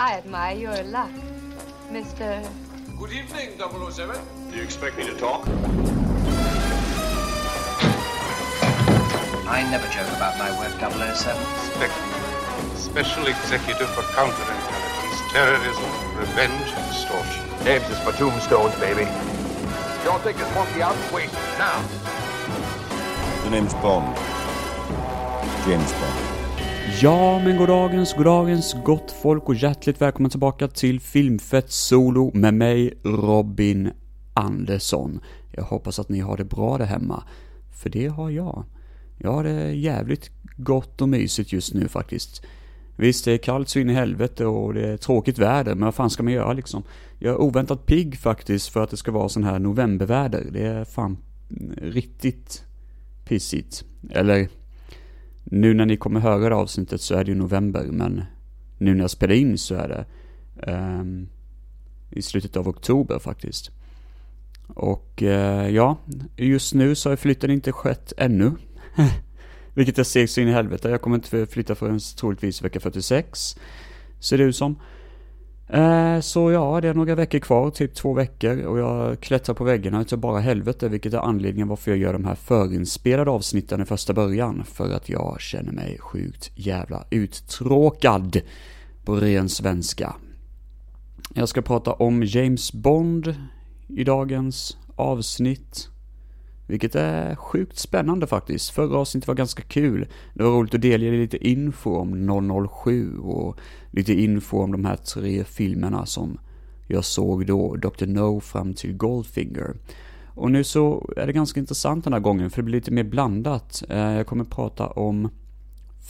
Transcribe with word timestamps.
I 0.00 0.14
admire 0.14 0.56
your 0.56 0.82
luck, 0.84 1.10
Mr. 1.90 2.42
Good 2.98 3.12
evening, 3.12 3.58
007. 3.58 4.18
Do 4.50 4.56
you 4.56 4.62
expect 4.62 4.96
me 4.96 5.04
to 5.04 5.14
talk? 5.14 5.46
I 9.46 9.62
never 9.70 9.86
joke 9.92 10.08
about 10.16 10.38
my 10.38 10.48
work, 10.58 10.72
007. 10.80 11.14
Spectre, 11.68 12.78
Special 12.78 13.26
Executive 13.26 13.90
for 13.90 14.00
Counterintelligence, 14.16 15.32
Terrorism, 15.32 16.16
Revenge, 16.16 16.72
and 16.72 16.86
Extortion. 16.90 17.44
Names 17.66 17.86
is 17.90 17.98
for 17.98 18.12
tombstones, 18.12 18.74
baby. 18.80 19.04
Don't 20.02 20.22
take 20.24 20.38
this 20.38 20.54
monkey 20.54 20.80
out 20.80 20.96
and 20.96 21.14
waste 21.14 21.34
it 21.34 21.58
now. 21.58 21.84
The 23.44 23.50
name's 23.50 23.74
Bond. 23.74 24.16
James 25.66 25.92
Bond. 25.92 26.29
Ja, 27.02 27.40
men 27.44 27.56
goddagens, 27.56 28.14
goddagens 28.14 28.76
gott 28.84 29.10
folk 29.10 29.48
och 29.48 29.54
hjärtligt 29.54 30.00
välkomna 30.00 30.28
tillbaka 30.28 30.68
till 30.68 31.00
Filmfett 31.00 31.70
Solo 31.70 32.30
med 32.34 32.54
mig, 32.54 32.94
Robin 33.04 33.90
Andersson. 34.34 35.20
Jag 35.52 35.62
hoppas 35.62 35.98
att 35.98 36.08
ni 36.08 36.20
har 36.20 36.36
det 36.36 36.44
bra 36.44 36.78
där 36.78 36.84
hemma, 36.84 37.24
för 37.82 37.90
det 37.90 38.06
har 38.06 38.30
jag. 38.30 38.64
Jag 39.18 39.32
har 39.32 39.44
det 39.44 39.72
jävligt 39.72 40.30
gott 40.56 41.00
och 41.00 41.08
mysigt 41.08 41.52
just 41.52 41.74
nu 41.74 41.88
faktiskt. 41.88 42.42
Visst, 42.96 43.24
det 43.24 43.32
är 43.32 43.38
kallt 43.38 43.68
så 43.68 43.78
in 43.78 43.90
i 43.90 43.94
helvete 43.94 44.46
och 44.46 44.74
det 44.74 44.88
är 44.88 44.96
tråkigt 44.96 45.38
väder, 45.38 45.74
men 45.74 45.84
vad 45.84 45.94
fan 45.94 46.10
ska 46.10 46.22
man 46.22 46.32
göra 46.32 46.52
liksom? 46.52 46.82
Jag 47.18 47.34
är 47.34 47.40
oväntat 47.40 47.86
pigg 47.86 48.18
faktiskt 48.18 48.68
för 48.68 48.82
att 48.82 48.90
det 48.90 48.96
ska 48.96 49.12
vara 49.12 49.28
sån 49.28 49.44
här 49.44 49.58
novemberväder. 49.58 50.46
Det 50.52 50.66
är 50.66 50.84
fan 50.84 51.18
riktigt 51.82 52.64
pissigt. 53.24 53.84
Eller, 54.10 54.48
nu 55.50 55.74
när 55.74 55.86
ni 55.86 55.96
kommer 55.96 56.20
höra 56.20 56.48
det 56.48 56.54
avsnittet 56.54 57.00
så 57.00 57.14
är 57.14 57.24
det 57.24 57.30
ju 57.30 57.38
november, 57.38 57.84
men 57.90 58.22
nu 58.78 58.94
när 58.94 59.00
jag 59.00 59.10
spelar 59.10 59.34
in 59.34 59.58
så 59.58 59.74
är 59.74 59.88
det 59.88 60.04
um, 60.72 61.28
i 62.10 62.22
slutet 62.22 62.56
av 62.56 62.68
oktober 62.68 63.18
faktiskt. 63.18 63.70
Och 64.66 65.22
uh, 65.22 65.68
ja, 65.68 65.98
just 66.36 66.74
nu 66.74 66.94
så 66.94 67.08
har 67.08 67.16
flytten 67.16 67.50
inte 67.50 67.72
skett 67.72 68.12
ännu. 68.16 68.52
Vilket 69.74 69.96
jag 69.96 70.06
ser 70.06 70.26
så 70.26 70.40
in 70.40 70.48
i 70.48 70.52
helvete. 70.52 70.88
Jag 70.88 71.02
kommer 71.02 71.16
inte 71.16 71.46
flytta 71.46 71.74
förrän 71.74 72.00
troligtvis 72.16 72.62
vecka 72.62 72.80
46. 72.80 73.56
Ser 74.20 74.38
det 74.38 74.44
ut 74.44 74.56
som. 74.56 74.76
Eh, 75.72 76.20
så 76.20 76.50
ja, 76.50 76.80
det 76.80 76.88
är 76.88 76.94
några 76.94 77.14
veckor 77.14 77.38
kvar, 77.38 77.70
typ 77.70 77.94
två 77.94 78.12
veckor. 78.12 78.62
Och 78.62 78.78
jag 78.78 79.20
klättrar 79.20 79.54
på 79.54 79.64
väggarna 79.64 80.00
utav 80.00 80.18
bara 80.18 80.40
helvete. 80.40 80.88
Vilket 80.88 81.14
är 81.14 81.18
anledningen 81.18 81.68
varför 81.68 81.90
jag 81.90 81.98
gör 81.98 82.12
de 82.12 82.24
här 82.24 82.34
förinspelade 82.34 83.30
avsnitten 83.30 83.82
i 83.82 83.84
första 83.84 84.12
början. 84.12 84.64
För 84.64 84.94
att 84.94 85.08
jag 85.08 85.40
känner 85.40 85.72
mig 85.72 85.98
sjukt 86.00 86.50
jävla 86.54 87.04
uttråkad. 87.10 88.40
På 89.04 89.16
ren 89.16 89.48
svenska. 89.48 90.14
Jag 91.34 91.48
ska 91.48 91.62
prata 91.62 91.92
om 91.92 92.22
James 92.22 92.72
Bond 92.72 93.34
i 93.88 94.04
dagens 94.04 94.76
avsnitt. 94.96 95.88
Vilket 96.70 96.94
är 96.94 97.34
sjukt 97.34 97.78
spännande 97.78 98.26
faktiskt. 98.26 98.70
Förra 98.70 98.98
avsnittet 98.98 99.28
var 99.28 99.34
ganska 99.34 99.62
kul. 99.62 100.06
Det 100.34 100.42
var 100.42 100.50
roligt 100.50 100.74
att 100.74 100.82
delge 100.82 101.10
lite 101.10 101.48
info 101.48 101.96
om 101.96 102.68
007 102.84 103.18
och 103.18 103.58
lite 103.90 104.12
info 104.12 104.62
om 104.62 104.72
de 104.72 104.84
här 104.84 104.96
tre 104.96 105.44
filmerna 105.44 106.06
som 106.06 106.38
jag 106.88 107.04
såg 107.04 107.46
då, 107.46 107.76
Dr. 107.76 108.06
No 108.06 108.40
fram 108.40 108.74
till 108.74 108.96
Goldfinger. 108.96 109.74
Och 110.34 110.50
nu 110.50 110.64
så 110.64 111.10
är 111.16 111.26
det 111.26 111.32
ganska 111.32 111.60
intressant 111.60 112.04
den 112.04 112.12
här 112.12 112.20
gången, 112.20 112.50
för 112.50 112.62
det 112.62 112.64
blir 112.64 112.74
lite 112.74 112.90
mer 112.90 113.04
blandat. 113.04 113.82
Eh, 113.88 113.98
jag 113.98 114.26
kommer 114.26 114.44
prata 114.44 114.86
om 114.86 115.28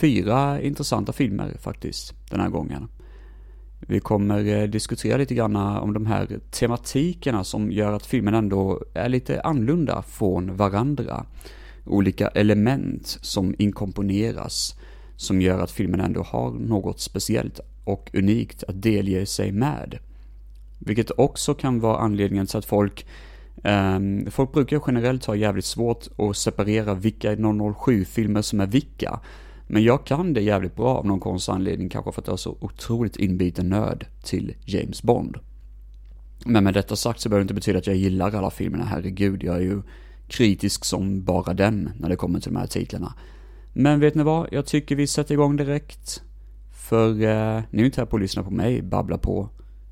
fyra 0.00 0.60
intressanta 0.60 1.12
filmer 1.12 1.56
faktiskt, 1.60 2.14
den 2.30 2.40
här 2.40 2.48
gången. 2.48 2.88
Vi 3.80 4.00
kommer 4.00 4.46
eh, 4.46 4.68
diskutera 4.68 5.16
lite 5.16 5.34
grann 5.34 5.56
eh, 5.56 5.76
om 5.76 5.92
de 5.92 6.06
här 6.06 6.40
tematikerna 6.50 7.44
som 7.44 7.72
gör 7.72 7.92
att 7.92 8.06
filmen 8.06 8.34
ändå 8.34 8.82
är 8.94 9.08
lite 9.08 9.40
annorlunda 9.40 10.02
från 10.02 10.56
varandra. 10.56 11.26
Olika 11.86 12.28
element 12.28 13.18
som 13.20 13.54
inkomponeras 13.58 14.74
som 15.16 15.40
gör 15.40 15.58
att 15.58 15.70
filmen 15.70 16.00
ändå 16.00 16.22
har 16.22 16.50
något 16.50 17.00
speciellt 17.00 17.60
och 17.84 18.10
unikt 18.12 18.64
att 18.64 18.82
delge 18.82 19.26
sig 19.26 19.52
med. 19.52 19.98
Vilket 20.78 21.10
också 21.16 21.54
kan 21.54 21.80
vara 21.80 21.98
anledningen 21.98 22.46
till 22.46 22.58
att 22.58 22.64
folk 22.64 23.06
Um, 23.64 24.30
folk 24.30 24.52
brukar 24.52 24.82
generellt 24.86 25.24
ha 25.24 25.34
jävligt 25.34 25.64
svårt 25.64 26.06
att 26.18 26.36
separera 26.36 26.94
vilka 26.94 27.34
007-filmer 27.34 28.42
som 28.42 28.60
är 28.60 28.66
vilka. 28.66 29.20
Men 29.72 29.82
jag 29.82 30.06
kan 30.06 30.32
det 30.32 30.40
jävligt 30.40 30.76
bra 30.76 30.96
av 30.96 31.06
någon 31.06 31.20
konstig 31.20 31.52
anledning, 31.52 31.88
kanske 31.88 32.12
för 32.12 32.20
att 32.20 32.26
jag 32.26 32.34
är 32.34 32.36
så 32.36 32.56
otroligt 32.60 33.16
inbiten 33.16 33.68
nörd 33.68 34.06
till 34.22 34.54
James 34.64 35.02
Bond. 35.02 35.36
Men 36.44 36.64
med 36.64 36.74
detta 36.74 36.96
sagt 36.96 37.20
så 37.20 37.28
behöver 37.28 37.40
det 37.40 37.44
inte 37.44 37.54
betyda 37.54 37.78
att 37.78 37.86
jag 37.86 37.96
gillar 37.96 38.34
alla 38.34 38.50
filmerna, 38.50 38.84
herregud, 38.84 39.42
jag 39.42 39.56
är 39.56 39.60
ju 39.60 39.82
kritisk 40.28 40.84
som 40.84 41.24
bara 41.24 41.54
den 41.54 41.90
när 41.98 42.08
det 42.08 42.16
kommer 42.16 42.40
till 42.40 42.52
de 42.52 42.58
här 42.58 42.66
titlarna. 42.66 43.14
Men 43.72 44.00
vet 44.00 44.14
ni 44.14 44.22
vad, 44.22 44.48
jag 44.50 44.66
tycker 44.66 44.96
vi 44.96 45.06
sätter 45.06 45.34
igång 45.34 45.56
direkt. 45.56 46.22
För 46.72 47.10
eh, 47.10 47.62
ni 47.70 47.78
är 47.78 47.80
ju 47.80 47.84
inte 47.84 48.00
här 48.00 48.06
på 48.06 48.16
att 48.16 48.22
lyssna 48.22 48.42
på 48.42 48.50
mig 48.50 48.82
babbla 48.82 49.18
på 49.18 49.48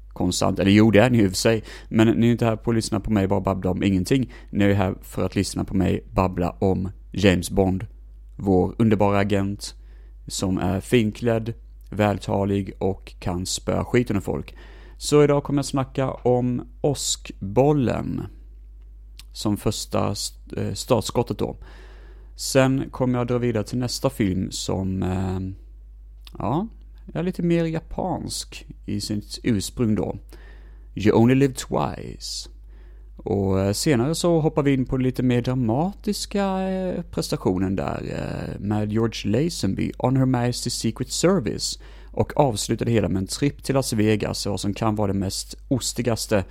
konstant, 0.09 0.59
eller 0.59 0.71
jo 0.71 0.91
det 0.91 1.01
är 1.01 1.11
ni 1.11 1.19
i 1.19 1.27
och 1.27 1.31
för 1.31 1.37
sig, 1.37 1.65
men 1.89 2.09
ni 2.09 2.27
är 2.27 2.33
inte 2.33 2.47
här 2.47 2.57
på 2.57 2.71
att 2.71 2.77
lyssna 2.77 3.01
på 3.01 3.11
mig 3.11 3.27
bara 3.27 3.41
babbla 3.41 3.71
om 3.71 3.83
ingenting. 3.83 4.33
Ni 4.51 4.65
är 4.65 4.75
här 4.75 4.95
för 5.03 5.25
att 5.25 5.37
lyssna 5.37 5.65
på 5.65 5.77
mig 5.77 6.05
babbla 6.13 6.51
om 6.51 6.89
James 7.13 7.51
Bond 7.51 7.87
vår 8.39 8.75
underbara 8.79 9.19
agent 9.19 9.75
som 10.27 10.59
är 10.59 10.81
finklädd, 10.81 11.55
vältalig 11.91 12.73
och 12.79 13.15
kan 13.19 13.47
spöa 13.47 13.85
skiten 13.85 14.17
ur 14.17 14.21
folk. 14.21 14.57
Så 14.97 15.25
idag 15.25 15.45
kommer 15.45 15.59
jag 15.59 15.67
snacka 15.67 16.11
om 16.11 16.63
åskbollen 16.81 18.23
som 19.33 19.57
första 19.57 20.15
eh, 20.57 20.73
startskottet 20.75 21.39
då. 21.39 21.57
Sen 22.37 22.91
kommer 22.91 23.19
jag 23.19 23.27
dra 23.27 23.39
vidare 23.39 23.65
till 23.65 23.79
nästa 23.79 24.11
film 24.11 24.51
som, 24.51 25.03
eh, 25.03 25.41
ja, 26.39 26.67
är 27.15 27.23
lite 27.23 27.43
mer 27.43 27.65
japansk 27.65 28.67
i 28.87 29.01
sitt 29.01 29.39
ursprung 29.43 29.95
då. 29.95 30.17
You 30.95 31.17
only 31.17 31.35
live 31.35 31.55
twice. 31.55 32.49
Och 33.29 33.61
eh, 33.61 33.73
senare 33.73 34.15
så 34.15 34.41
hoppar 34.41 34.63
vi 34.63 34.75
in 34.75 34.85
på 34.85 34.97
lite 34.97 35.23
mer 35.23 35.43
dramatiska 35.43 36.61
eh, 36.61 37.03
prestationen 37.03 37.77
där 37.77 38.03
eh, 38.11 38.61
med 38.61 38.93
George 38.93 39.31
Lazenby, 39.31 39.93
On 39.99 40.17
Her 40.17 40.27
Majesty's 40.27 40.69
Secret 40.69 41.13
Service 41.13 41.79
och 42.13 42.37
avslutar 42.37 42.87
det 42.87 42.93
hela 42.93 43.09
med 43.09 43.21
en 43.21 43.27
tripp 43.27 43.63
till 43.63 43.75
Las 43.75 43.93
Vegas 43.93 44.47
och 44.47 44.61
som 44.61 44.75
kan 44.75 44.95
vara 44.95 45.13
det 45.13 45.19
mest 45.19 45.59
ostigaste, 45.69 46.45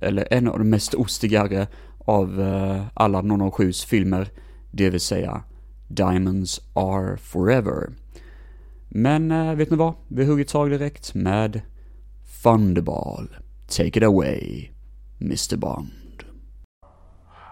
eller 0.00 0.28
en 0.30 0.48
av 0.48 0.58
de 0.58 0.70
mest 0.70 0.94
ostigare 0.94 1.66
av 1.98 2.40
alla 2.94 3.22
007s 3.22 3.86
filmer, 3.86 4.28
det 4.70 4.90
vill 4.90 5.00
säga 5.00 5.42
Diamonds 5.88 6.60
Are 6.72 7.16
Forever. 7.16 7.90
Men 8.88 9.56
vet 9.58 9.70
ni 9.70 9.76
vad? 9.76 9.94
Vi 10.08 10.24
hugger 10.24 10.44
tag 10.44 10.70
direkt 10.70 11.14
med 11.14 11.60
Thunderball. 12.42 13.28
Take 13.68 13.98
it 13.98 14.02
away, 14.02 14.70
Mr. 15.20 15.56
Bond. 15.56 16.01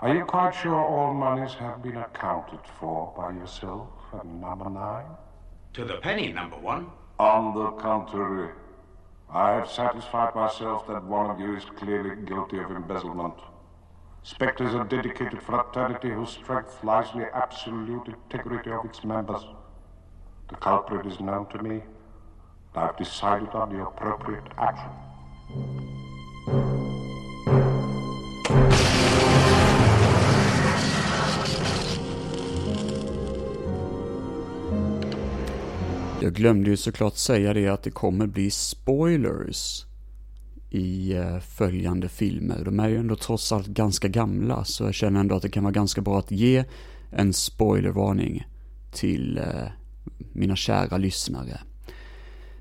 Are 0.03 0.15
you 0.15 0.25
quite 0.25 0.55
sure 0.55 0.83
all 0.83 1.13
monies 1.13 1.53
have 1.55 1.83
been 1.83 1.99
accounted 1.99 2.61
for 2.79 3.13
by 3.15 3.33
yourself 3.33 3.91
and 4.19 4.41
number 4.41 4.71
nine? 4.71 5.05
To 5.75 5.85
the 5.85 5.97
penny, 5.97 6.33
number 6.33 6.57
one. 6.57 6.87
On 7.19 7.55
the 7.55 7.73
contrary, 7.73 8.51
I 9.31 9.53
have 9.53 9.71
satisfied 9.71 10.35
myself 10.35 10.87
that 10.87 11.05
one 11.05 11.31
of 11.31 11.39
you 11.39 11.55
is 11.55 11.67
clearly 11.77 12.17
guilty 12.25 12.61
of 12.61 12.71
embezzlement. 12.71 13.35
Spectres 14.23 14.75
are 14.75 14.87
a 14.87 14.89
dedicated 14.89 15.43
fraternity 15.43 16.09
whose 16.09 16.31
strength 16.31 16.83
lies 16.83 17.13
in 17.13 17.21
the 17.21 17.37
absolute 17.37 18.09
integrity 18.09 18.71
of 18.71 18.87
its 18.87 19.05
members. 19.05 19.45
The 20.49 20.57
culprit 20.57 21.05
is 21.05 21.21
known 21.21 21.47
to 21.51 21.63
me. 21.63 21.83
I've 22.75 22.97
decided 22.97 23.51
on 23.51 23.69
the 23.69 23.83
appropriate 23.83 24.49
action. 24.57 24.91
Jag 36.31 36.37
glömde 36.37 36.71
ju 36.71 36.77
såklart 36.77 37.17
säga 37.17 37.55
det 37.55 37.69
att 37.69 37.83
det 37.83 37.91
kommer 37.91 38.27
bli 38.27 38.51
spoilers 38.51 39.85
i 40.71 41.13
eh, 41.13 41.39
följande 41.39 42.09
filmer. 42.09 42.65
De 42.65 42.81
är 42.81 42.89
ju 42.89 42.97
ändå 42.97 43.17
trots 43.17 43.53
allt 43.53 43.67
ganska 43.67 44.09
gamla, 44.09 44.65
så 44.65 44.85
jag 44.85 44.95
känner 44.95 45.21
ändå 45.21 45.35
att 45.35 45.43
det 45.43 45.49
kan 45.49 45.65
vara 45.65 45.73
ganska 45.73 46.01
bra 46.01 46.19
att 46.19 46.31
ge 46.31 46.65
en 47.11 47.33
spoilervarning 47.33 48.47
till 48.93 49.39
eh, 49.39 49.67
mina 50.33 50.57
kära 50.57 50.97
lyssnare. 50.97 51.61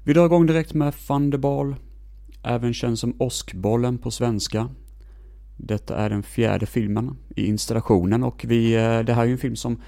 Vi 0.04 0.13
drar 0.13 0.25
igång 0.25 0.45
direkt 0.45 0.74
med 0.74 0.94
Thunderball, 1.07 1.75
även 2.44 2.74
känd 2.74 3.00
som 3.00 3.22
Åskbollen 3.22 3.98
på 3.98 4.12
svenska. 4.12 4.69
Detta 5.57 5.98
är 5.98 6.10
den 6.10 6.24
fjärde 6.24 6.65
filmen 6.65 7.18
i 7.36 7.45
installationen 7.45 8.24
och 8.24 8.45
vi, 8.48 8.75
eh, 8.75 9.00
det 9.00 9.13
här 9.13 9.22
är 9.22 9.25
ju 9.25 9.31
en 9.31 9.38
film 9.38 9.56
som 9.56 9.81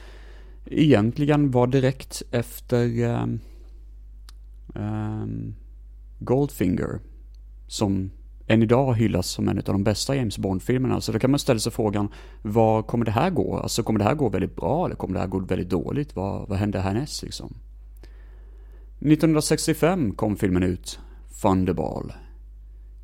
egentligen 0.66 1.52
var 1.52 1.68
direkt 1.68 2.24
efter 2.32 2.88
Um, 4.76 5.56
Goldfinger, 6.20 7.00
som 7.68 8.12
än 8.48 8.64
idag 8.64 8.94
hyllas 8.94 9.28
som 9.28 9.50
en 9.50 9.58
av 9.58 9.64
de 9.64 9.84
bästa 9.84 10.16
James 10.16 10.38
Bond-filmerna. 10.38 11.02
Så 11.02 11.12
då 11.12 11.20
kan 11.20 11.32
man 11.32 11.40
ställa 11.40 11.60
sig 11.60 11.72
frågan, 11.72 12.10
vad 12.42 12.88
kommer 12.88 13.06
det 13.06 13.12
här 13.12 13.30
gå? 13.30 13.58
Alltså 13.58 13.84
kommer 13.84 14.00
det 14.00 14.06
här 14.06 14.16
gå 14.16 14.30
väldigt 14.30 14.56
bra 14.56 14.86
eller 14.86 14.96
kommer 14.96 15.14
det 15.14 15.20
här 15.20 15.28
gå 15.28 15.40
väldigt 15.40 15.70
dåligt? 15.70 16.16
Vad, 16.16 16.50
vad 16.50 16.58
händer 16.58 16.80
härnäst 16.80 17.24
liksom? 17.24 17.54
1965 19.00 20.16
kom 20.16 20.36
filmen 20.36 20.64
ut, 20.64 21.00
Thunderball. 21.42 22.14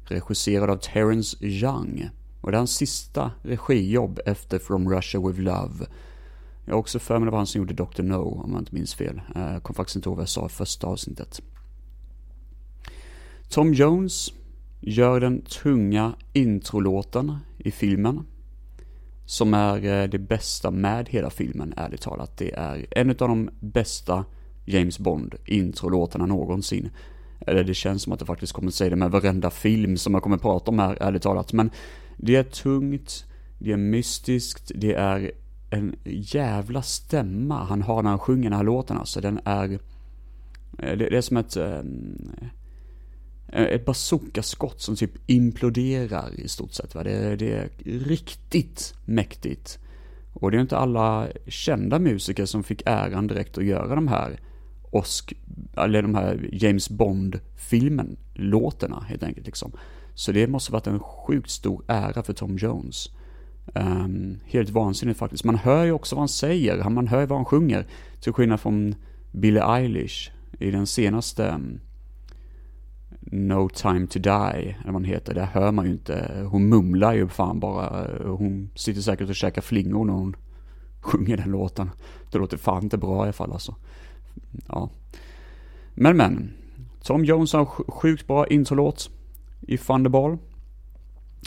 Regisserad 0.03 0.69
av 0.69 0.77
Terrence 0.77 1.45
Young. 1.45 2.09
Och 2.41 2.51
det 2.51 2.55
är 2.55 2.59
hans 2.59 2.75
sista 2.75 3.31
regijobb 3.41 4.19
efter 4.25 4.59
From 4.59 4.89
Russia 4.89 5.27
With 5.27 5.39
Love. 5.39 5.85
Jag 6.65 6.73
har 6.73 6.79
också 6.79 6.99
för 6.99 7.19
mig 7.19 7.25
det 7.25 7.31
var 7.31 7.37
han 7.37 7.47
som 7.47 7.61
gjorde 7.61 7.73
Dr. 7.73 8.03
No, 8.03 8.43
om 8.43 8.51
jag 8.51 8.61
inte 8.61 8.75
minns 8.75 8.95
fel. 8.95 9.21
Jag 9.35 9.63
kom 9.63 9.75
faktiskt 9.75 9.95
inte 9.95 10.09
ihåg 10.09 10.15
vad 10.15 10.21
jag 10.23 10.29
sa 10.29 10.45
i 10.45 10.49
första 10.49 10.87
avsnittet. 10.87 11.41
Tom 13.49 13.73
Jones 13.73 14.33
gör 14.79 15.19
den 15.19 15.41
tunga 15.41 16.13
introlåten 16.33 17.37
i 17.57 17.71
filmen. 17.71 18.25
Som 19.25 19.53
är 19.53 19.85
eh, 19.85 20.09
det 20.09 20.19
bästa 20.19 20.71
med 20.71 21.09
hela 21.09 21.29
filmen, 21.29 21.73
ärligt 21.77 22.01
talat. 22.01 22.37
Det 22.37 22.53
är 22.53 22.85
en 22.91 23.09
av 23.09 23.15
de 23.15 23.49
bästa 23.59 24.25
James 24.65 24.99
Bond 24.99 25.35
introlåtarna 25.45 26.25
någonsin. 26.25 26.89
Eller 27.39 27.63
det 27.63 27.73
känns 27.73 28.01
som 28.03 28.13
att 28.13 28.21
jag 28.21 28.27
faktiskt 28.27 28.53
kommer 28.53 28.71
säga 28.71 28.89
det 28.89 28.95
med 28.95 29.11
varenda 29.11 29.49
film 29.49 29.97
som 29.97 30.13
jag 30.13 30.23
kommer 30.23 30.37
prata 30.37 30.71
om 30.71 30.79
här, 30.79 30.97
ärligt 31.01 31.21
talat. 31.21 31.53
Men 31.53 31.71
det 32.17 32.35
är 32.35 32.43
tungt, 32.43 33.25
det 33.59 33.71
är 33.71 33.77
mystiskt, 33.77 34.71
det 34.75 34.93
är 34.93 35.31
en 35.69 35.95
jävla 36.05 36.81
stämma 36.81 37.63
han 37.63 37.81
har 37.81 38.03
när 38.03 38.09
han 38.09 38.19
sjunger 38.19 38.49
den 38.49 38.57
här 38.57 38.63
låten 38.63 38.97
alltså. 38.97 39.21
Den 39.21 39.39
är, 39.45 39.79
eh, 40.79 40.97
det 40.97 41.17
är 41.17 41.21
som 41.21 41.37
ett, 41.37 41.57
ehm, 41.57 42.31
Eh, 43.53 43.63
ett 43.63 43.85
bazookaskott 43.85 44.81
som 44.81 44.95
typ 44.95 45.11
imploderar 45.25 46.39
i 46.39 46.47
stort 46.47 46.73
sett. 46.73 46.95
Va? 46.95 47.03
Det, 47.03 47.35
det 47.35 47.53
är 47.53 47.69
riktigt 47.85 48.93
mäktigt. 49.05 49.79
Och 50.33 50.51
det 50.51 50.57
är 50.57 50.61
inte 50.61 50.77
alla 50.77 51.27
kända 51.47 51.99
musiker 51.99 52.45
som 52.45 52.63
fick 52.63 52.81
äran 52.85 53.27
direkt 53.27 53.57
att 53.57 53.65
göra 53.65 53.95
de 53.95 54.07
här 54.07 54.39
Osk, 54.91 55.33
eller 55.77 56.01
de 56.01 56.15
här 56.15 56.49
James 56.51 56.89
Bond-filmen, 56.89 58.17
låtarna 58.33 58.99
helt 59.09 59.23
enkelt 59.23 59.45
liksom. 59.45 59.71
Så 60.13 60.31
det 60.31 60.47
måste 60.47 60.71
varit 60.71 60.87
en 60.87 60.99
sjukt 60.99 61.49
stor 61.49 61.83
ära 61.87 62.23
för 62.23 62.33
Tom 62.33 62.57
Jones. 62.57 63.09
Um, 63.75 64.39
helt 64.45 64.69
vansinnigt 64.69 65.19
faktiskt. 65.19 65.43
Man 65.43 65.55
hör 65.55 65.85
ju 65.85 65.91
också 65.91 66.15
vad 66.15 66.21
han 66.21 66.29
säger, 66.29 66.89
man 66.89 67.07
hör 67.07 67.19
ju 67.19 67.25
vad 67.25 67.37
han 67.37 67.45
sjunger. 67.45 67.87
Till 68.21 68.33
skillnad 68.33 68.59
från 68.59 68.95
Billie 69.31 69.61
Eilish 69.61 70.31
i 70.59 70.71
den 70.71 70.87
senaste 70.87 71.49
um, 71.49 71.79
No 73.31 73.69
time 73.69 74.07
to 74.07 74.19
die, 74.19 74.29
eller 74.29 74.85
vad 74.85 74.93
hon 74.93 75.03
heter. 75.03 75.33
Där 75.33 75.45
hör 75.45 75.71
man 75.71 75.85
ju 75.85 75.91
inte, 75.91 76.47
hon 76.51 76.69
mumlar 76.69 77.13
ju 77.13 77.27
fan 77.27 77.59
bara. 77.59 78.07
Hon 78.23 78.69
sitter 78.75 79.01
säkert 79.01 79.29
och 79.29 79.35
käkar 79.35 79.61
flingor 79.61 80.05
när 80.05 80.13
hon 80.13 80.35
sjunger 81.01 81.37
den 81.37 81.51
låten. 81.51 81.91
Det 82.31 82.37
låter 82.37 82.57
fan 82.57 82.83
inte 82.83 82.97
bra 82.97 83.17
i 83.17 83.21
alla 83.21 83.33
fall 83.33 83.51
alltså. 83.51 83.75
Ja. 84.67 84.89
Men 85.93 86.17
men. 86.17 86.53
Tom 87.03 87.25
Jones 87.25 87.53
har 87.53 87.65
sjukt 87.65 88.27
bra 88.27 88.47
introlåt 88.47 89.09
i 89.61 89.77
Thunderball. 89.77 90.37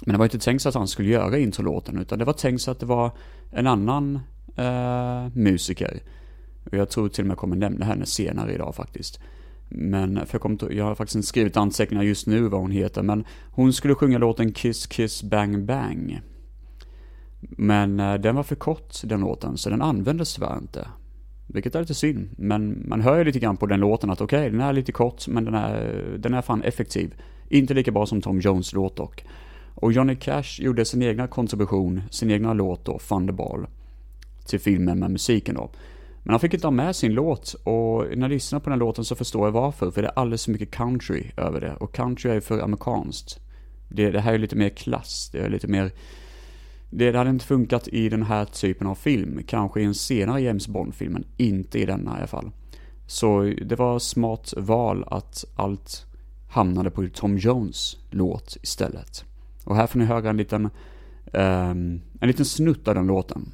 Men 0.06 0.12
det 0.12 0.18
var 0.18 0.24
inte 0.24 0.38
tänkt 0.38 0.62
så 0.62 0.68
att 0.68 0.74
han 0.74 0.88
skulle 0.88 1.08
göra 1.08 1.38
introlåten 1.38 1.98
utan 1.98 2.18
det 2.18 2.24
var 2.24 2.32
tänkt 2.32 2.62
så 2.62 2.70
att 2.70 2.80
det 2.80 2.86
var 2.86 3.10
en 3.50 3.66
annan 3.66 4.20
eh, 4.56 5.28
musiker. 5.32 6.02
Och 6.64 6.74
jag 6.74 6.90
tror 6.90 7.08
till 7.08 7.22
och 7.22 7.26
med 7.26 7.32
jag 7.32 7.38
kommer 7.38 7.56
nämna 7.56 7.84
henne 7.84 8.06
senare 8.06 8.54
idag 8.54 8.74
faktiskt. 8.74 9.20
Men, 9.72 10.26
för 10.26 10.34
jag, 10.34 10.40
kom 10.40 10.58
jag 10.70 10.84
har 10.84 10.94
faktiskt 10.94 11.16
inte 11.16 11.28
skrivit 11.28 11.56
anteckningar 11.56 12.02
just 12.02 12.26
nu 12.26 12.40
vad 12.40 12.60
hon 12.60 12.70
heter, 12.70 13.02
men 13.02 13.24
hon 13.50 13.72
skulle 13.72 13.94
sjunga 13.94 14.18
låten 14.18 14.52
Kiss 14.52 14.86
Kiss 14.86 15.22
Bang 15.22 15.64
Bang. 15.64 16.20
Men 17.40 18.00
eh, 18.00 18.14
den 18.14 18.36
var 18.36 18.42
för 18.42 18.54
kort 18.54 18.96
den 19.04 19.20
låten, 19.20 19.56
så 19.56 19.70
den 19.70 19.82
användes 19.82 20.34
tyvärr 20.34 20.58
inte. 20.58 20.88
Vilket 21.46 21.74
är 21.74 21.80
lite 21.80 21.94
synd, 21.94 22.28
men 22.38 22.82
man 22.88 23.00
hör 23.00 23.18
ju 23.18 23.24
lite 23.24 23.38
grann 23.38 23.56
på 23.56 23.66
den 23.66 23.80
låten 23.80 24.10
att 24.10 24.20
okej, 24.20 24.38
okay, 24.38 24.50
den 24.50 24.60
är 24.60 24.72
lite 24.72 24.92
kort, 24.92 25.28
men 25.28 25.44
den 25.44 25.54
är, 25.54 26.04
den 26.18 26.34
är 26.34 26.42
fan 26.42 26.62
effektiv. 26.62 27.14
Inte 27.48 27.74
lika 27.74 27.90
bra 27.90 28.06
som 28.06 28.20
Tom 28.20 28.40
Jones 28.40 28.72
låt 28.72 28.96
dock. 28.96 29.24
Och 29.74 29.92
Johnny 29.92 30.16
Cash 30.16 30.58
gjorde 30.58 30.84
sin 30.84 31.02
egna 31.02 31.26
kontribution, 31.26 32.02
sin 32.10 32.30
egna 32.30 32.52
låt 32.52 32.84
då, 32.84 32.98
Thunderball, 32.98 33.66
till 34.46 34.60
filmen 34.60 34.98
med 34.98 35.10
musiken 35.10 35.54
då. 35.54 35.70
Men 36.22 36.30
han 36.30 36.40
fick 36.40 36.54
inte 36.54 36.66
ha 36.66 36.72
med 36.72 36.96
sin 36.96 37.12
låt 37.12 37.54
och 37.54 38.04
när 38.04 38.20
jag 38.20 38.30
lyssnar 38.30 38.60
på 38.60 38.70
den 38.70 38.78
låten 38.78 39.04
så 39.04 39.14
förstår 39.14 39.46
jag 39.46 39.52
varför, 39.52 39.90
för 39.90 40.02
det 40.02 40.08
är 40.08 40.18
alldeles 40.18 40.44
för 40.44 40.52
mycket 40.52 40.70
country 40.70 41.30
över 41.36 41.60
det. 41.60 41.74
Och 41.74 41.94
country 41.94 42.30
är 42.30 42.34
ju 42.34 42.40
för 42.40 42.60
amerikanskt. 42.60 43.40
Det, 43.88 44.10
det 44.10 44.20
här 44.20 44.34
är 44.34 44.38
lite 44.38 44.56
mer 44.56 44.68
klass, 44.68 45.30
det 45.32 45.38
är 45.38 45.48
lite 45.48 45.68
mer... 45.68 45.92
Det, 46.90 47.12
det 47.12 47.18
hade 47.18 47.30
inte 47.30 47.44
funkat 47.44 47.88
i 47.88 48.08
den 48.08 48.22
här 48.22 48.44
typen 48.44 48.86
av 48.86 48.94
film, 48.94 49.40
kanske 49.46 49.80
i 49.80 49.84
en 49.84 49.94
senare 49.94 50.40
James 50.40 50.68
Bond-film, 50.68 51.12
men 51.12 51.24
inte 51.36 51.78
i 51.78 51.86
denna 51.86 52.10
i 52.10 52.18
alla 52.18 52.26
fall. 52.26 52.50
Så 53.06 53.42
det 53.62 53.76
var 53.76 53.98
smart 53.98 54.54
val 54.56 55.04
att 55.10 55.44
allt 55.56 56.06
hamnade 56.50 56.90
på 56.90 57.08
Tom 57.14 57.38
Jones 57.38 57.96
låt 58.10 58.56
istället. 58.62 59.24
Och 59.64 59.76
här 59.76 59.86
får 59.86 59.98
ni 59.98 60.04
höra 60.04 60.30
en 60.30 60.36
liten, 60.36 60.64
um, 61.32 62.00
en 62.20 62.28
liten 62.28 62.44
snutt 62.44 62.88
av 62.88 62.94
den 62.94 63.06
låten. 63.06 63.52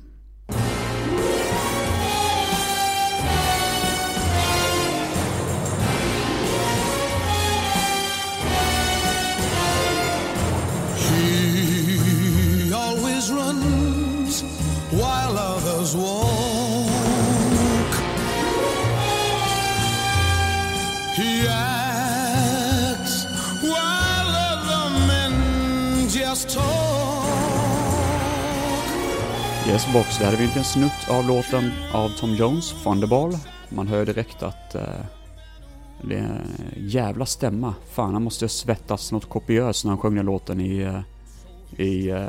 Yes 29.77 29.93
box, 29.93 30.19
Där 30.19 30.25
hade 30.25 30.37
vi 30.37 30.45
inte 30.45 30.59
en 30.59 30.65
snutt 30.65 31.09
av 31.11 31.27
låten 31.27 31.73
av 31.93 32.09
Tom 32.09 32.35
Jones, 32.35 32.83
Thunderball. 32.83 33.33
Man 33.69 33.89
hör 33.89 34.07
direkt 34.07 34.43
att 34.43 34.75
eh, 34.75 34.83
det 36.03 36.15
är 36.15 36.21
en 36.21 36.89
jävla 36.89 37.27
stämma. 37.27 37.75
Fan, 37.91 38.13
han 38.13 38.23
måste 38.23 38.49
svettas 38.49 39.13
något 39.13 39.29
kopiöst 39.29 39.85
när 39.85 39.91
han 39.91 39.99
sjöng 39.99 40.15
den 40.15 40.27
låten 40.27 40.61
i, 40.61 40.79
eh, 40.79 41.01
i, 41.87 42.11
eh, 42.11 42.27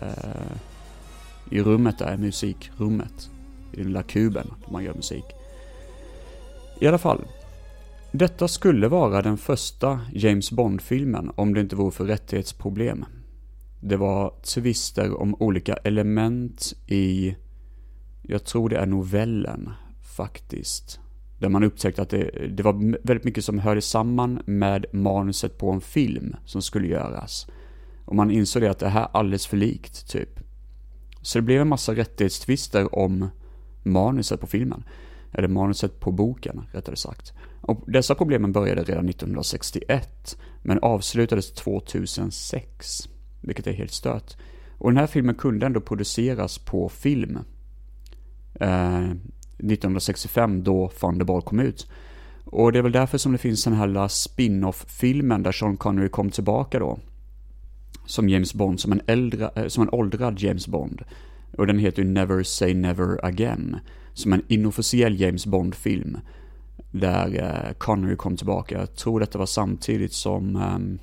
i 1.52 1.62
rummet 1.62 1.98
där, 1.98 2.18
musikrummet. 2.18 3.30
I 3.74 3.78
den 3.78 3.86
lilla 3.86 4.04
kuben 4.04 4.54
där 4.66 4.72
man 4.74 4.84
gör 4.84 4.94
musik. 4.94 5.26
I 6.80 6.88
alla 6.88 6.98
fall. 6.98 7.22
Detta 8.12 8.48
skulle 8.48 8.88
vara 8.88 9.22
den 9.22 9.38
första 9.38 10.00
James 10.14 10.52
Bond-filmen 10.52 11.32
om 11.36 11.54
det 11.54 11.62
inte 11.62 11.76
vore 11.76 11.92
för 11.92 12.06
rättighetsproblem. 12.06 13.06
Det 13.80 13.98
var 13.98 14.34
tvister 14.44 15.22
om 15.22 15.36
olika 15.40 15.74
element 15.74 16.74
i, 16.88 17.36
jag 18.22 18.44
tror 18.44 18.70
det 18.70 18.78
är 18.78 18.86
novellen 18.86 19.70
faktiskt. 20.16 21.00
Där 21.40 21.50
man 21.50 21.64
upptäckte 21.64 22.02
att 22.02 22.10
det, 22.10 22.48
det 22.48 22.64
var 22.64 22.74
väldigt 23.08 23.24
mycket 23.24 23.46
som 23.46 23.60
hörde 23.60 23.82
samman 23.82 24.42
med 24.46 24.86
manuset 24.94 25.58
på 25.58 25.72
en 25.72 25.82
film 25.82 26.36
som 26.46 26.62
skulle 26.62 26.88
göras. 26.88 27.48
Och 28.06 28.16
man 28.16 28.32
insåg 28.32 28.62
det 28.62 28.72
att 28.72 28.80
det 28.80 28.90
här 28.90 29.02
är 29.02 29.10
alldeles 29.18 29.48
för 29.48 29.58
likt, 29.58 30.12
typ. 30.12 30.40
Så 31.22 31.38
det 31.38 31.42
blev 31.42 31.62
en 31.62 31.68
massa 31.68 31.96
rättighetstvister 31.96 32.96
om 32.96 33.30
manuset 33.84 34.42
på 34.42 34.48
filmen. 34.48 34.84
Eller 35.34 35.48
manuset 35.48 36.00
på 36.00 36.12
boken, 36.12 36.62
rättare 36.72 36.96
sagt. 36.96 37.34
Och 37.62 37.84
dessa 37.88 38.16
problemen 38.16 38.52
började 38.52 38.84
redan 38.84 39.10
1961, 39.10 40.38
men 40.64 40.80
avslutades 40.80 41.52
2006 41.54 43.10
vilket 43.42 43.68
är 43.68 43.74
helt 43.74 43.92
stört. 43.92 44.36
Och 44.78 44.90
den 44.90 44.98
här 44.98 45.08
filmen 45.08 45.36
kunde 45.36 45.66
ändå 45.66 45.82
produceras 45.82 46.58
på 46.58 46.90
film. 46.90 47.40
Eh, 48.60 49.12
1965 49.58 50.64
då 50.64 50.90
Thunderball 51.00 51.42
kom 51.42 51.60
ut. 51.60 51.88
Och 52.46 52.72
det 52.72 52.80
är 52.80 52.84
väl 52.84 52.92
därför 52.92 53.18
som 53.18 53.32
det 53.32 53.38
finns 53.38 53.64
den 53.64 53.74
här 53.74 54.08
spin-off-filmen 54.08 55.44
där 55.44 55.52
Sean 55.52 55.78
Connery 55.78 56.10
kom 56.10 56.30
tillbaka 56.30 56.80
då. 56.80 57.00
Som 58.06 58.30
James 58.30 58.54
Bond, 58.54 58.80
som 58.80 58.92
en, 58.92 59.02
äldre, 59.08 59.50
eh, 59.56 59.68
som 59.68 59.84
en 59.84 59.90
åldrad 59.90 60.40
James 60.40 60.68
Bond. 60.68 61.02
Och 61.58 61.68
den 61.68 61.80
heter 61.80 62.04
ju 62.04 62.10
Never 62.10 62.44
Say 62.44 62.74
Never 62.74 63.26
Again. 63.26 63.80
Som 64.14 64.34
en 64.34 64.44
inofficiell 64.48 65.20
James 65.20 65.46
Bond-film. 65.46 66.18
Där 66.92 67.44
eh, 67.44 67.74
Connery 67.74 68.16
kom 68.16 68.38
tillbaka. 68.38 68.80
Jag 68.80 68.96
tror 68.96 69.20
detta 69.20 69.38
var 69.38 69.46
samtidigt 69.46 70.14
som 70.14 70.56
ehm, 70.56 70.76
um, 70.76 71.00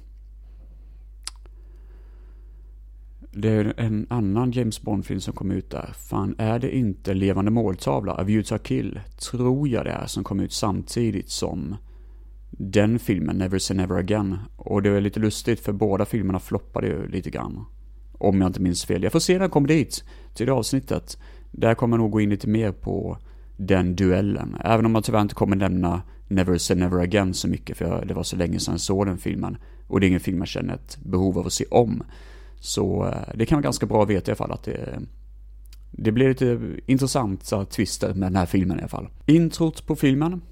det 3.37 3.49
är 3.49 3.75
en 3.77 4.07
annan 4.11 4.53
James 4.53 4.83
Bond-film 4.83 5.21
som 5.21 5.35
kom 5.35 5.51
ut 5.51 5.71
där. 5.71 5.93
Fan, 6.11 6.35
är 6.39 6.59
det 6.59 6.77
inte 6.77 7.15
Levande 7.15 7.51
måltavla, 7.51 8.13
A 8.13 8.23
View 8.23 8.49
to 8.49 8.65
Kill? 8.65 9.01
Tror 9.31 9.69
jag 9.69 9.85
det 9.85 9.91
är, 9.91 10.07
som 10.07 10.25
kom 10.25 10.41
ut 10.41 10.53
samtidigt 10.53 11.31
som 11.31 11.77
den 12.51 12.99
filmen, 12.99 13.39
Never 13.39 13.59
Say 13.59 13.77
Never 13.77 13.97
Again. 13.97 14.39
Och 14.57 14.83
det 14.83 14.91
är 14.91 15.01
lite 15.01 15.21
lustigt 15.21 15.61
för 15.61 15.73
båda 15.73 16.05
filmerna 16.05 16.39
floppade 16.39 16.87
ju 16.87 17.09
lite 17.09 17.31
grann. 17.31 17.65
Om 18.13 18.41
jag 18.41 18.49
inte 18.49 18.61
minns 18.61 18.85
fel. 18.85 19.03
Jag 19.03 19.13
får 19.13 19.21
se 19.21 19.35
när 19.35 19.41
jag 19.41 19.51
kommer 19.51 19.69
dit, 19.69 20.05
till 20.35 20.47
det 20.47 20.53
avsnittet. 20.53 21.19
Där 21.51 21.75
kommer 21.75 21.97
jag 21.97 22.03
nog 22.03 22.11
gå 22.11 22.21
in 22.21 22.31
lite 22.31 22.49
mer 22.49 22.73
på 22.73 23.19
den 23.57 23.97
duellen. 23.97 24.57
Även 24.65 24.87
om 24.87 24.95
jag 24.95 25.05
tyvärr 25.05 25.23
inte 25.23 25.35
kommer 25.35 25.57
nämna 25.57 26.03
Never 26.29 26.59
Say 26.59 26.77
Never 26.77 26.99
Again 26.99 27.35
så 27.35 27.49
mycket, 27.49 27.77
för 27.77 28.05
det 28.05 28.15
var 28.15 28.23
så 28.23 28.37
länge 28.37 28.59
sedan 28.59 28.75
jag 28.75 28.81
såg 28.81 29.07
den 29.07 29.19
filmen. 29.19 29.57
Och 29.87 30.01
det 30.01 30.07
är 30.07 30.09
ingen 30.09 30.21
film 30.21 30.39
jag 30.39 30.49
känner 30.49 30.75
ett 30.75 30.99
behov 31.03 31.39
av 31.39 31.47
att 31.47 31.53
se 31.53 31.65
om. 31.71 32.03
Så 32.65 33.07
eh, 33.07 33.35
det 33.35 33.47
kan 33.47 33.57
vara 33.57 33.63
ganska 33.63 33.87
bra 33.87 34.03
att 34.03 34.09
veta 34.09 34.31
i 34.31 34.33
alla 34.33 34.37
fall 34.37 34.53
att 34.53 34.63
det, 34.63 35.01
det 35.91 36.13
blir 36.13 36.29
lite 36.29 36.61
intressanta 36.87 37.65
twister 37.65 38.15
med 38.15 38.27
den 38.27 38.37
här 38.37 38.47
filmen 38.47 38.79
i 38.79 38.81
alla 38.81 38.89
fall. 38.89 39.09
Introt 39.27 39.87
på 39.87 39.97
filmen 39.97 40.43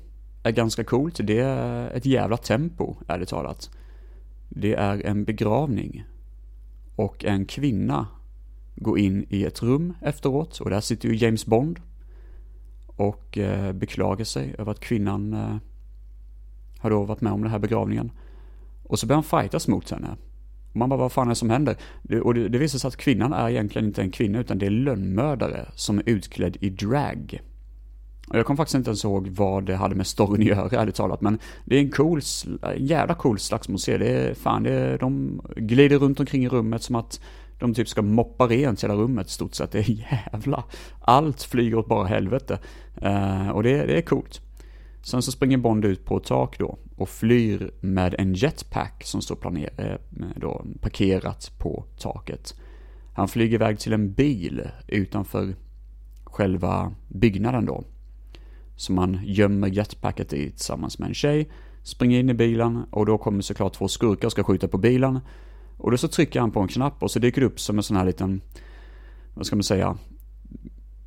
är 0.42 0.50
ganska 0.50 0.84
coolt. 0.84 1.20
Det 1.22 1.38
är 1.38 1.90
ett 1.90 2.06
jävla 2.06 2.36
tempo, 2.36 2.96
ärligt 3.08 3.28
talat. 3.28 3.70
Det 4.48 4.74
är 4.74 5.06
en 5.06 5.24
begravning. 5.24 6.04
Och 6.96 7.24
en 7.24 7.46
kvinna 7.46 8.06
går 8.74 8.98
in 8.98 9.26
i 9.28 9.44
ett 9.44 9.62
rum 9.62 9.94
efteråt 10.00 10.60
och 10.60 10.70
där 10.70 10.80
sitter 10.80 11.08
ju 11.08 11.16
James 11.16 11.46
Bond. 11.46 11.80
Och 12.86 13.38
eh, 13.38 13.72
beklagar 13.72 14.24
sig 14.24 14.54
över 14.58 14.72
att 14.72 14.80
kvinnan 14.80 15.32
eh, 15.34 15.56
har 16.78 16.90
då 16.90 17.04
varit 17.04 17.20
med 17.20 17.32
om 17.32 17.42
den 17.42 17.50
här 17.50 17.58
begravningen. 17.58 18.12
Och 18.82 18.98
så 18.98 19.06
börjar 19.06 19.22
han 19.22 19.42
fightas 19.42 19.68
mot 19.68 19.90
henne. 19.90 20.16
Man 20.72 20.88
bara, 20.88 21.00
vad 21.00 21.12
fan 21.12 21.26
är 21.26 21.30
det 21.30 21.34
som 21.34 21.50
händer? 21.50 21.76
Det, 22.02 22.20
och 22.20 22.34
det, 22.34 22.48
det 22.48 22.58
visar 22.58 22.78
sig 22.78 22.88
att 22.88 22.96
kvinnan 22.96 23.32
är 23.32 23.50
egentligen 23.50 23.86
inte 23.86 24.02
en 24.02 24.10
kvinna, 24.10 24.38
utan 24.40 24.58
det 24.58 24.66
är 24.66 24.70
lönnmördare 24.70 25.68
som 25.74 25.98
är 25.98 26.08
utklädd 26.08 26.56
i 26.60 26.70
drag. 26.70 27.40
Och 28.28 28.38
jag 28.38 28.46
kommer 28.46 28.56
faktiskt 28.56 28.74
inte 28.74 28.90
ens 28.90 29.04
ihåg 29.04 29.28
vad 29.28 29.64
det 29.64 29.76
hade 29.76 29.94
med 29.94 30.06
storyn 30.06 30.42
att 30.42 30.58
göra, 30.58 30.82
ärligt 30.82 30.94
talat, 30.94 31.20
men 31.20 31.38
det 31.64 31.76
är 31.76 31.80
en 31.80 31.90
cool, 31.90 32.20
en 32.62 32.86
jävla 32.86 33.14
cool 33.14 33.38
slagsmålsserie. 33.38 33.98
Det 33.98 34.30
är 34.30 34.34
fan, 34.34 34.62
det 34.62 34.72
är, 34.72 34.98
de 34.98 35.40
glider 35.56 35.98
runt 35.98 36.20
omkring 36.20 36.44
i 36.44 36.48
rummet 36.48 36.82
som 36.82 36.96
att 36.96 37.20
de 37.58 37.74
typ 37.74 37.88
ska 37.88 38.02
moppa 38.02 38.46
rent 38.46 38.84
hela 38.84 38.94
rummet 38.94 39.26
i 39.26 39.30
stort 39.30 39.54
sett. 39.54 39.72
Det 39.72 39.78
är 39.78 40.12
jävla, 40.32 40.64
allt 41.00 41.42
flyger 41.42 41.76
åt 41.76 41.88
bara 41.88 42.06
helvete. 42.06 42.58
Uh, 43.02 43.48
och 43.48 43.62
det, 43.62 43.86
det 43.86 43.98
är 43.98 44.02
coolt. 44.02 44.40
Sen 45.02 45.22
så 45.22 45.32
springer 45.32 45.58
Bond 45.58 45.84
ut 45.84 46.04
på 46.04 46.16
ett 46.16 46.24
tak 46.24 46.58
då 46.58 46.78
och 46.96 47.08
flyr 47.08 47.70
med 47.80 48.14
en 48.18 48.34
jetpack 48.34 49.04
som 49.04 49.22
står 49.22 49.36
planer, 49.36 49.70
eh, 49.76 50.26
då, 50.36 50.64
parkerat 50.80 51.52
på 51.58 51.84
taket. 51.98 52.54
Han 53.14 53.28
flyger 53.28 53.54
iväg 53.54 53.78
till 53.78 53.92
en 53.92 54.12
bil 54.12 54.68
utanför 54.88 55.54
själva 56.24 56.92
byggnaden 57.08 57.66
då. 57.66 57.84
Som 58.76 58.98
han 58.98 59.20
gömmer 59.24 59.68
jetpacket 59.68 60.32
i 60.32 60.50
tillsammans 60.50 60.98
med 60.98 61.08
en 61.08 61.14
tjej. 61.14 61.50
Springer 61.82 62.20
in 62.20 62.30
i 62.30 62.34
bilen 62.34 62.84
och 62.90 63.06
då 63.06 63.18
kommer 63.18 63.42
såklart 63.42 63.72
två 63.72 63.88
skurkar 63.88 64.28
och 64.28 64.32
ska 64.32 64.44
skjuta 64.44 64.68
på 64.68 64.78
bilen. 64.78 65.20
Och 65.76 65.90
då 65.90 65.96
så 65.96 66.08
trycker 66.08 66.40
han 66.40 66.50
på 66.50 66.60
en 66.60 66.68
knapp 66.68 67.02
och 67.02 67.10
så 67.10 67.18
dyker 67.18 67.40
det 67.40 67.46
upp 67.46 67.60
som 67.60 67.76
en 67.76 67.82
sån 67.82 67.96
här 67.96 68.04
liten, 68.04 68.40
vad 69.34 69.46
ska 69.46 69.56
man 69.56 69.62
säga, 69.62 69.96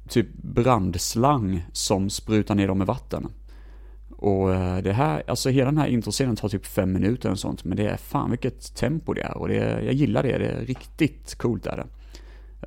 typ 0.10 0.28
brandslang 0.34 1.66
som 1.72 2.10
sprutar 2.10 2.56
ner 2.56 2.68
dem 2.68 2.78
med 2.78 2.88
vatten. 2.88 3.28
Och 4.18 4.54
eh, 4.54 4.78
det 4.78 4.94
här, 4.94 5.24
alltså 5.28 5.50
hela 5.50 5.66
den 5.66 5.78
här 5.78 5.88
introscenen 5.88 6.36
tar 6.36 6.50
typ 6.50 6.66
fem 6.66 6.94
minuter 6.94 7.32
och 7.32 7.40
sånt, 7.40 7.64
men 7.64 7.78
det 7.78 7.88
är 7.88 7.98
fan 7.98 8.30
vilket 8.30 8.76
tempo 8.76 9.14
det 9.14 9.22
är 9.22 9.38
och 9.38 9.48
det 9.48 9.58
är, 9.58 9.82
jag 9.82 9.94
gillar 9.94 10.24
det, 10.24 10.38
det 10.38 10.48
är 10.48 10.66
riktigt 10.66 11.36
coolt 11.36 11.66
är 11.66 11.78
det. 11.78 11.88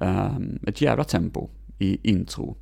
Um, 0.05 0.59
ett 0.67 0.81
jävla 0.81 1.05
tempo 1.05 1.49
i 1.79 2.11
intro 2.11 2.57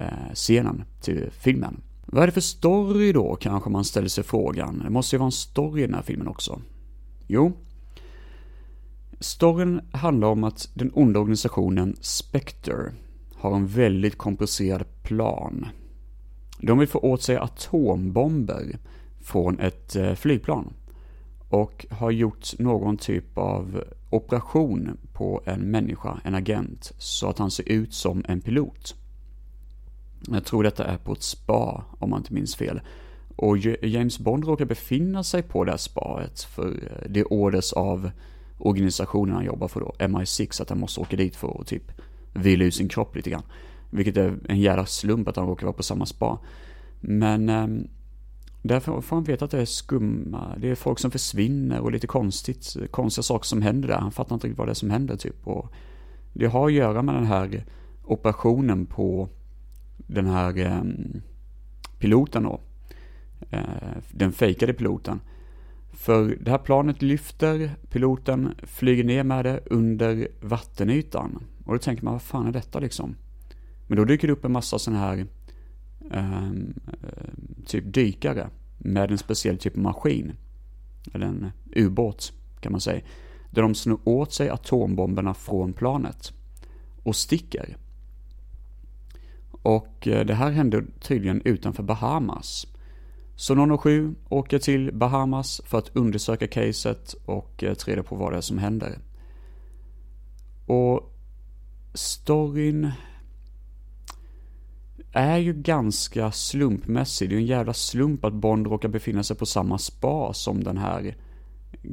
uh, 0.00 0.34
scenen 0.34 0.84
till 1.00 1.30
filmen. 1.32 1.80
Vad 2.06 2.22
är 2.22 2.26
det 2.26 2.32
för 2.32 2.40
story 2.40 3.12
då, 3.12 3.36
kanske 3.36 3.70
man 3.70 3.84
ställer 3.84 4.08
sig 4.08 4.24
frågan. 4.24 4.82
Det 4.84 4.90
måste 4.90 5.16
ju 5.16 5.18
vara 5.18 5.26
en 5.26 5.32
story 5.32 5.82
i 5.82 5.86
den 5.86 5.94
här 5.94 6.02
filmen 6.02 6.28
också. 6.28 6.60
Jo. 7.26 7.52
Storyn 9.20 9.80
handlar 9.92 10.28
om 10.28 10.44
att 10.44 10.68
den 10.74 10.90
onda 10.94 11.20
organisationen 11.20 11.96
Spectre 12.00 12.92
har 13.34 13.56
en 13.56 13.66
väldigt 13.66 14.18
komplicerad 14.18 15.02
plan 15.02 15.66
de 16.62 16.78
vill 16.78 16.88
få 16.88 16.98
åt 16.98 17.22
sig 17.22 17.36
atombomber 17.36 18.78
från 19.20 19.60
ett 19.60 19.96
eh, 19.96 20.14
flygplan 20.14 20.72
och 21.48 21.86
har 21.90 22.10
gjort 22.10 22.58
någon 22.58 22.96
typ 22.96 23.38
av 23.38 23.84
operation 24.10 24.98
på 25.12 25.42
en 25.44 25.60
människa, 25.60 26.20
en 26.24 26.34
agent, 26.34 26.92
så 26.98 27.28
att 27.28 27.38
han 27.38 27.50
ser 27.50 27.68
ut 27.68 27.94
som 27.94 28.24
en 28.28 28.40
pilot. 28.40 28.94
Jag 30.30 30.44
tror 30.44 30.62
detta 30.62 30.84
är 30.84 30.96
på 30.96 31.12
ett 31.12 31.22
spa, 31.22 31.84
om 31.98 32.10
man 32.10 32.20
inte 32.20 32.34
minns 32.34 32.56
fel. 32.56 32.80
Och 33.36 33.58
James 33.82 34.18
Bond 34.18 34.44
råkar 34.44 34.64
befinna 34.64 35.24
sig 35.24 35.42
på 35.42 35.64
det 35.64 35.70
här 35.70 35.78
spaet, 35.78 36.40
för 36.40 36.66
eh, 36.66 37.10
det 37.10 37.24
orders 37.24 37.72
av 37.72 38.10
organisationen 38.58 39.34
han 39.34 39.44
jobbar 39.44 39.68
för 39.68 39.80
då, 39.80 39.94
MI6, 39.98 40.62
att 40.62 40.68
han 40.68 40.80
måste 40.80 41.00
åka 41.00 41.16
dit 41.16 41.36
för 41.36 41.60
att 41.60 41.66
typ 41.66 41.92
vila 42.34 42.64
ut 42.64 42.74
sin 42.74 42.88
kropp 42.88 43.16
lite 43.16 43.30
grann. 43.30 43.42
Vilket 43.92 44.16
är 44.16 44.38
en 44.48 44.60
jävla 44.60 44.86
slump 44.86 45.28
att 45.28 45.36
han 45.36 45.46
råkar 45.46 45.66
vara 45.66 45.76
på 45.76 45.82
samma 45.82 46.06
spa. 46.06 46.38
Men 47.00 47.48
eh, 47.48 47.66
där 48.62 48.80
får 48.80 49.04
han 49.10 49.24
veta 49.24 49.44
att 49.44 49.50
det 49.50 49.60
är 49.60 49.64
skumma, 49.64 50.56
det 50.58 50.70
är 50.70 50.74
folk 50.74 50.98
som 50.98 51.10
försvinner 51.10 51.80
och 51.80 51.92
lite 51.92 52.06
konstigt, 52.06 52.76
konstiga 52.90 53.22
saker 53.22 53.46
som 53.46 53.62
händer 53.62 53.88
där. 53.88 53.98
Han 53.98 54.12
fattar 54.12 54.34
inte 54.34 54.46
riktigt 54.46 54.58
vad 54.58 54.68
det 54.68 54.72
är 54.72 54.74
som 54.74 54.90
händer 54.90 55.16
typ. 55.16 55.46
Och 55.46 55.72
det 56.32 56.46
har 56.46 56.66
att 56.66 56.72
göra 56.72 57.02
med 57.02 57.14
den 57.14 57.26
här 57.26 57.64
operationen 58.04 58.86
på 58.86 59.28
den 59.96 60.26
här 60.26 60.58
eh, 60.58 60.82
piloten 61.98 62.42
då. 62.42 62.60
Eh, 63.50 63.62
den 64.10 64.32
fejkade 64.32 64.72
piloten. 64.72 65.20
För 65.92 66.38
det 66.40 66.50
här 66.50 66.58
planet 66.58 67.02
lyfter, 67.02 67.70
piloten 67.90 68.54
flyger 68.62 69.04
ner 69.04 69.24
med 69.24 69.44
det 69.44 69.60
under 69.66 70.28
vattenytan. 70.40 71.44
Och 71.64 71.72
då 71.72 71.78
tänker 71.78 72.04
man, 72.04 72.12
vad 72.12 72.22
fan 72.22 72.46
är 72.46 72.52
detta 72.52 72.78
liksom? 72.78 73.16
Men 73.92 73.96
då 73.96 74.04
dyker 74.04 74.26
det 74.28 74.32
upp 74.32 74.44
en 74.44 74.52
massa 74.52 74.78
sådana 74.78 75.00
här 75.00 75.26
ehm, 76.10 76.74
eh, 77.02 77.64
typ 77.66 77.94
dykare 77.94 78.50
med 78.78 79.10
en 79.10 79.18
speciell 79.18 79.58
typ 79.58 79.76
av 79.76 79.82
maskin. 79.82 80.32
Eller 81.14 81.26
en 81.26 81.50
ubåt 81.76 82.32
kan 82.60 82.72
man 82.72 82.80
säga. 82.80 83.02
Där 83.50 83.62
de 83.62 83.74
snor 83.74 84.00
åt 84.04 84.32
sig 84.32 84.50
atombomberna 84.50 85.34
från 85.34 85.72
planet 85.72 86.32
och 87.02 87.16
sticker. 87.16 87.76
Och 89.50 90.08
eh, 90.08 90.26
det 90.26 90.34
här 90.34 90.50
hände 90.50 90.84
tydligen 91.00 91.42
utanför 91.44 91.82
Bahamas. 91.82 92.66
Så 93.36 93.78
007 93.78 94.14
åker 94.28 94.58
till 94.58 94.94
Bahamas 94.94 95.60
för 95.64 95.78
att 95.78 95.96
undersöka 95.96 96.46
caset 96.46 97.14
och 97.24 97.64
eh, 97.64 97.74
ta 97.74 97.90
reda 97.90 98.02
på 98.02 98.16
vad 98.16 98.32
det 98.32 98.36
är 98.36 98.40
som 98.40 98.58
händer. 98.58 98.98
Och 100.66 101.12
storyn 101.94 102.92
är 105.12 105.38
ju 105.38 105.52
ganska 105.52 106.32
slumpmässig. 106.32 107.28
Det 107.28 107.34
är 107.34 107.36
ju 107.36 107.42
en 107.42 107.46
jävla 107.46 107.74
slump 107.74 108.24
att 108.24 108.32
Bond 108.32 108.66
råkar 108.66 108.88
befinna 108.88 109.22
sig 109.22 109.36
på 109.36 109.46
samma 109.46 109.78
spa 109.78 110.32
som 110.32 110.64
den 110.64 110.78
här 110.78 111.16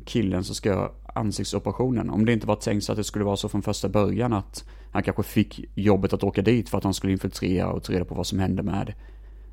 killen 0.05 0.43
som 0.43 0.55
ska 0.55 0.69
göra 0.69 0.91
ansiktsoperationen. 1.13 2.09
Om 2.09 2.25
det 2.25 2.33
inte 2.33 2.47
var 2.47 2.55
tänkt 2.55 2.83
så 2.83 2.91
att 2.91 2.97
det 2.97 3.03
skulle 3.03 3.25
vara 3.25 3.37
så 3.37 3.49
från 3.49 3.61
första 3.61 3.89
början 3.89 4.33
att 4.33 4.65
han 4.91 5.03
kanske 5.03 5.23
fick 5.23 5.65
jobbet 5.75 6.13
att 6.13 6.23
åka 6.23 6.41
dit 6.41 6.69
för 6.69 6.77
att 6.77 6.83
han 6.83 6.93
skulle 6.93 7.13
infiltrera 7.13 7.71
och 7.71 7.83
ta 7.83 7.93
reda 7.93 8.05
på 8.05 8.15
vad 8.15 8.27
som 8.27 8.39
hände 8.39 8.63
med 8.63 8.93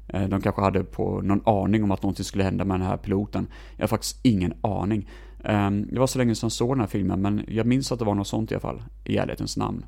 eh, 0.09 0.29
de 0.29 0.41
kanske 0.41 0.63
hade 0.63 0.85
på 0.85 1.21
någon 1.21 1.49
aning 1.49 1.85
om 1.85 1.91
att 1.91 2.03
någonting 2.03 2.25
skulle 2.25 2.45
hända 2.45 2.65
med 2.65 2.81
den 2.81 2.89
här 2.89 2.97
piloten. 2.97 3.47
Jag 3.77 3.83
har 3.83 3.89
faktiskt 3.89 4.21
ingen 4.23 4.55
aning. 4.61 5.09
Ehm, 5.45 5.87
det 5.93 5.99
var 5.99 6.07
så 6.07 6.19
länge 6.19 6.35
sedan 6.35 6.47
jag 6.47 6.53
såg 6.53 6.71
den 6.71 6.81
här 6.81 6.87
filmen, 6.87 7.23
men 7.23 7.45
jag 7.49 7.67
minns 7.67 7.93
att 7.93 7.99
det 7.99 8.05
var 8.05 8.15
något 8.15 8.27
sånt 8.27 8.51
i 8.53 8.55
alla 8.55 8.61
fall, 8.61 8.83
i 9.05 9.17
ärlighetens 9.17 9.57
namn. 9.57 9.85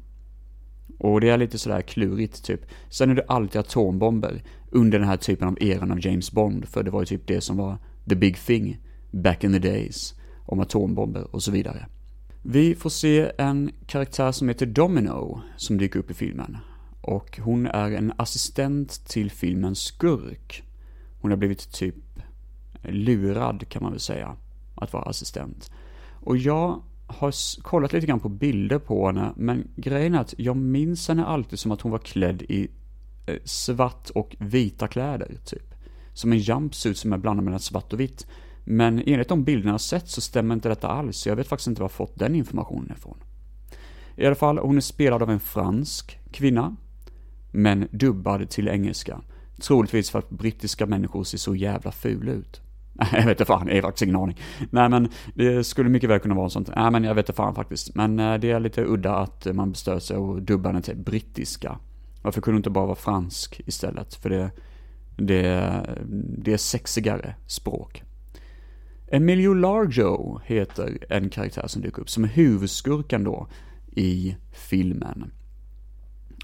Och 0.99 1.21
det 1.21 1.29
är 1.29 1.39
lite 1.39 1.59
sådär 1.59 1.81
klurigt 1.81 2.45
typ. 2.45 2.61
Sen 2.91 3.11
är 3.11 3.15
det 3.15 3.25
alltid 3.29 3.61
atombomber 3.61 4.43
under 4.71 4.99
den 4.99 5.09
här 5.09 5.17
typen 5.17 5.49
av 5.49 5.63
eran 5.63 5.91
av 5.91 6.07
James 6.07 6.33
Bond, 6.33 6.69
för 6.69 6.83
det 6.83 6.91
var 6.91 7.01
ju 7.01 7.07
typ 7.07 7.27
det 7.27 7.41
som 7.41 7.57
var 7.57 7.79
the 8.09 8.15
big 8.15 8.39
thing 8.39 8.79
back 9.11 9.45
in 9.45 9.53
the 9.53 9.59
days, 9.59 10.15
om 10.47 10.61
atombomber 10.61 11.35
och 11.35 11.43
så 11.43 11.51
vidare. 11.51 11.87
Vi 12.43 12.75
får 12.75 12.91
se 12.91 13.33
en 13.39 13.71
karaktär 13.87 14.33
som 14.33 14.49
heter 14.49 14.67
Domino, 14.67 15.41
som 15.57 15.79
dyker 15.79 15.99
upp 15.99 16.11
i 16.11 16.15
filmen. 16.15 16.57
Och 17.01 17.39
hon 17.39 17.67
är 17.67 17.91
en 17.91 18.13
assistent 18.17 19.07
till 19.09 19.31
filmens 19.31 19.79
skurk. 19.79 20.63
Hon 21.21 21.31
har 21.31 21.39
blivit 21.39 21.73
typ 21.73 21.95
lurad 22.83 23.69
kan 23.69 23.83
man 23.83 23.93
väl 23.93 24.01
säga, 24.01 24.37
att 24.75 24.93
vara 24.93 25.03
assistent. 25.03 25.71
Och 26.21 26.37
jag 26.37 26.83
har 27.09 27.63
kollat 27.63 27.93
lite 27.93 28.07
grann 28.07 28.21
på 28.21 28.29
bilder 28.29 28.79
på 28.79 29.07
henne, 29.07 29.33
men 29.37 29.69
grejen 29.77 30.15
är 30.15 30.21
att 30.21 30.35
jag 30.39 30.57
minns 30.57 31.09
henne 31.09 31.25
alltid 31.25 31.59
som 31.59 31.73
att 31.73 31.81
hon 31.81 31.93
var 31.93 31.99
klädd 31.99 32.43
i 32.43 32.69
eh, 33.27 33.37
svart 33.45 34.11
och 34.11 34.37
vita 34.39 34.89
kläder, 34.89 35.39
typ. 35.45 35.75
Som 36.13 36.33
en 36.33 36.39
jumpsuit 36.39 36.99
som 36.99 37.13
är 37.13 37.19
blandad 37.19 37.45
mellan 37.45 37.61
svart 37.61 37.93
och 37.93 38.01
vitt. 38.01 38.27
Men 38.65 39.03
enligt 39.07 39.29
de 39.29 39.45
bilderna 39.45 39.73
jag 39.73 39.81
sett 39.81 40.09
så 40.09 40.21
stämmer 40.21 40.55
inte 40.55 40.69
detta 40.69 40.89
alls, 40.89 41.17
så 41.17 41.29
jag 41.29 41.37
vet 41.37 41.49
faktiskt 41.49 41.69
inte 41.69 41.81
var 41.81 41.85
jag 41.85 41.93
fått 41.93 42.19
den 42.19 42.35
informationen 42.35 42.93
ifrån. 42.97 43.19
I 44.17 44.27
alla 44.27 44.35
fall, 44.35 44.59
hon 44.59 44.77
är 44.77 44.81
spelad 44.81 45.23
av 45.23 45.31
en 45.31 45.41
fransk 45.41 46.19
kvinna, 46.33 46.77
men 47.53 47.89
dubbad 47.91 48.51
till 48.51 48.69
engelska. 48.69 49.21
Troligtvis 49.61 50.11
för 50.11 50.19
att 50.19 50.31
brittiska 50.31 50.87
människor 50.87 51.25
ser 51.25 51.39
så 51.39 51.55
jävla 51.55 51.93
fula 51.93 52.33
ut. 52.33 52.61
Nej, 52.99 53.09
jag 53.13 53.21
vet 53.21 53.29
inte 53.29 53.45
fan, 53.45 53.69
jag 53.69 53.75
har 53.75 53.83
faktiskt 53.83 54.03
ingen 54.03 54.17
aning. 54.17 54.39
Nej, 54.71 54.89
men 54.89 55.09
det 55.35 55.65
skulle 55.65 55.89
mycket 55.89 56.11
väl 56.11 56.21
kunna 56.21 56.35
vara 56.35 56.51
sånt. 56.51 56.71
Nej, 56.77 56.91
men 56.91 57.05
jag 57.05 57.15
vet 57.15 57.29
inte 57.29 57.37
fan 57.37 57.55
faktiskt. 57.55 57.95
Men 57.95 58.19
eh, 58.19 58.35
det 58.35 58.51
är 58.51 58.61
lite 58.61 58.85
udda 58.85 59.17
att 59.17 59.47
man 59.55 59.71
bestör 59.71 59.99
sig 59.99 60.17
och 60.17 60.43
dubbar 60.43 60.73
den 60.73 60.83
till 60.83 60.97
brittiska. 60.97 61.79
Varför 62.23 62.41
kunde 62.41 62.57
det 62.57 62.59
inte 62.59 62.71
bara 62.71 62.87
vara 62.87 62.97
fransk 62.97 63.61
istället? 63.67 64.15
För 64.15 64.31
det, 64.31 64.51
det, 65.17 65.83
det 66.39 66.53
är 66.53 66.57
sexigare 66.57 67.35
språk. 67.47 68.03
Emilio 69.11 69.55
Largo 69.55 70.41
heter 70.45 70.99
en 71.11 71.31
karaktär 71.31 71.67
som 71.67 71.83
dyker 71.83 72.03
upp, 72.03 72.11
som 72.11 72.25
är 72.25 72.29
huvudskurken 72.29 73.25
då 73.25 73.49
i 73.97 74.37
filmen. 74.53 75.33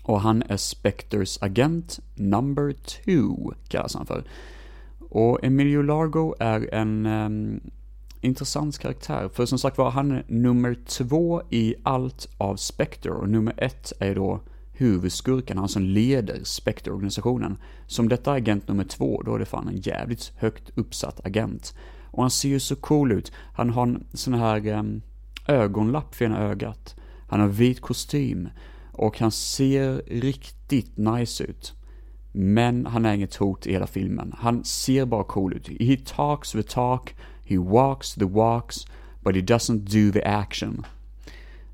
Och 0.03 0.21
han 0.21 0.43
är 0.49 0.57
Spectres 0.57 1.43
agent 1.43 2.01
number 2.15 2.73
two, 2.73 3.55
kallas 3.69 3.95
han 3.95 4.07
för. 4.07 4.25
Och 5.15 5.45
Emilio 5.45 5.83
Largo 5.83 6.35
är 6.41 6.75
en 6.75 7.07
um, 7.07 7.61
intressant 8.21 8.79
karaktär, 8.79 9.29
för 9.33 9.47
som 9.47 9.59
sagt 9.59 9.79
var, 9.79 9.91
han 9.91 10.13
är 10.13 10.25
nummer 10.29 10.77
två 10.87 11.43
i 11.51 11.75
allt 11.83 12.29
av 12.39 12.57
Spectre, 12.57 13.11
och 13.11 13.29
nummer 13.29 13.55
ett 13.57 13.93
är 14.01 14.15
då 14.15 14.41
huvudskurken, 14.73 15.59
han 15.59 15.69
som 15.69 15.83
leder 15.83 16.41
Spectre-organisationen. 16.45 17.59
Som 17.87 18.09
detta 18.09 18.33
agent 18.33 18.69
nummer 18.69 18.85
två, 18.85 19.23
då 19.23 19.35
är 19.35 19.39
det 19.39 19.47
fan 19.47 19.69
en 19.69 19.77
jävligt 19.77 20.33
högt 20.37 20.79
uppsatt 20.79 21.27
agent. 21.27 21.75
Och 22.11 22.23
han 22.23 22.31
ser 22.31 22.49
ju 22.49 22.61
så 22.61 22.77
cool 22.77 23.13
ut. 23.13 23.33
Han 23.55 23.71
har 23.71 23.83
en 23.83 24.07
sån 24.13 24.35
här 24.35 24.67
um, 24.67 25.03
ögonlapp 25.49 26.15
för 26.15 26.25
ena 26.25 26.39
ögat. 26.39 26.97
Han 27.29 27.41
har 27.41 27.49
vit 27.49 27.81
kostym. 27.81 28.49
Och 28.93 29.19
han 29.19 29.31
ser 29.31 30.03
riktigt 30.07 30.97
nice 30.97 31.45
ut. 31.45 31.75
Men 32.37 32.87
han 32.87 33.05
är 33.05 33.15
inget 33.15 33.37
hot 33.37 33.67
i 33.67 33.73
hela 33.73 33.87
filmen. 33.87 34.35
Han 34.39 34.65
ser 34.65 35.05
bara 35.05 35.25
cool 35.25 35.53
ut. 35.53 35.69
He 35.81 35.97
talks 35.97 36.53
the 36.53 36.63
talk, 36.63 37.15
he 37.45 37.59
walks 37.59 38.15
the 38.15 38.25
walks, 38.25 38.87
but 39.21 39.35
he 39.35 39.41
doesn't 39.41 39.79
do 39.79 40.13
the 40.13 40.23
action. 40.25 40.87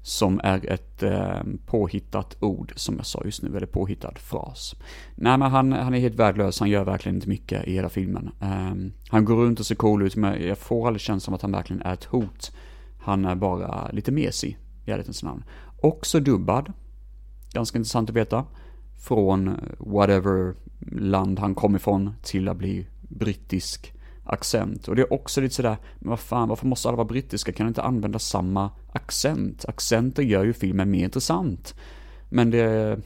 Som 0.02 0.40
är 0.44 0.70
ett 0.70 1.02
eh, 1.02 1.42
påhittat 1.66 2.36
ord, 2.40 2.72
som 2.76 2.96
jag 2.96 3.06
sa 3.06 3.22
just 3.24 3.42
nu, 3.42 3.56
eller 3.56 3.66
påhittad 3.66 4.14
fras. 4.18 4.74
Nej 5.14 5.38
men 5.38 5.50
han, 5.50 5.72
han 5.72 5.94
är 5.94 5.98
helt 5.98 6.14
värdelös, 6.14 6.60
han 6.60 6.70
gör 6.70 6.84
verkligen 6.84 7.16
inte 7.16 7.28
mycket 7.28 7.68
i 7.68 7.72
hela 7.72 7.88
filmen. 7.88 8.30
Um, 8.40 8.92
han 9.08 9.24
går 9.24 9.36
runt 9.36 9.60
och 9.60 9.66
ser 9.66 9.74
cool 9.74 10.02
ut, 10.02 10.16
men 10.16 10.42
jag 10.42 10.58
får 10.58 10.86
aldrig 10.86 11.00
känslan 11.00 11.34
att 11.34 11.42
han 11.42 11.52
verkligen 11.52 11.82
är 11.82 11.92
ett 11.92 12.04
hot. 12.04 12.52
Han 12.98 13.24
är 13.24 13.34
bara 13.34 13.90
lite 13.92 14.12
mesig, 14.12 14.58
i 14.84 14.90
ärlighetens 14.90 15.22
namn. 15.22 15.44
Också 15.80 16.20
dubbad, 16.20 16.72
ganska 17.52 17.78
intressant 17.78 18.10
att 18.10 18.16
veta. 18.16 18.44
Från 19.00 19.48
eh, 19.48 19.54
whatever 19.78 20.54
land 20.92 21.38
han 21.38 21.54
kom 21.54 21.76
ifrån 21.76 22.14
till 22.22 22.48
att 22.48 22.56
bli 22.56 22.86
brittisk 23.00 23.92
accent. 24.24 24.88
Och 24.88 24.96
det 24.96 25.02
är 25.02 25.12
också 25.12 25.40
lite 25.40 25.54
sådär, 25.54 25.76
men 25.98 26.10
vad 26.10 26.20
fan, 26.20 26.48
varför 26.48 26.66
måste 26.66 26.88
alla 26.88 26.96
vara 26.96 27.08
brittiska? 27.08 27.52
Kan 27.52 27.68
inte 27.68 27.82
använda 27.82 28.18
samma 28.18 28.70
accent? 28.92 29.64
Accenter 29.68 30.22
gör 30.22 30.44
ju 30.44 30.52
filmen 30.52 30.90
mer 30.90 31.04
intressant. 31.04 31.74
Men 32.28 32.50
det, 32.50 32.98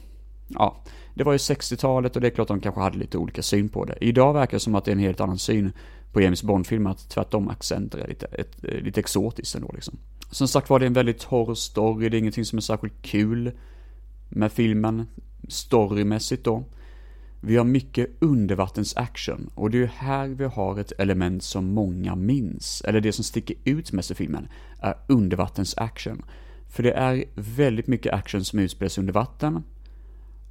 ja, 0.47 0.83
det 1.13 1.23
var 1.23 1.31
ju 1.31 1.37
60-talet 1.37 2.15
och 2.15 2.21
det 2.21 2.27
är 2.27 2.31
klart 2.31 2.47
de 2.47 2.59
kanske 2.59 2.81
hade 2.81 2.97
lite 2.97 3.17
olika 3.17 3.41
syn 3.41 3.69
på 3.69 3.85
det. 3.85 3.97
Idag 4.01 4.33
verkar 4.33 4.55
det 4.55 4.59
som 4.59 4.75
att 4.75 4.85
det 4.85 4.91
är 4.91 4.95
en 4.95 4.99
helt 4.99 5.21
annan 5.21 5.37
syn 5.37 5.71
på 6.11 6.21
James 6.21 6.43
Bond-filmer, 6.43 6.89
att 6.89 7.09
tvärtom 7.09 7.49
accenter 7.49 7.97
är 7.97 8.07
lite, 8.07 8.25
ett, 8.25 8.63
eh, 8.63 8.79
lite 8.79 8.99
exotiskt 8.99 9.55
ändå 9.55 9.71
liksom. 9.73 9.97
Som 10.31 10.47
sagt 10.47 10.69
var 10.69 10.79
det 10.79 10.85
är 10.85 10.87
en 10.87 10.93
väldigt 10.93 11.19
torr 11.19 11.55
story, 11.55 12.09
det 12.09 12.17
är 12.17 12.19
ingenting 12.19 12.45
som 12.45 12.57
är 12.57 12.61
särskilt 12.61 13.01
kul 13.01 13.51
med 14.29 14.51
filmen, 14.51 15.07
storymässigt 15.49 16.43
då. 16.43 16.63
Vi 17.39 17.57
har 17.57 17.65
mycket 17.65 18.09
undervattensaction 18.19 19.49
och 19.55 19.69
det 19.69 19.77
är 19.77 19.79
ju 19.79 19.89
här 19.95 20.27
vi 20.27 20.45
har 20.45 20.79
ett 20.79 20.91
element 20.97 21.43
som 21.43 21.65
många 21.65 22.15
minns, 22.15 22.81
eller 22.85 23.01
det 23.01 23.11
som 23.11 23.23
sticker 23.23 23.55
ut 23.63 23.91
mest 23.91 24.11
i 24.11 24.15
filmen, 24.15 24.47
är 24.79 24.95
undervattensaction. 25.07 26.25
För 26.69 26.83
det 26.83 26.91
är 26.91 27.23
väldigt 27.35 27.87
mycket 27.87 28.13
action 28.13 28.45
som 28.45 28.59
utspelas 28.59 28.97
under 28.97 29.13
vatten 29.13 29.63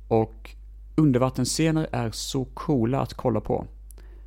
och 0.09 0.51
undervattensscener 0.95 1.89
är 1.93 2.11
så 2.11 2.45
coola 2.45 3.01
att 3.01 3.15
kolla 3.15 3.41
på. 3.41 3.67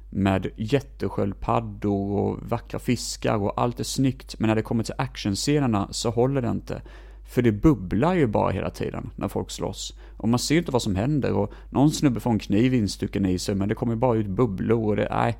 Med 0.09 0.47
jättesköldpaddor 0.55 2.19
och 2.19 2.39
vackra 2.49 2.79
fiskar 2.79 3.35
och 3.35 3.61
allt 3.61 3.79
är 3.79 3.83
snyggt, 3.83 4.39
men 4.39 4.47
när 4.47 4.55
det 4.55 4.61
kommer 4.61 4.83
till 4.83 4.93
actionscenerna 4.97 5.87
så 5.91 6.09
håller 6.09 6.41
det 6.41 6.49
inte. 6.49 6.81
För 7.27 7.41
det 7.41 7.51
bubblar 7.51 8.13
ju 8.13 8.27
bara 8.27 8.51
hela 8.51 8.69
tiden 8.69 9.09
när 9.15 9.27
folk 9.27 9.51
slåss. 9.51 9.97
Och 10.17 10.29
man 10.29 10.39
ser 10.39 10.55
ju 10.55 10.59
inte 10.59 10.71
vad 10.71 10.81
som 10.81 10.95
händer 10.95 11.33
och 11.33 11.53
någon 11.69 11.91
snubbe 11.91 12.19
får 12.19 12.31
en 12.31 12.39
kniv 12.39 12.73
instucken 12.73 13.25
i 13.25 13.39
sig 13.39 13.55
men 13.55 13.69
det 13.69 13.75
kommer 13.75 13.95
bara 13.95 14.17
ut 14.17 14.27
bubblor 14.27 14.85
och 14.89 14.95
det, 14.95 15.07
nej. 15.11 15.37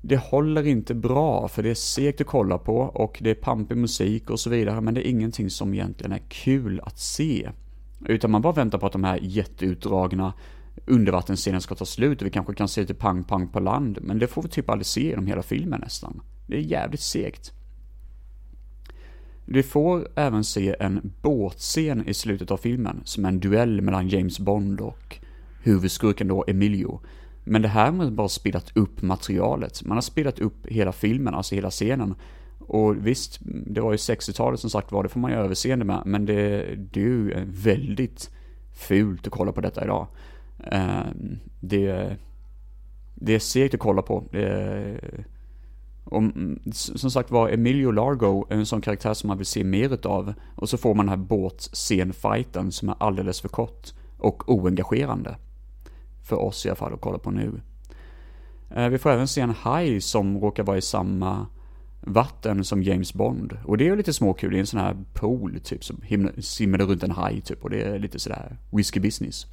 Det 0.00 0.16
håller 0.16 0.66
inte 0.66 0.94
bra 0.94 1.48
för 1.48 1.62
det 1.62 1.70
är 1.70 1.74
segt 1.74 2.20
att 2.20 2.26
kolla 2.26 2.58
på 2.58 2.76
och 2.78 3.18
det 3.20 3.30
är 3.30 3.34
pampig 3.34 3.76
musik 3.76 4.30
och 4.30 4.40
så 4.40 4.50
vidare 4.50 4.80
men 4.80 4.94
det 4.94 5.08
är 5.08 5.10
ingenting 5.10 5.50
som 5.50 5.74
egentligen 5.74 6.12
är 6.12 6.22
kul 6.28 6.80
att 6.84 6.98
se. 6.98 7.50
Utan 8.06 8.30
man 8.30 8.42
bara 8.42 8.52
väntar 8.52 8.78
på 8.78 8.86
att 8.86 8.92
de 8.92 9.04
här 9.04 9.18
jätteutdragna 9.22 10.32
undervattensscenerna 10.86 11.60
ska 11.60 11.74
ta 11.74 11.84
slut 11.84 12.20
och 12.20 12.26
vi 12.26 12.30
kanske 12.30 12.54
kan 12.54 12.68
se 12.68 12.80
lite 12.80 12.94
pang-pang 12.94 13.48
på 13.48 13.60
land 13.60 13.98
men 14.02 14.18
det 14.18 14.26
får 14.26 14.42
vi 14.42 14.48
typ 14.48 14.70
aldrig 14.70 14.86
se 14.86 15.08
genom 15.08 15.26
hela 15.26 15.42
filmen 15.42 15.80
nästan. 15.80 16.22
Det 16.46 16.56
är 16.56 16.60
jävligt 16.60 17.00
segt. 17.00 17.52
Vi 19.48 19.62
får 19.62 20.08
även 20.14 20.44
se 20.44 20.76
en 20.80 21.12
båtscen 21.22 22.08
i 22.08 22.14
slutet 22.14 22.50
av 22.50 22.56
filmen, 22.56 23.00
som 23.04 23.24
är 23.24 23.28
en 23.28 23.40
duell 23.40 23.80
mellan 23.80 24.08
James 24.08 24.38
Bond 24.38 24.80
och 24.80 25.18
huvudskurken 25.62 26.28
då 26.28 26.44
Emilio. 26.46 27.00
Men 27.44 27.62
det 27.62 27.68
här 27.68 27.84
har 27.84 27.92
man 27.92 28.16
bara 28.16 28.28
spelat 28.28 28.76
upp 28.76 29.02
materialet. 29.02 29.84
Man 29.84 29.96
har 29.96 30.02
spelat 30.02 30.38
upp 30.38 30.66
hela 30.66 30.92
filmen, 30.92 31.34
alltså 31.34 31.54
hela 31.54 31.70
scenen. 31.70 32.14
Och 32.58 33.06
visst, 33.06 33.38
det 33.66 33.80
var 33.80 33.92
ju 33.92 33.96
60-talet 33.96 34.60
som 34.60 34.70
sagt 34.70 34.92
var, 34.92 35.02
det 35.02 35.08
får 35.08 35.20
man 35.20 35.30
ju 35.30 35.36
överseende 35.36 35.84
med, 35.84 36.02
men 36.06 36.26
det, 36.26 36.74
det 36.76 37.00
är 37.00 37.04
ju 37.04 37.44
väldigt 37.46 38.30
fult 38.88 39.26
att 39.26 39.32
kolla 39.32 39.52
på 39.52 39.60
detta 39.60 39.84
idag. 39.84 40.06
Ehm, 40.64 41.38
det, 41.60 42.16
det 43.14 43.34
är 43.34 43.38
segt 43.38 43.74
att 43.74 43.80
kolla 43.80 44.02
på. 44.02 44.28
Det, 44.32 45.00
och 46.06 46.22
som 46.72 47.10
sagt 47.10 47.30
var, 47.30 47.48
Emilio 47.48 47.90
Largo 47.90 48.46
är 48.50 48.56
en 48.56 48.66
sån 48.66 48.80
karaktär 48.80 49.14
som 49.14 49.28
man 49.28 49.36
vill 49.36 49.46
se 49.46 49.64
mer 49.64 49.94
utav. 49.94 50.34
Och 50.54 50.68
så 50.68 50.78
får 50.78 50.94
man 50.94 51.06
den 51.06 51.18
här 51.18 51.26
båtscenfighten 51.26 52.72
som 52.72 52.88
är 52.88 52.96
alldeles 52.98 53.40
för 53.40 53.48
kort 53.48 53.92
och 54.18 54.48
oengagerande. 54.48 55.36
För 56.22 56.36
oss 56.36 56.66
i 56.66 56.68
alla 56.68 56.76
fall 56.76 56.94
att 56.94 57.00
kolla 57.00 57.18
på 57.18 57.30
nu. 57.30 57.60
Eh, 58.70 58.88
vi 58.88 58.98
får 58.98 59.10
även 59.10 59.28
se 59.28 59.40
en 59.40 59.50
haj 59.50 60.00
som 60.00 60.38
råkar 60.40 60.62
vara 60.62 60.78
i 60.78 60.82
samma 60.82 61.46
vatten 62.00 62.64
som 62.64 62.82
James 62.82 63.14
Bond. 63.14 63.58
Och 63.64 63.78
det 63.78 63.84
är 63.84 63.86
ju 63.86 63.96
lite 63.96 64.12
småkul, 64.12 64.50
det 64.50 64.56
är 64.56 64.60
en 64.60 64.66
sån 64.66 64.80
här 64.80 64.96
pool 65.14 65.60
typ 65.64 65.84
som 65.84 66.00
simmade 66.38 66.84
runt 66.84 67.02
en 67.02 67.10
haj 67.10 67.40
typ. 67.40 67.64
Och 67.64 67.70
det 67.70 67.82
är 67.82 67.98
lite 67.98 68.18
sådär 68.18 68.56
whisky 68.70 69.00
business. 69.00 69.46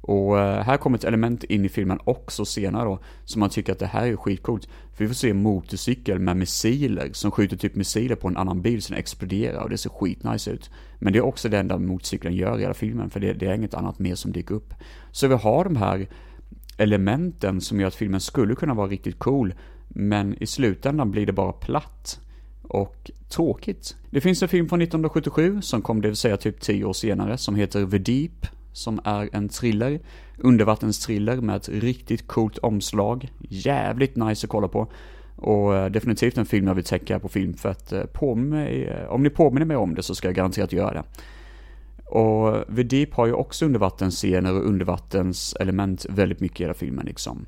Och 0.00 0.38
eh, 0.38 0.62
här 0.62 0.76
kommer 0.76 0.98
ett 0.98 1.04
element 1.04 1.44
in 1.44 1.64
i 1.64 1.68
filmen 1.68 1.98
också 2.04 2.44
senare 2.44 2.84
då, 2.84 2.98
som 3.24 3.40
man 3.40 3.50
tycker 3.50 3.72
att 3.72 3.78
det 3.78 3.86
här 3.86 4.06
är 4.06 4.16
skitcoolt. 4.16 4.68
För 4.94 5.04
vi 5.04 5.08
får 5.08 5.14
se 5.14 5.30
en 5.30 5.42
motorcykel 5.42 6.18
med 6.18 6.36
missiler 6.36 7.10
som 7.12 7.30
skjuter 7.30 7.56
typ 7.56 7.74
missiler 7.74 8.16
på 8.16 8.28
en 8.28 8.36
annan 8.36 8.62
bil 8.62 8.82
som 8.82 8.96
exploderar 8.96 9.62
och 9.62 9.70
det 9.70 9.78
ser 9.78 9.90
skitnice 9.90 10.50
ut. 10.50 10.70
Men 10.98 11.12
det 11.12 11.18
är 11.18 11.24
också 11.24 11.48
det 11.48 11.58
enda 11.58 11.78
motorcykeln 11.78 12.34
gör 12.34 12.58
i 12.58 12.60
hela 12.60 12.74
filmen, 12.74 13.10
för 13.10 13.20
det, 13.20 13.32
det 13.32 13.46
är 13.46 13.54
inget 13.54 13.74
annat 13.74 13.98
mer 13.98 14.14
som 14.14 14.32
dyker 14.32 14.54
upp. 14.54 14.74
Så 15.12 15.28
vi 15.28 15.34
har 15.34 15.64
de 15.64 15.76
här 15.76 16.08
elementen 16.76 17.60
som 17.60 17.80
gör 17.80 17.88
att 17.88 17.94
filmen 17.94 18.20
skulle 18.20 18.54
kunna 18.54 18.74
vara 18.74 18.86
riktigt 18.86 19.18
cool, 19.18 19.54
men 19.88 20.42
i 20.42 20.46
slutändan 20.46 21.10
blir 21.10 21.26
det 21.26 21.32
bara 21.32 21.52
platt 21.52 22.20
och 22.62 23.10
tråkigt. 23.28 23.96
Det 24.10 24.20
finns 24.20 24.42
en 24.42 24.48
film 24.48 24.68
från 24.68 24.82
1977 24.82 25.60
som 25.62 25.82
kom, 25.82 26.00
det 26.00 26.08
vill 26.08 26.16
säga 26.16 26.36
typ 26.36 26.60
10 26.60 26.84
år 26.84 26.92
senare, 26.92 27.38
som 27.38 27.54
heter 27.54 27.86
The 27.86 27.98
Deep, 27.98 28.46
som 28.72 29.00
är 29.04 29.28
en 29.32 29.48
thriller, 29.48 30.00
undervattensthriller 30.38 31.36
med 31.36 31.56
ett 31.56 31.68
riktigt 31.68 32.26
coolt 32.26 32.58
omslag. 32.58 33.32
Jävligt 33.40 34.16
nice 34.16 34.46
att 34.46 34.50
kolla 34.50 34.68
på. 34.68 34.92
Och 35.36 35.76
eh, 35.76 35.90
definitivt 35.90 36.38
en 36.38 36.46
film 36.46 36.66
jag 36.66 36.74
vill 36.74 36.84
täcka 36.84 37.18
på 37.18 37.28
film 37.28 37.54
för 37.54 37.68
att 37.68 37.92
eh, 37.92 38.04
på 38.04 38.34
mig, 38.34 38.84
eh, 38.84 39.08
om 39.08 39.22
ni 39.22 39.30
påminner 39.30 39.66
mig 39.66 39.76
om 39.76 39.94
det 39.94 40.02
så 40.02 40.14
ska 40.14 40.28
jag 40.28 40.34
garanterat 40.34 40.72
göra 40.72 40.92
det. 40.92 41.04
Och 42.04 42.76
The 42.76 42.82
Deep 42.82 43.14
har 43.14 43.26
ju 43.26 43.32
också 43.32 43.64
undervattensscener 43.64 44.54
och 44.54 44.66
undervattenselement 44.66 46.06
väldigt 46.08 46.40
mycket 46.40 46.60
i 46.60 46.62
hela 46.62 46.74
filmen 46.74 47.06
liksom. 47.06 47.46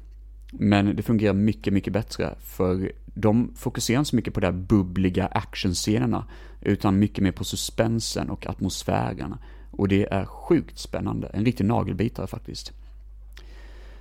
Men 0.52 0.96
det 0.96 1.02
fungerar 1.02 1.34
mycket, 1.34 1.72
mycket 1.72 1.92
bättre 1.92 2.34
för 2.40 2.92
de 3.14 3.54
fokuserar 3.56 3.98
inte 3.98 4.10
så 4.10 4.16
mycket 4.16 4.34
på 4.34 4.40
de 4.40 4.46
här 4.46 4.52
bubbliga 4.52 5.26
actionscenerna 5.26 6.24
utan 6.60 6.98
mycket 6.98 7.24
mer 7.24 7.32
på 7.32 7.44
suspensen 7.44 8.30
och 8.30 8.46
atmosfären 8.46 9.34
och 9.72 9.88
det 9.88 10.12
är 10.12 10.24
sjukt 10.24 10.78
spännande, 10.78 11.26
en 11.26 11.44
riktig 11.44 11.64
nagelbitare 11.64 12.26
faktiskt. 12.26 12.72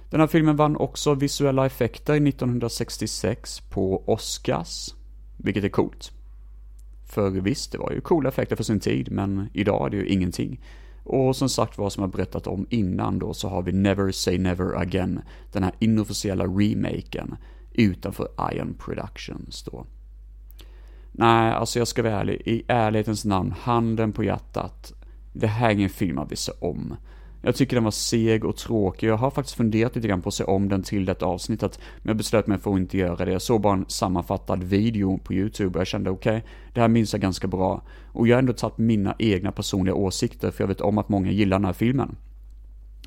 Den 0.09 0.19
här 0.19 0.27
filmen 0.27 0.55
vann 0.55 0.75
också 0.75 1.13
visuella 1.13 1.65
effekter 1.65 2.27
1966 2.27 3.59
på 3.59 4.03
Oscars, 4.05 4.95
vilket 5.37 5.63
är 5.63 5.69
coolt. 5.69 6.11
För 7.07 7.29
visst, 7.29 7.71
det 7.71 7.77
var 7.77 7.91
ju 7.91 8.01
coola 8.01 8.29
effekter 8.29 8.55
för 8.55 8.63
sin 8.63 8.79
tid, 8.79 9.11
men 9.11 9.49
idag 9.53 9.85
är 9.85 9.89
det 9.89 9.97
ju 9.97 10.07
ingenting. 10.07 10.59
Och 11.03 11.35
som 11.35 11.49
sagt 11.49 11.77
vad 11.77 11.93
som 11.93 12.01
jag 12.01 12.11
berättat 12.11 12.47
om 12.47 12.67
innan 12.69 13.19
då 13.19 13.33
så 13.33 13.49
har 13.49 13.61
vi 13.61 13.71
Never 13.71 14.11
Say 14.11 14.37
Never 14.37 14.75
Again, 14.81 15.21
den 15.51 15.63
här 15.63 15.73
inofficiella 15.79 16.45
remaken 16.45 17.35
utanför 17.73 18.27
Ion 18.53 18.73
Productions 18.73 19.63
då. 19.63 19.85
Nej, 21.11 21.53
alltså 21.53 21.79
jag 21.79 21.87
ska 21.87 22.03
vara 22.03 22.19
ärlig, 22.19 22.41
i 22.45 22.63
ärlighetens 22.67 23.25
namn, 23.25 23.53
handen 23.61 24.11
på 24.11 24.23
hjärtat. 24.23 24.93
Det 25.33 25.47
här 25.47 25.69
är 25.69 25.73
ingen 25.73 25.89
film 25.89 26.15
man 26.15 26.27
vill 26.27 26.37
se 26.37 26.51
om. 26.59 26.95
Jag 27.43 27.55
tycker 27.55 27.75
den 27.75 27.83
var 27.83 27.91
seg 27.91 28.45
och 28.45 28.57
tråkig. 28.57 29.07
Jag 29.07 29.17
har 29.17 29.31
faktiskt 29.31 29.57
funderat 29.57 29.95
lite 29.95 30.07
grann 30.07 30.21
på 30.21 30.27
att 30.27 30.33
se 30.33 30.43
om 30.43 30.69
den 30.69 30.83
till 30.83 31.05
detta 31.05 31.25
avsnittet. 31.25 31.79
Men 31.97 32.09
jag 32.09 32.17
beslöt 32.17 32.47
mig 32.47 32.57
för 32.57 32.73
att 32.73 32.79
inte 32.79 32.97
göra 32.97 33.25
det. 33.25 33.31
Jag 33.31 33.41
såg 33.41 33.61
bara 33.61 33.73
en 33.73 33.85
sammanfattad 33.87 34.63
video 34.63 35.17
på 35.17 35.33
YouTube 35.33 35.69
och 35.69 35.79
jag 35.79 35.87
kände 35.87 36.09
okej, 36.09 36.37
okay, 36.37 36.49
det 36.73 36.81
här 36.81 36.87
minns 36.87 37.13
jag 37.13 37.21
ganska 37.21 37.47
bra. 37.47 37.83
Och 38.13 38.27
jag 38.27 38.35
har 38.35 38.39
ändå 38.39 38.53
tagit 38.53 38.77
mina 38.77 39.15
egna 39.19 39.51
personliga 39.51 39.95
åsikter, 39.95 40.51
för 40.51 40.63
jag 40.63 40.67
vet 40.67 40.81
om 40.81 40.97
att 40.97 41.09
många 41.09 41.31
gillar 41.31 41.59
den 41.59 41.65
här 41.65 41.73
filmen. 41.73 42.15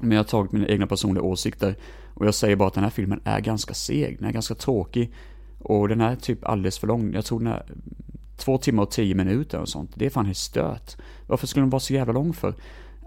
Men 0.01 0.11
jag 0.11 0.19
har 0.19 0.25
tagit 0.25 0.53
mina 0.53 0.69
egna 0.69 0.87
personliga 0.87 1.23
åsikter 1.23 1.77
och 2.15 2.27
jag 2.27 2.35
säger 2.35 2.57
bara 2.57 2.69
att 2.69 2.75
den 2.75 2.85
här 2.85 2.91
filmen 2.91 3.21
är 3.25 3.41
ganska 3.41 3.75
seg, 3.75 4.17
den 4.19 4.29
är 4.29 4.33
ganska 4.33 4.55
tråkig. 4.55 5.13
Och 5.59 5.89
den 5.89 6.01
är 6.01 6.17
typ 6.17 6.45
alldeles 6.45 6.79
för 6.79 6.87
lång. 6.87 7.15
Jag 7.15 7.25
tror 7.25 7.39
den 7.39 7.49
är 7.49 7.63
två 8.37 8.59
timmar 8.59 8.83
och 8.83 8.91
tio 8.91 9.15
minuter 9.15 9.61
och 9.61 9.69
sånt. 9.69 9.91
Det 9.95 10.07
är 10.07 10.11
fan 10.11 10.27
helt 10.27 10.37
stört. 10.37 10.97
Varför 11.27 11.47
skulle 11.47 11.63
den 11.63 11.71
vara 11.71 11.81
så 11.81 11.93
jävla 11.93 12.13
lång 12.13 12.33
för? 12.33 12.55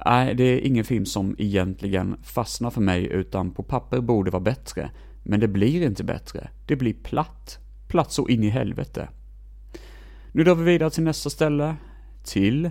Nej, 0.06 0.36
det 0.36 0.44
är 0.44 0.60
ingen 0.60 0.84
film 0.84 1.06
som 1.06 1.36
egentligen 1.38 2.18
fastnar 2.24 2.70
för 2.70 2.82
mig, 2.82 3.06
utan 3.06 3.52
på 3.52 3.64
papper 3.64 4.00
borde 4.00 4.32
vara 4.32 4.44
bättre. 4.44 4.92
Men 5.24 5.40
det 5.40 5.48
blir 5.48 5.82
inte 5.82 6.04
bättre. 6.04 6.50
Det 6.66 6.76
blir 6.76 6.94
platt. 6.94 7.60
Platt 7.88 8.12
så 8.12 8.28
in 8.28 8.44
i 8.44 8.50
helvete. 8.50 9.10
Nu 10.32 10.44
drar 10.44 10.56
vi 10.56 10.64
vidare 10.64 10.90
till 10.90 11.04
nästa 11.04 11.30
ställe. 11.30 11.76
Till 12.24 12.70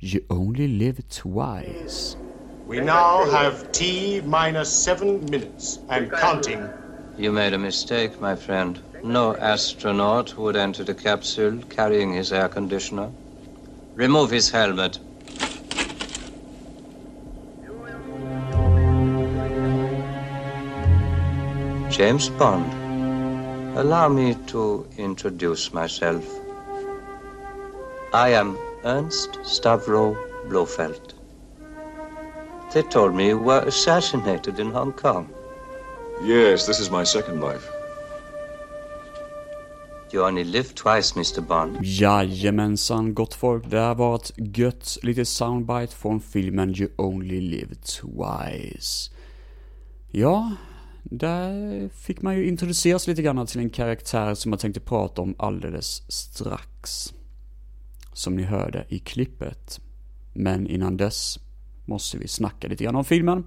You 0.00 0.24
Only 0.28 0.68
Live 0.68 1.02
Twice. 1.02 2.16
We 2.70 2.80
now 2.80 3.32
have 3.32 3.54
T 3.72 4.22
minus 4.24 4.68
seven 4.68 5.20
minutes 5.30 5.78
and 5.88 6.10
counting. 6.10 6.83
You 7.16 7.30
made 7.30 7.52
a 7.52 7.58
mistake, 7.58 8.20
my 8.20 8.34
friend. 8.34 8.80
No 9.04 9.36
astronaut 9.36 10.36
would 10.36 10.56
enter 10.56 10.82
the 10.82 10.94
capsule 10.94 11.62
carrying 11.70 12.12
his 12.12 12.32
air 12.32 12.48
conditioner. 12.48 13.10
Remove 13.94 14.30
his 14.30 14.50
helmet. 14.50 14.98
James 21.90 22.28
Bond. 22.30 22.72
Allow 23.78 24.08
me 24.08 24.34
to 24.48 24.86
introduce 24.96 25.72
myself. 25.72 26.24
I 28.12 28.30
am 28.30 28.58
Ernst 28.84 29.38
Stavro 29.42 30.16
Blofeld. 30.48 31.14
They 32.72 32.82
told 32.82 33.14
me 33.14 33.28
you 33.28 33.38
were 33.38 33.60
assassinated 33.60 34.58
in 34.58 34.70
Hong 34.72 34.92
Kong. 34.92 35.33
Yes, 36.26 36.66
this 36.66 36.80
is 36.80 36.90
my 36.90 37.04
second 37.04 37.40
life. 37.40 37.68
You 40.12 40.26
only 40.26 40.44
live 40.44 40.74
twice, 40.74 41.12
Mr. 41.16 41.40
Bond. 41.40 41.78
Jajamensan, 41.82 43.14
gott 43.14 43.34
folk. 43.34 43.70
Det 43.70 43.80
här 43.80 43.94
var 43.94 44.14
ett 44.14 44.32
gött 44.36 44.98
litet 45.02 45.28
soundbite 45.28 45.94
från 45.96 46.20
filmen 46.20 46.74
You 46.76 46.90
Only 46.96 47.40
Live 47.40 47.74
Twice. 47.74 49.10
Ja, 50.10 50.52
där 51.02 51.88
fick 51.88 52.22
man 52.22 52.36
ju 52.36 52.48
introduceras 52.48 53.06
lite 53.06 53.22
grann 53.22 53.46
till 53.46 53.60
en 53.60 53.70
karaktär 53.70 54.34
som 54.34 54.52
jag 54.52 54.60
tänkte 54.60 54.80
prata 54.80 55.22
om 55.22 55.34
alldeles 55.38 56.12
strax. 56.12 57.12
Som 58.12 58.36
ni 58.36 58.42
hörde 58.42 58.86
i 58.88 58.98
klippet. 58.98 59.80
Men 60.34 60.66
innan 60.66 60.96
dess 60.96 61.38
måste 61.84 62.18
vi 62.18 62.28
snacka 62.28 62.68
lite 62.68 62.84
grann 62.84 62.96
om 62.96 63.04
filmen. 63.04 63.44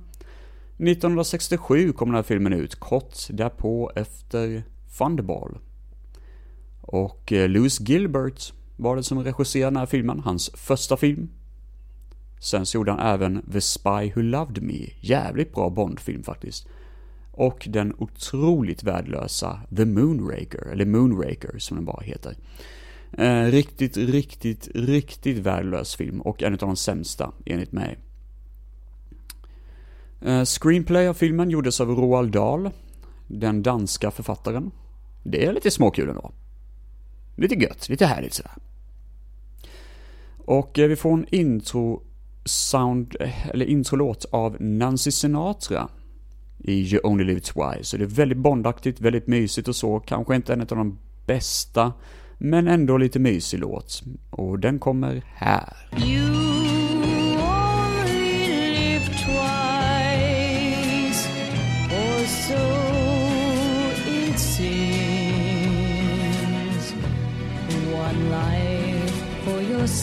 1967 0.78 1.94
kom 1.94 2.10
den 2.10 2.16
här 2.16 2.24
filmen 2.24 2.54
ut, 2.54 2.76
kort 2.76 3.16
därpå 3.30 3.92
efter 3.96 4.63
Thunderball. 4.98 5.58
Och 6.82 7.34
eh, 7.34 7.50
Louis 7.50 7.80
Gilbert 7.80 8.54
var 8.76 8.96
det 8.96 9.04
som 9.04 9.24
regisserade 9.24 9.72
den 9.72 9.78
här 9.78 9.86
filmen, 9.86 10.20
hans 10.20 10.50
första 10.54 10.98
film. 10.98 11.30
Sen 12.40 12.66
så 12.66 12.78
gjorde 12.78 12.92
han 12.92 13.13
även 13.13 13.52
The 13.52 13.62
Spy 13.62 14.12
Who 14.16 14.22
Loved 14.22 14.63
Me, 14.63 14.90
jävligt 15.00 15.54
bra 15.54 15.70
Bondfilm 15.70 16.24
faktiskt 16.24 16.68
och 17.38 17.68
den 17.70 17.94
otroligt 17.98 18.84
värdelösa 18.84 19.60
The 19.76 19.86
Moonraker, 19.86 20.68
eller 20.72 20.86
Moonraker 20.86 21.60
som 21.60 21.78
den 21.78 21.86
bara 21.86 22.02
heter. 22.02 22.36
Eh, 23.12 23.44
riktigt, 23.44 23.98
riktigt, 23.98 24.68
riktigt 24.76 25.38
värdelös 25.38 25.96
film 25.96 26.22
och 26.22 26.44
en 26.44 26.54
av 26.54 26.60
de 26.60 26.76
sämsta 26.76 27.32
enligt 27.46 27.72
mig. 27.72 27.98
Eh, 30.21 30.43
Screenplay 30.43 31.08
av 31.08 31.13
filmen 31.13 31.49
gjordes 31.49 31.82
av 31.82 31.89
Roald 31.89 32.32
Dahl, 32.32 32.69
den 33.27 33.63
danska 33.63 34.12
författaren. 34.12 34.71
Det 35.23 35.45
är 35.45 35.53
lite 35.53 35.71
småkul 35.71 36.10
ändå. 36.10 36.32
Lite 37.36 37.56
gött, 37.56 37.89
lite 37.89 38.06
härligt 38.06 38.34
sådär. 38.34 38.51
Och 40.38 40.80
eh, 40.80 40.88
vi 40.88 40.95
får 40.95 41.13
en 41.13 41.25
intro 41.36 42.03
sound, 42.45 43.15
eh, 43.19 43.47
eller 43.47 43.65
introlåt 43.65 44.25
av 44.32 44.58
Nancy 44.62 45.12
Sinatra 45.12 45.89
i 46.60 46.73
You 46.73 47.01
Only 47.03 47.23
Live 47.23 47.39
Twice. 47.39 47.84
Så 47.84 47.97
det 47.97 48.03
är 48.03 48.08
väldigt 48.08 48.38
bondaktigt, 48.38 49.01
väldigt 49.01 49.27
mysigt 49.27 49.67
och 49.67 49.75
så. 49.75 49.99
Kanske 49.99 50.36
inte 50.36 50.53
en 50.53 50.62
av 50.62 50.67
de 50.67 50.99
bästa, 51.25 51.93
men 52.38 52.67
ändå 52.67 52.97
lite 52.97 53.19
mysig 53.19 53.60
låt. 53.60 54.03
Och 54.30 54.60
den 54.60 54.80
kommer 54.80 55.23
här. 55.36 55.89
You 56.06 56.57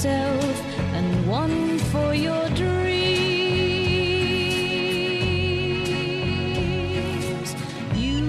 yourself 0.04 0.60
and 0.94 1.26
one 1.30 1.78
for 1.78 2.14
your 2.14 2.48
dreams. 2.48 3.04
You 7.96 8.20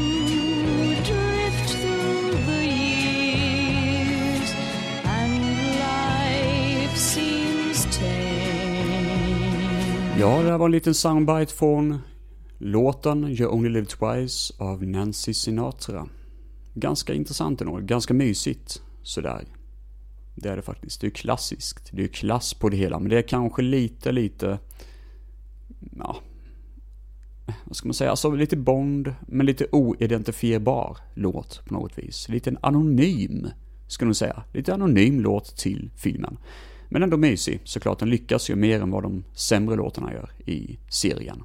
drift 1.03 1.69
through 1.69 2.31
the 2.45 2.65
years 2.65 4.55
and 5.05 5.39
life 5.79 6.97
seems 6.97 7.85
tame. 7.97 8.89
Ja, 10.19 10.41
det 10.41 10.51
här 10.51 10.57
var 10.57 10.65
en 10.65 10.71
liten 10.71 10.93
soundbite 10.93 11.53
från 11.53 11.99
låten 12.57 13.23
You 13.27 13.47
Only 13.49 13.69
Live 13.69 13.85
Twice 13.85 14.53
av 14.57 14.83
Nancy 14.83 15.33
Sinatra. 15.33 16.07
Ganska 16.73 17.13
intressant 17.13 17.61
ändå, 17.61 17.79
ganska 17.81 18.13
mysigt 18.13 18.81
sådär. 19.03 19.45
Det 20.35 20.49
är 20.49 20.55
det 20.55 20.61
faktiskt. 20.61 21.01
Det 21.01 21.07
är 21.07 21.11
klassiskt. 21.11 21.89
Det 21.91 22.03
är 22.03 22.07
klass 22.07 22.53
på 22.53 22.69
det 22.69 22.77
hela, 22.77 22.99
men 22.99 23.09
det 23.09 23.17
är 23.17 23.21
kanske 23.21 23.61
lite, 23.61 24.11
lite... 24.11 24.59
Ja... 25.97 26.17
Vad 27.65 27.75
ska 27.75 27.87
man 27.87 27.93
säga? 27.93 28.09
Alltså 28.09 28.31
lite 28.31 28.57
Bond, 28.57 29.15
men 29.27 29.45
lite 29.45 29.67
oidentifierbar 29.71 30.97
låt 31.13 31.65
på 31.65 31.73
något 31.73 31.97
vis. 31.97 32.29
Lite 32.29 32.55
anonym, 32.61 33.47
skulle 33.87 34.07
man 34.07 34.15
säga. 34.15 34.43
Lite 34.53 34.73
anonym 34.73 35.19
låt 35.19 35.57
till 35.57 35.91
filmen. 35.95 36.37
Men 36.89 37.03
ändå 37.03 37.17
mysig, 37.17 37.61
såklart. 37.63 37.99
Den 37.99 38.09
lyckas 38.09 38.49
ju 38.49 38.55
mer 38.55 38.81
än 38.81 38.91
vad 38.91 39.03
de 39.03 39.23
sämre 39.33 39.75
låtarna 39.75 40.13
gör 40.13 40.31
i 40.45 40.79
serien. 40.89 41.43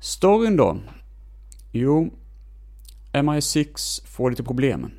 Storyn 0.00 0.56
då? 0.56 0.78
Jo, 1.72 2.10
MI6 3.12 4.06
får 4.06 4.30
lite 4.30 4.42
problem. 4.42 4.90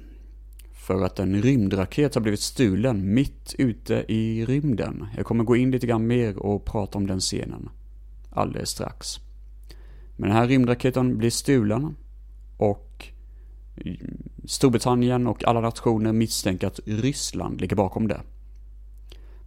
För 0.83 1.05
att 1.05 1.19
en 1.19 1.41
rymdraket 1.41 2.15
har 2.15 2.21
blivit 2.21 2.39
stulen 2.39 3.13
mitt 3.13 3.55
ute 3.57 4.05
i 4.07 4.45
rymden. 4.45 5.07
Jag 5.15 5.25
kommer 5.25 5.43
gå 5.43 5.55
in 5.55 5.71
lite 5.71 5.87
grann 5.87 6.07
mer 6.07 6.37
och 6.37 6.65
prata 6.65 6.97
om 6.97 7.07
den 7.07 7.19
scenen 7.19 7.69
alldeles 8.29 8.69
strax. 8.69 9.19
Men 10.15 10.29
den 10.29 10.37
här 10.37 10.47
rymdraketen 10.47 11.17
blir 11.17 11.29
stulen 11.29 11.95
och 12.57 13.07
Storbritannien 14.45 15.27
och 15.27 15.43
alla 15.43 15.61
nationer 15.61 16.13
misstänker 16.13 16.67
att 16.67 16.79
Ryssland 16.85 17.61
ligger 17.61 17.75
bakom 17.75 18.07
det. 18.07 18.21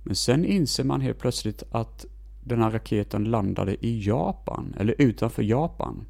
Men 0.03 0.17
sen 0.17 0.45
inser 0.45 0.85
man 0.85 1.01
helt 1.01 1.19
plötsligt 1.19 1.63
att 1.71 2.07
den 2.45 2.63
här 2.63 2.71
raketen 2.71 3.25
landade 3.25 3.87
i 3.87 4.07
Japan, 4.07 4.75
eller 4.79 4.95
utanför 4.99 5.43
Japan. 5.43 6.05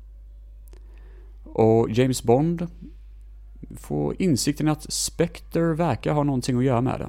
Och 1.45 1.91
James 1.91 2.23
Bond 2.23 2.67
får 3.77 4.23
insikten 4.23 4.69
att 4.69 4.93
Spectre 4.93 5.75
verkar 5.75 6.13
ha 6.13 6.23
någonting 6.23 6.59
att 6.59 6.65
göra 6.65 6.81
med 6.81 7.01
det. 7.01 7.09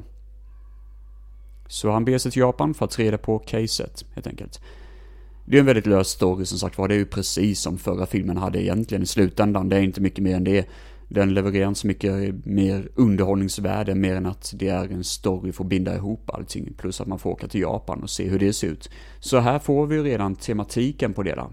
Så 1.67 1.91
han 1.91 2.05
beger 2.05 2.17
sig 2.17 2.31
till 2.31 2.39
Japan 2.39 2.73
för 2.73 2.85
att 2.85 2.99
reda 2.99 3.17
på 3.17 3.39
caset, 3.39 4.05
helt 4.13 4.27
enkelt. 4.27 4.61
Det 5.45 5.57
är 5.57 5.59
en 5.59 5.65
väldigt 5.65 5.85
lös 5.85 6.07
story 6.07 6.45
som 6.45 6.59
sagt 6.59 6.77
var, 6.77 6.87
det 6.87 6.95
är 6.95 6.99
ju 6.99 7.05
precis 7.05 7.59
som 7.59 7.77
förra 7.77 8.05
filmen 8.05 8.37
hade 8.37 8.63
egentligen 8.63 9.03
i 9.03 9.05
slutändan, 9.05 9.69
det 9.69 9.75
är 9.75 9.81
inte 9.81 10.01
mycket 10.01 10.23
mer 10.23 10.35
än 10.35 10.43
det. 10.43 10.67
Den 11.09 11.33
levererar 11.33 11.67
inte 11.67 11.79
så 11.79 11.87
mycket 11.87 12.45
mer 12.45 12.89
underhållningsvärde 12.95 13.95
mer 13.95 14.15
än 14.15 14.25
att 14.25 14.53
det 14.55 14.67
är 14.67 14.91
en 14.91 15.03
story 15.03 15.51
för 15.51 15.63
att 15.63 15.69
binda 15.69 15.95
ihop 15.95 16.29
allting. 16.29 16.73
Plus 16.77 17.01
att 17.01 17.07
man 17.07 17.19
får 17.19 17.29
åka 17.29 17.47
till 17.47 17.61
Japan 17.61 18.03
och 18.03 18.09
se 18.09 18.27
hur 18.27 18.39
det 18.39 18.53
ser 18.53 18.67
ut. 18.67 18.89
Så 19.19 19.39
här 19.39 19.59
får 19.59 19.87
vi 19.87 20.03
redan 20.03 20.35
tematiken 20.35 21.13
på 21.13 21.23
det 21.23 21.35
där 21.35 21.47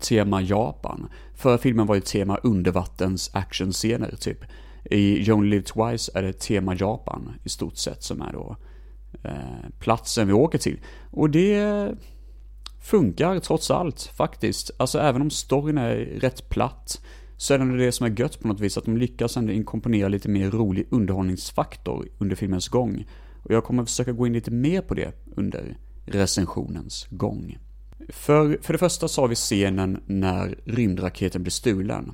tema 0.00 0.42
Japan. 0.42 1.08
Förra 1.34 1.58
filmen 1.58 1.86
var 1.86 1.94
ju 1.94 2.00
tema 2.00 2.36
undervattens 2.36 3.30
actionscener 3.34 4.16
typ. 4.20 4.38
I 4.90 5.28
You 5.28 5.44
Live 5.44 5.62
Twice 5.62 6.10
är 6.14 6.22
det 6.22 6.32
tema 6.32 6.74
Japan 6.74 7.32
i 7.44 7.48
stort 7.48 7.76
sett 7.76 8.02
som 8.02 8.22
är 8.22 8.32
då 8.32 8.56
eh, 9.22 9.70
platsen 9.78 10.26
vi 10.26 10.32
åker 10.32 10.58
till. 10.58 10.80
Och 11.10 11.30
det 11.30 11.90
funkar 12.82 13.40
trots 13.40 13.70
allt 13.70 14.02
faktiskt. 14.02 14.70
Alltså 14.76 14.98
även 14.98 15.22
om 15.22 15.30
storyn 15.30 15.78
är 15.78 15.96
rätt 15.96 16.48
platt 16.48 17.00
så 17.36 17.54
är 17.54 17.58
det 17.58 17.78
det 17.78 17.92
som 17.92 18.06
är 18.06 18.20
gött 18.20 18.40
på 18.40 18.48
något 18.48 18.60
vis, 18.60 18.78
att 18.78 18.84
de 18.84 18.96
lyckas 18.96 19.36
ändå 19.36 19.52
inkomponera 19.52 20.08
lite 20.08 20.28
mer 20.28 20.50
rolig 20.50 20.86
underhållningsfaktor 20.90 22.08
under 22.18 22.36
filmens 22.36 22.68
gång. 22.68 23.06
Och 23.42 23.50
jag 23.50 23.64
kommer 23.64 23.84
försöka 23.84 24.12
gå 24.12 24.26
in 24.26 24.32
lite 24.32 24.50
mer 24.50 24.80
på 24.80 24.94
det 24.94 25.12
under 25.36 25.76
recensionens 26.06 27.06
gång. 27.10 27.58
För, 28.08 28.58
för 28.62 28.72
det 28.72 28.78
första 28.78 29.08
så 29.08 29.20
har 29.20 29.28
vi 29.28 29.34
scenen 29.34 30.02
när 30.06 30.58
rymdraketen 30.64 31.42
blir 31.42 31.50
stulen. 31.50 32.12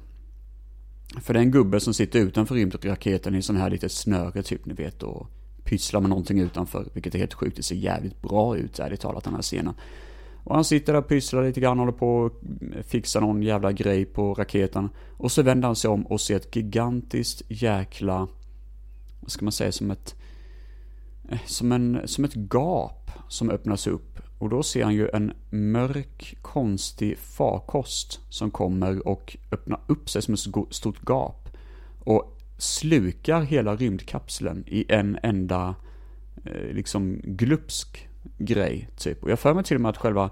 För 1.20 1.34
det 1.34 1.40
är 1.40 1.42
en 1.42 1.50
gubbe 1.50 1.80
som 1.80 1.94
sitter 1.94 2.18
utanför 2.18 2.54
rymdraketen 2.54 3.34
i 3.34 3.42
sån 3.42 3.56
här 3.56 3.70
litet 3.70 3.92
snöre 3.92 4.42
typ, 4.42 4.66
ni 4.66 4.74
vet, 4.74 5.02
och 5.02 5.26
pysslar 5.64 6.00
med 6.00 6.10
någonting 6.10 6.40
utanför, 6.40 6.88
vilket 6.94 7.14
är 7.14 7.18
helt 7.18 7.34
sjukt. 7.34 7.56
Det 7.56 7.62
ser 7.62 7.74
jävligt 7.74 8.22
bra 8.22 8.56
ut, 8.56 8.78
ärligt 8.78 9.00
talat, 9.00 9.24
den 9.24 9.34
här 9.34 9.42
scenen. 9.42 9.74
Och 10.44 10.54
han 10.54 10.64
sitter 10.64 10.92
där 10.92 11.00
och 11.00 11.08
pysslar 11.08 11.44
lite 11.44 11.60
grann, 11.60 11.78
håller 11.78 11.92
på 11.92 12.16
och 12.16 12.32
fixar 12.86 13.20
någon 13.20 13.42
jävla 13.42 13.72
grej 13.72 14.04
på 14.04 14.34
raketen. 14.34 14.88
Och 15.16 15.32
så 15.32 15.42
vänder 15.42 15.68
han 15.68 15.76
sig 15.76 15.90
om 15.90 16.06
och 16.06 16.20
ser 16.20 16.36
ett 16.36 16.56
gigantiskt 16.56 17.42
jäkla, 17.48 18.28
vad 19.20 19.30
ska 19.30 19.44
man 19.44 19.52
säga, 19.52 19.72
som 19.72 19.90
ett, 19.90 20.14
eh, 21.28 21.38
som 21.46 21.72
en, 21.72 22.00
som 22.04 22.24
ett 22.24 22.34
gap 22.34 23.10
som 23.28 23.50
öppnas 23.50 23.86
upp. 23.86 24.29
Och 24.40 24.48
då 24.48 24.62
ser 24.62 24.84
han 24.84 24.94
ju 24.94 25.08
en 25.12 25.32
mörk, 25.50 26.36
konstig 26.42 27.18
farkost 27.18 28.20
som 28.28 28.50
kommer 28.50 29.08
och 29.08 29.36
öppnar 29.52 29.80
upp 29.86 30.10
sig 30.10 30.22
som 30.22 30.34
ett 30.34 30.74
stort 30.74 31.08
gap. 31.08 31.48
Och 32.04 32.38
slukar 32.58 33.42
hela 33.42 33.76
rymdkapseln 33.76 34.64
i 34.66 34.84
en 34.88 35.18
enda, 35.22 35.74
eh, 36.44 36.74
liksom, 36.74 37.20
glupsk 37.24 38.08
grej, 38.38 38.88
typ. 38.96 39.22
Och 39.22 39.30
jag 39.30 39.38
för 39.38 39.54
mig 39.54 39.64
till 39.64 39.76
och 39.76 39.80
med 39.80 39.90
att 39.90 39.96
själva, 39.96 40.30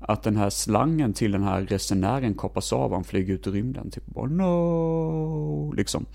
att 0.00 0.22
den 0.22 0.36
här 0.36 0.50
slangen 0.50 1.12
till 1.12 1.32
den 1.32 1.42
här 1.42 1.62
resenären 1.62 2.34
koppas 2.34 2.72
av 2.72 2.90
och 2.90 2.96
han 2.96 3.04
flyger 3.04 3.34
ut 3.34 3.46
i 3.46 3.50
rymden. 3.50 3.90
Typ 3.90 4.06
bara 4.06 4.26
no, 4.26 5.72
liksom. 5.72 6.06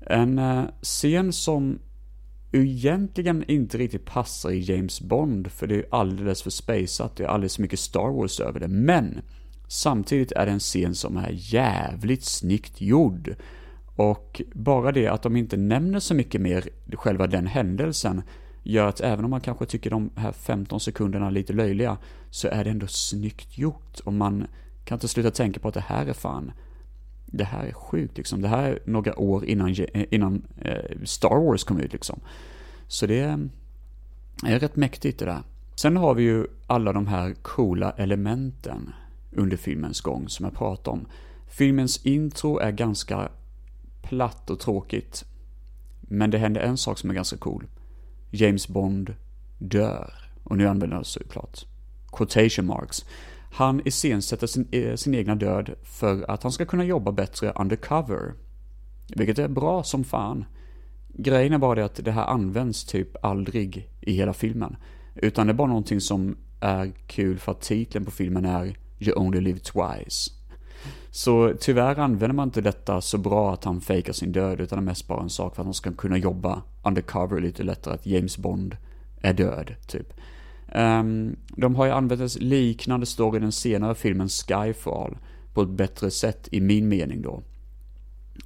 En 0.00 0.38
eh, 0.38 0.64
scen 0.82 1.32
som 1.32 1.78
egentligen 2.62 3.44
inte 3.50 3.78
riktigt 3.78 4.04
passar 4.04 4.50
i 4.50 4.60
James 4.60 5.00
Bond, 5.00 5.52
för 5.52 5.66
det 5.66 5.74
är 5.74 5.86
alldeles 5.90 6.42
för 6.42 6.50
spaceat, 6.50 7.16
det 7.16 7.24
är 7.24 7.28
alldeles 7.28 7.56
för 7.56 7.62
mycket 7.62 7.78
Star 7.78 8.12
Wars 8.12 8.40
över 8.40 8.60
det. 8.60 8.68
Men 8.68 9.20
samtidigt 9.68 10.32
är 10.32 10.46
det 10.46 10.52
en 10.52 10.60
scen 10.60 10.94
som 10.94 11.16
är 11.16 11.30
jävligt 11.32 12.24
snyggt 12.24 12.80
gjord. 12.80 13.36
Och 13.96 14.42
bara 14.52 14.92
det 14.92 15.08
att 15.08 15.22
de 15.22 15.36
inte 15.36 15.56
nämner 15.56 16.00
så 16.00 16.14
mycket 16.14 16.40
mer 16.40 16.68
själva 16.92 17.26
den 17.26 17.46
händelsen 17.46 18.22
gör 18.62 18.88
att 18.88 19.00
även 19.00 19.24
om 19.24 19.30
man 19.30 19.40
kanske 19.40 19.66
tycker 19.66 19.90
de 19.90 20.10
här 20.16 20.32
15 20.32 20.80
sekunderna 20.80 21.26
är 21.26 21.30
lite 21.30 21.52
löjliga 21.52 21.98
så 22.30 22.48
är 22.48 22.64
det 22.64 22.70
ändå 22.70 22.86
snyggt 22.86 23.58
gjort 23.58 24.00
och 24.04 24.12
man 24.12 24.46
kan 24.84 24.96
inte 24.96 25.08
sluta 25.08 25.30
tänka 25.30 25.60
på 25.60 25.68
att 25.68 25.74
det 25.74 25.80
här 25.80 26.06
är 26.06 26.12
fan 26.12 26.52
det 27.36 27.44
här 27.44 27.66
är 27.66 27.72
sjukt 27.72 28.16
liksom. 28.16 28.42
Det 28.42 28.48
här 28.48 28.62
är 28.62 28.78
några 28.84 29.18
år 29.18 29.44
innan, 29.44 29.68
eh, 29.70 30.04
innan 30.10 30.42
eh, 30.60 31.04
Star 31.04 31.46
Wars 31.46 31.64
kom 31.64 31.80
ut 31.80 31.92
liksom. 31.92 32.20
Så 32.88 33.06
det 33.06 33.20
eh, 33.20 33.36
är 34.44 34.58
rätt 34.58 34.76
mäktigt 34.76 35.18
det 35.18 35.24
där. 35.24 35.42
Sen 35.74 35.96
har 35.96 36.14
vi 36.14 36.22
ju 36.22 36.46
alla 36.66 36.92
de 36.92 37.06
här 37.06 37.34
coola 37.42 37.90
elementen 37.90 38.92
under 39.32 39.56
filmens 39.56 40.00
gång 40.00 40.28
som 40.28 40.44
jag 40.44 40.54
pratade 40.54 40.90
om. 40.90 41.06
Filmens 41.48 42.06
intro 42.06 42.58
är 42.58 42.70
ganska 42.70 43.28
platt 44.02 44.50
och 44.50 44.60
tråkigt. 44.60 45.24
Men 46.00 46.30
det 46.30 46.38
händer 46.38 46.60
en 46.60 46.76
sak 46.76 46.98
som 46.98 47.10
är 47.10 47.14
ganska 47.14 47.36
cool. 47.36 47.66
James 48.30 48.68
Bond 48.68 49.14
dör. 49.58 50.12
Och 50.44 50.56
nu 50.56 50.68
använder 50.68 50.96
jag 50.96 51.06
såklart 51.06 51.64
quotation 52.12 52.66
marks. 52.66 53.04
Han 53.54 53.80
iscensätter 53.84 54.46
sin, 54.46 54.68
eh, 54.70 54.94
sin 54.94 55.14
egna 55.14 55.34
död 55.34 55.74
för 55.82 56.30
att 56.30 56.42
han 56.42 56.52
ska 56.52 56.64
kunna 56.64 56.84
jobba 56.84 57.12
bättre 57.12 57.52
undercover. 57.56 58.34
Vilket 59.16 59.38
är 59.38 59.48
bra 59.48 59.82
som 59.82 60.04
fan. 60.04 60.44
Grejen 61.08 61.52
är 61.52 61.58
bara 61.58 61.74
det 61.74 61.84
att 61.84 62.04
det 62.04 62.10
här 62.10 62.26
används 62.26 62.84
typ 62.84 63.24
aldrig 63.24 63.90
i 64.00 64.12
hela 64.12 64.32
filmen. 64.32 64.76
Utan 65.14 65.46
det 65.46 65.52
är 65.52 65.54
bara 65.54 65.68
någonting 65.68 66.00
som 66.00 66.36
är 66.60 66.92
kul 67.06 67.38
för 67.38 67.52
att 67.52 67.60
titeln 67.60 68.04
på 68.04 68.10
filmen 68.10 68.44
är 68.44 68.76
You 68.98 69.16
Only 69.16 69.40
Live 69.40 69.58
Twice. 69.58 70.30
Så 71.10 71.54
tyvärr 71.60 71.98
använder 71.98 72.34
man 72.34 72.48
inte 72.48 72.60
detta 72.60 73.00
så 73.00 73.18
bra 73.18 73.52
att 73.52 73.64
han 73.64 73.80
fejkar 73.80 74.12
sin 74.12 74.32
död, 74.32 74.60
utan 74.60 74.78
det 74.78 74.82
är 74.82 74.84
mest 74.84 75.08
bara 75.08 75.22
en 75.22 75.30
sak 75.30 75.54
för 75.54 75.62
att 75.62 75.66
han 75.66 75.74
ska 75.74 75.92
kunna 75.92 76.18
jobba 76.18 76.62
undercover 76.84 77.40
lite 77.40 77.62
lättare, 77.62 77.94
att 77.94 78.06
James 78.06 78.38
Bond 78.38 78.76
är 79.20 79.32
död, 79.32 79.74
typ. 79.86 80.12
Um, 80.74 81.36
de 81.56 81.74
har 81.74 81.86
ju 81.86 81.92
använt 81.92 82.20
en 82.20 82.48
liknande 82.48 83.06
story 83.06 83.36
i 83.36 83.40
den 83.40 83.52
senare 83.52 83.94
filmen 83.94 84.28
Skyfall 84.28 85.16
på 85.52 85.62
ett 85.62 85.68
bättre 85.68 86.10
sätt 86.10 86.48
i 86.52 86.60
min 86.60 86.88
mening 86.88 87.22
då. 87.22 87.42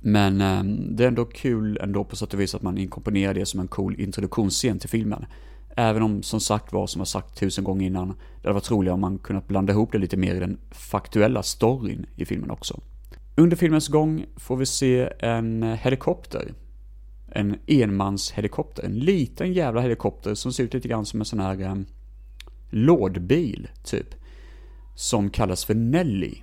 Men 0.01 0.41
um, 0.41 0.97
det 0.97 1.05
är 1.05 1.09
ändå 1.09 1.25
kul 1.25 1.79
ändå 1.83 2.05
på 2.05 2.17
sätt 2.17 2.35
och 2.35 2.41
vis 2.41 2.55
att 2.55 2.63
man 2.63 2.79
inkomponerar 2.79 3.35
det 3.35 3.47
som 3.47 3.61
en 3.61 3.69
cool 3.69 4.01
introduktionsscen 4.01 4.79
till 4.79 4.89
filmen. 4.89 5.27
Även 5.77 6.03
om, 6.03 6.23
som 6.23 6.41
sagt 6.41 6.73
var, 6.73 6.87
som 6.87 7.01
jag 7.01 7.09
sagt 7.09 7.39
tusen 7.39 7.65
gånger 7.65 7.87
innan, 7.87 8.09
det 8.09 8.49
hade 8.49 8.55
varit 8.55 8.71
roligare 8.71 8.95
om 8.95 9.01
man 9.01 9.19
kunnat 9.19 9.49
blanda 9.49 9.73
ihop 9.73 9.93
det 9.93 9.99
lite 9.99 10.17
mer 10.17 10.35
i 10.35 10.39
den 10.39 10.59
faktuella 10.71 11.43
storyn 11.43 12.07
i 12.17 12.25
filmen 12.25 12.51
också. 12.51 12.81
Under 13.37 13.57
filmens 13.57 13.89
gång 13.89 14.25
får 14.37 14.57
vi 14.57 14.67
se 14.67 15.13
en 15.19 15.63
helikopter. 15.63 16.53
En 17.33 17.57
enmanshelikopter. 17.67 18.85
En 18.85 18.99
liten 18.99 19.53
jävla 19.53 19.81
helikopter 19.81 20.35
som 20.35 20.53
ser 20.53 20.65
ut 20.65 20.75
lite 20.75 20.89
grann 20.89 21.07
som 21.07 21.21
en 21.21 21.27
sån 21.27 21.41
här 21.41 21.63
um, 21.63 21.87
lådbil, 22.71 23.69
typ. 23.85 24.15
Som 24.95 25.31
kallas 25.31 25.65
för 25.65 25.75
Nelly. 25.75 26.35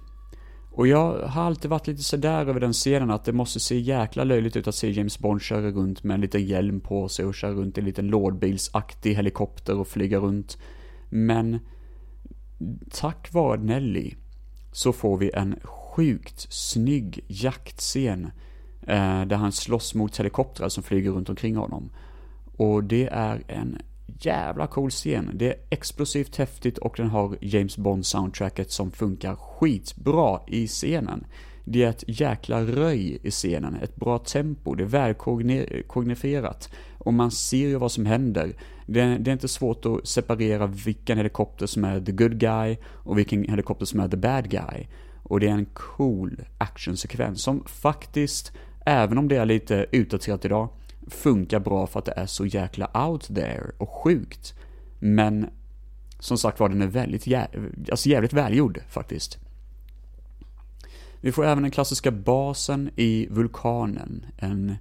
Och 0.72 0.88
jag 0.88 1.28
har 1.28 1.44
alltid 1.44 1.72
varit 1.72 1.88
lite 1.88 2.04
sådär 2.04 2.46
över 2.46 2.60
den 2.60 2.74
scenen 2.74 3.12
att 3.12 3.26
det 3.26 3.34
måste 3.34 3.60
se 3.60 3.80
jäkla 3.80 4.24
löjligt 4.24 4.56
ut 4.56 4.68
att 4.68 4.76
se 4.76 4.92
James 4.92 5.20
Bond 5.20 5.42
köra 5.42 5.72
runt 5.72 6.04
med 6.04 6.16
en 6.16 6.22
liten 6.22 6.46
hjälm 6.46 6.80
på 6.80 7.10
sig 7.10 7.26
och 7.26 7.36
köra 7.36 7.52
runt 7.52 7.78
i 7.78 7.82
en 7.82 7.86
liten 7.86 8.08
lådbilsaktig 8.08 9.16
helikopter 9.16 9.78
och 9.78 9.88
flyga 9.88 10.18
runt. 10.18 10.58
Men 11.10 11.60
tack 12.92 13.34
vare 13.34 13.60
Nelly 13.60 14.14
så 14.72 14.94
får 14.94 15.18
vi 15.18 15.32
en 15.34 15.60
sjukt 15.64 16.54
snygg 16.54 17.26
jaktscen 17.28 18.26
eh, 18.82 19.22
där 19.26 19.36
han 19.36 19.52
slåss 19.52 19.94
mot 19.94 20.20
helikoptrar 20.20 20.70
som 20.70 20.84
flyger 20.84 21.12
runt 21.12 21.30
omkring 21.30 21.56
honom. 21.56 21.92
Och 22.58 22.84
det 22.84 23.08
är 23.12 23.44
en 23.48 23.78
jävla 24.26 24.68
cool 24.68 24.90
scen. 24.90 25.32
Det 25.34 25.48
är 25.48 25.56
explosivt 25.70 26.36
häftigt 26.36 26.78
och 26.78 26.94
den 26.98 27.10
har 27.10 27.38
James 27.42 27.78
Bond-soundtracket 27.78 28.72
som 28.72 28.92
funkar 28.92 29.36
skitbra 29.36 30.40
i 30.48 30.68
scenen. 30.68 31.26
Det 31.68 31.84
är 31.84 31.90
ett 31.90 32.04
jäkla 32.08 32.62
röj 32.62 33.20
i 33.24 33.32
scenen, 33.32 33.76
ett 33.76 33.96
bra 33.96 34.20
tempo, 34.20 34.76
det 34.76 34.84
är 34.84 34.88
välkognifierat. 34.88 36.70
Och 36.98 37.14
man 37.14 37.32
ser 37.32 37.68
ju 37.68 37.76
vad 37.76 37.92
som 37.92 38.06
händer. 38.06 38.54
Det 38.86 39.02
är, 39.02 39.20
det 39.20 39.32
är, 39.32 39.34
inte 39.34 39.48
svårt 39.48 39.86
att 39.86 40.08
separera 40.08 40.68
vilken 40.68 41.18
helikopter 41.18 41.66
som 41.66 41.86
är 41.86 42.02
the 42.02 42.12
good 42.12 42.40
guy 42.40 42.78
och 42.86 43.18
vilken 43.18 43.44
helikopter 43.50 43.86
som 43.86 44.00
är 44.00 44.08
the 44.08 44.18
bad 44.18 44.50
guy. 44.50 44.88
Och 45.24 45.40
det 45.40 45.48
är 45.48 45.52
en 45.52 45.66
cool 45.74 46.42
actionsekvens 46.58 47.42
som 47.42 47.64
faktiskt, 47.66 48.52
även 48.86 49.18
om 49.18 49.28
det 49.28 49.36
är 49.36 49.46
lite 49.46 49.86
utdaterat 49.92 50.46
idag, 50.46 50.70
funkar 51.08 51.60
bra 51.60 51.88
för 51.88 52.00
att 52.00 52.06
det 52.06 52.14
är 52.16 52.26
så 52.26 52.46
jäkla 52.46 53.08
out 53.08 53.28
there 53.36 53.72
och 53.78 53.90
sjukt. 53.90 54.54
Men 55.00 55.50
som 56.20 56.38
sagt 56.38 56.60
var, 56.60 56.70
den 56.70 56.82
är 56.82 56.88
väldigt 56.88 57.28
jä 57.28 57.48
alltså 57.92 58.10
jävligt 58.10 58.34
välgjord 58.34 58.80
faktiskt. 58.90 59.38
Vi 61.22 61.32
får 61.32 61.46
även 61.46 61.64
den 61.64 61.72
klassiska 61.72 62.12
basen 62.12 62.90
i 62.96 63.28
vulkanen. 63.32 64.26
En 64.38 64.76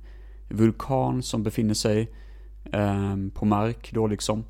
vulkan 0.49 1.23
som 1.23 1.43
befinner 1.43 1.75
sig 1.75 2.13
eh, 2.73 3.17
på 3.35 3.45
mark 3.45 3.91
då 3.93 4.07
liksom. 4.07 4.45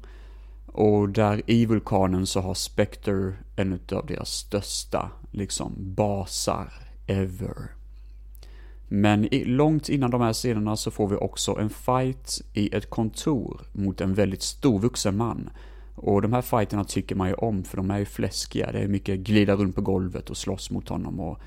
Och 0.66 1.08
där 1.08 1.42
i 1.46 1.66
vulkanen 1.66 2.26
så 2.26 2.40
har 2.40 2.54
Spectre 2.54 3.34
en 3.56 3.80
av 3.92 4.06
deras 4.06 4.30
största 4.30 5.10
liksom 5.30 5.72
basar 5.76 6.72
ever. 7.06 7.70
Men 8.88 9.28
långt 9.32 9.88
innan 9.88 10.10
de 10.10 10.20
här 10.20 10.32
scenerna 10.32 10.76
så 10.76 10.90
får 10.90 11.08
vi 11.08 11.16
också 11.16 11.58
en 11.58 11.70
fight 11.70 12.42
i 12.52 12.76
ett 12.76 12.90
kontor 12.90 13.60
mot 13.72 14.00
en 14.00 14.14
väldigt 14.14 14.42
storvuxen 14.42 15.16
man. 15.16 15.50
Och 15.94 16.22
de 16.22 16.32
här 16.32 16.42
fighterna 16.42 16.84
tycker 16.84 17.14
man 17.14 17.28
ju 17.28 17.34
om 17.34 17.64
för 17.64 17.76
de 17.76 17.90
är 17.90 17.98
ju 17.98 18.04
fläskiga. 18.04 18.72
Det 18.72 18.78
är 18.78 18.88
mycket 18.88 19.18
glida 19.18 19.54
runt 19.54 19.74
på 19.74 19.80
golvet 19.80 20.30
och 20.30 20.36
slåss 20.36 20.70
mot 20.70 20.88
honom 20.88 21.20
och 21.20 21.40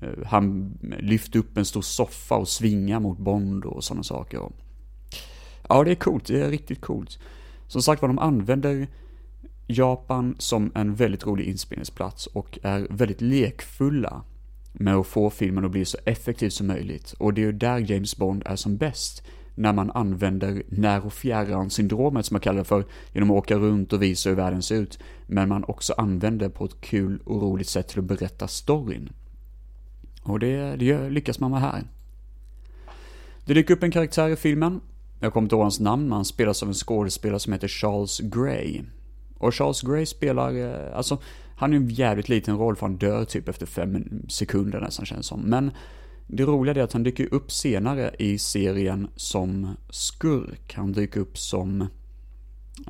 eh, 0.00 0.26
han 0.26 0.72
lyfter 0.98 1.38
upp 1.38 1.56
en 1.56 1.64
stor 1.64 1.82
soffa 1.82 2.34
och 2.34 2.48
svingar 2.48 3.00
mot 3.00 3.18
Bond 3.18 3.64
och 3.64 3.84
sådana 3.84 4.02
saker. 4.02 4.38
Och, 4.38 4.52
ja, 5.68 5.84
det 5.84 5.90
är 5.90 5.94
coolt. 5.94 6.26
Det 6.26 6.40
är 6.40 6.50
riktigt 6.50 6.80
coolt. 6.80 7.18
Som 7.66 7.82
sagt 7.82 8.02
var, 8.02 8.08
de 8.08 8.18
använder 8.18 8.88
Japan 9.66 10.36
som 10.38 10.72
en 10.74 10.94
väldigt 10.94 11.26
rolig 11.26 11.44
inspelningsplats 11.44 12.26
och 12.26 12.58
är 12.62 12.86
väldigt 12.90 13.20
lekfulla 13.20 14.22
med 14.72 14.94
att 14.94 15.06
få 15.06 15.30
filmen 15.30 15.64
att 15.64 15.70
bli 15.70 15.84
så 15.84 15.98
effektiv 16.04 16.50
som 16.50 16.66
möjligt. 16.66 17.14
Och 17.18 17.34
det 17.34 17.40
är 17.40 17.46
ju 17.46 17.52
där 17.52 17.78
James 17.78 18.16
Bond 18.16 18.42
är 18.46 18.56
som 18.56 18.76
bäst. 18.76 19.22
När 19.54 19.72
man 19.72 19.90
använder 19.90 20.62
när 20.68 21.06
och 21.06 21.12
fjärran-syndromet 21.12 22.26
som 22.26 22.34
jag 22.34 22.42
kallar 22.42 22.58
det 22.58 22.64
för, 22.64 22.84
genom 23.12 23.30
att 23.30 23.36
åka 23.36 23.56
runt 23.56 23.92
och 23.92 24.02
visa 24.02 24.28
hur 24.28 24.36
världen 24.36 24.62
ser 24.62 24.76
ut. 24.76 24.98
Men 25.26 25.48
man 25.48 25.64
också 25.64 25.92
använder 25.92 26.48
på 26.48 26.64
ett 26.64 26.80
kul 26.80 27.20
och 27.24 27.42
roligt 27.42 27.68
sätt 27.68 27.88
till 27.88 27.98
att 27.98 28.04
berätta 28.04 28.48
storyn. 28.48 29.12
Och 30.22 30.38
det, 30.38 30.76
det 30.76 31.10
lyckas 31.10 31.40
man 31.40 31.50
med 31.50 31.60
här. 31.60 31.84
Det 33.44 33.54
dyker 33.54 33.74
upp 33.74 33.82
en 33.82 33.90
karaktär 33.90 34.28
i 34.28 34.36
filmen. 34.36 34.80
Jag 35.20 35.32
kommer 35.32 35.46
inte 35.46 35.54
ihåg 35.54 35.62
hans 35.62 35.80
namn, 35.80 36.02
men 36.02 36.12
han 36.12 36.24
spelas 36.24 36.62
av 36.62 36.68
en 36.68 36.74
skådespelare 36.74 37.40
som 37.40 37.52
heter 37.52 37.68
Charles 37.68 38.20
Gray. 38.20 38.82
Och 39.38 39.54
Charles 39.54 39.82
Gray 39.82 40.06
spelar, 40.06 40.54
eh, 40.54 40.96
alltså, 40.96 41.18
han 41.60 41.72
är 41.72 41.76
en 41.76 41.88
jävligt 41.88 42.28
liten 42.28 42.58
roll 42.58 42.76
för 42.76 42.86
han 42.86 42.96
dör 42.96 43.24
typ 43.24 43.48
efter 43.48 43.66
fem 43.66 44.04
sekunder 44.28 44.80
nästan 44.80 45.06
känns 45.06 45.26
som. 45.26 45.40
Men 45.40 45.70
det 46.26 46.44
roliga 46.44 46.74
är 46.74 46.84
att 46.84 46.92
han 46.92 47.02
dyker 47.02 47.34
upp 47.34 47.52
senare 47.52 48.14
i 48.18 48.38
serien 48.38 49.08
som 49.16 49.76
skurk. 49.90 50.74
Han 50.74 50.92
dyker 50.92 51.20
upp 51.20 51.38
som 51.38 51.80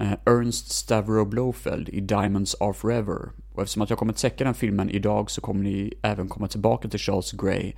eh, 0.00 0.12
Ernst 0.26 0.70
Stavro 0.70 1.24
Blofeld 1.24 1.88
i 1.88 2.00
Diamonds 2.00 2.56
Are 2.60 2.72
Forever. 2.72 3.30
Och 3.54 3.62
eftersom 3.62 3.82
att 3.82 3.90
jag 3.90 3.98
kommer 3.98 4.12
täcka 4.12 4.44
den 4.44 4.54
filmen 4.54 4.90
idag 4.90 5.30
så 5.30 5.40
kommer 5.40 5.62
ni 5.62 5.94
även 6.02 6.28
komma 6.28 6.48
tillbaka 6.48 6.88
till 6.88 7.00
Charles 7.00 7.32
Grey 7.32 7.72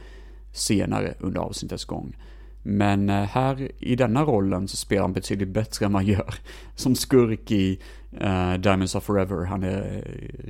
senare 0.53 1.15
under 1.21 1.41
avsnittets 1.41 1.85
gång. 1.85 2.17
Men 2.63 3.11
eh, 3.11 3.23
här 3.25 3.71
i 3.79 3.97
denna 3.97 4.25
rollen 4.25 4.69
så 4.69 4.77
spelar 4.77 5.03
han 5.03 5.13
betydligt 5.13 5.49
bättre 5.49 5.87
än 5.87 5.93
man 5.93 6.07
gör 6.07 6.35
som 6.75 6.95
skurk 6.95 7.51
i 7.51 7.81
uh, 8.23 8.55
Diamonds 8.55 8.95
of 8.95 9.05
Forever. 9.05 9.45
Han 9.45 9.63
är 9.63 9.97
eh, 9.97 10.03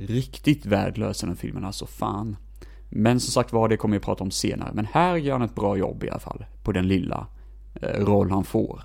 riktigt 0.07 0.65
värdelös 0.65 1.23
i 1.23 1.25
den 1.25 1.35
filmen, 1.35 1.65
alltså 1.65 1.85
fan. 1.85 2.35
Men 2.89 3.19
som 3.19 3.31
sagt 3.31 3.53
var, 3.53 3.69
det 3.69 3.77
kommer 3.77 3.97
vi 3.97 4.03
prata 4.03 4.23
om 4.23 4.31
senare. 4.31 4.71
Men 4.73 4.85
här 4.85 5.15
gör 5.15 5.33
han 5.33 5.41
ett 5.41 5.55
bra 5.55 5.77
jobb 5.77 6.03
i 6.03 6.09
alla 6.09 6.19
fall, 6.19 6.45
på 6.63 6.71
den 6.71 6.87
lilla 6.87 7.27
uh, 7.83 7.89
roll 8.05 8.31
han 8.31 8.43
får. 8.43 8.83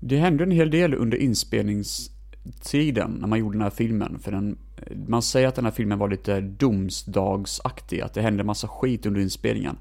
Det 0.00 0.16
hände 0.16 0.44
en 0.44 0.50
hel 0.50 0.70
del 0.70 0.94
under 0.94 1.18
inspelningstiden 1.18 3.10
när 3.10 3.26
man 3.26 3.38
gjorde 3.38 3.54
den 3.54 3.62
här 3.62 3.70
filmen. 3.70 4.18
För 4.18 4.32
den, 4.32 4.58
man 5.06 5.22
säger 5.22 5.48
att 5.48 5.54
den 5.54 5.64
här 5.64 5.72
filmen 5.72 5.98
var 5.98 6.08
lite 6.08 6.40
domsdagsaktig, 6.40 8.00
att 8.00 8.14
det 8.14 8.22
hände 8.22 8.44
massa 8.44 8.68
skit 8.68 9.06
under 9.06 9.20
inspelningen. 9.20 9.76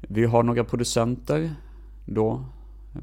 Vi 0.00 0.24
har 0.24 0.42
några 0.42 0.64
producenter 0.64 1.50
då, 2.04 2.44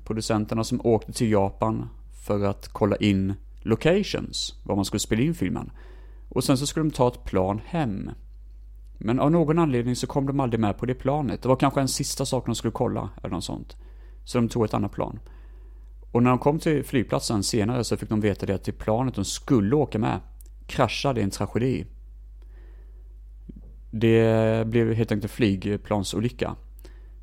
producenterna 0.04 0.64
som 0.64 0.82
åkte 0.84 1.14
till 1.14 1.32
Japan 1.32 1.90
för 2.26 2.44
att 2.44 2.68
kolla 2.68 2.96
in 2.96 3.34
locations, 3.62 4.56
var 4.64 4.76
man 4.76 4.86
skulle 4.86 5.00
spela 5.00 5.22
in 5.22 5.36
filmen. 5.36 5.72
Och 6.30 6.44
sen 6.44 6.58
så 6.58 6.68
skulle 6.68 6.84
de 6.84 6.92
ta 6.92 7.08
ett 7.08 7.24
plan 7.24 7.62
hem. 7.66 8.10
Men 8.98 9.20
av 9.20 9.32
någon 9.32 9.60
anledning 9.60 9.96
så 9.96 10.08
kom 10.08 10.26
de 10.26 10.40
aldrig 10.40 10.60
med 10.60 10.78
på 10.78 10.86
det 10.86 10.94
planet. 10.94 11.42
Det 11.42 11.48
var 11.50 11.56
kanske 11.56 11.82
en 11.82 11.88
sista 11.88 12.26
sak 12.26 12.46
de 12.46 12.56
skulle 12.56 12.72
kolla, 12.72 13.10
eller 13.18 13.36
något 13.36 13.44
sånt. 13.44 13.78
Så 14.24 14.38
de 14.38 14.50
tog 14.50 14.66
ett 14.66 14.74
annat 14.74 14.92
plan. 14.92 15.20
Och 16.12 16.24
när 16.24 16.30
de 16.30 16.40
kom 16.40 16.60
till 16.60 16.84
flygplatsen 16.84 17.44
senare 17.44 17.84
så 17.84 17.98
fick 17.98 18.10
de 18.10 18.22
veta 18.22 18.46
det 18.46 18.56
att 18.56 18.64
det 18.64 18.72
planet 18.72 19.16
de 19.16 19.26
skulle 19.26 19.76
åka 19.76 20.00
med 20.00 20.20
kraschade 20.68 21.22
i 21.22 21.24
en 21.24 21.30
tragedi. 21.30 21.86
Det 23.92 24.68
blev 24.68 24.94
helt 24.94 25.12
enkelt 25.12 25.32
en 25.32 25.36
flygplansolycka. 25.36 26.56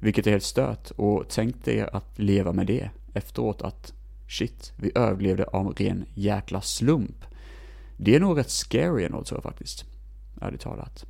Vilket 0.01 0.27
är 0.27 0.31
helt 0.31 0.43
stört 0.43 0.91
och 0.91 1.25
tänk 1.29 1.65
dig 1.65 1.81
att 1.81 2.19
leva 2.19 2.53
med 2.53 2.67
det 2.67 2.91
efteråt 3.15 3.63
att 3.63 3.93
shit, 4.29 4.73
vi 4.77 4.93
överlevde 4.95 5.45
av 5.45 5.73
ren 5.73 6.05
jäkla 6.15 6.61
slump. 6.61 7.25
Det 7.97 8.15
är 8.15 8.21
nog 8.21 8.39
rätt 8.39 8.51
scary 8.51 9.05
ändå 9.05 9.25
tror 9.25 9.37
jag 9.37 9.43
faktiskt. 9.43 9.85
Ärligt 10.41 10.61
talat. 10.61 11.07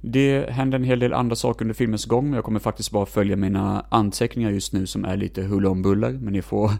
Det 0.00 0.50
händer 0.50 0.78
en 0.78 0.84
hel 0.84 0.98
del 0.98 1.12
andra 1.12 1.36
saker 1.36 1.64
under 1.64 1.74
filmens 1.74 2.04
gång, 2.04 2.24
men 2.24 2.34
jag 2.34 2.44
kommer 2.44 2.60
faktiskt 2.60 2.90
bara 2.90 3.06
följa 3.06 3.36
mina 3.36 3.86
anteckningar 3.88 4.50
just 4.50 4.72
nu 4.72 4.86
som 4.86 5.04
är 5.04 5.16
lite 5.16 5.42
huller 5.42 5.68
om 5.68 5.82
buller, 5.82 6.12
men 6.12 6.32
ni 6.32 6.42
får, 6.42 6.70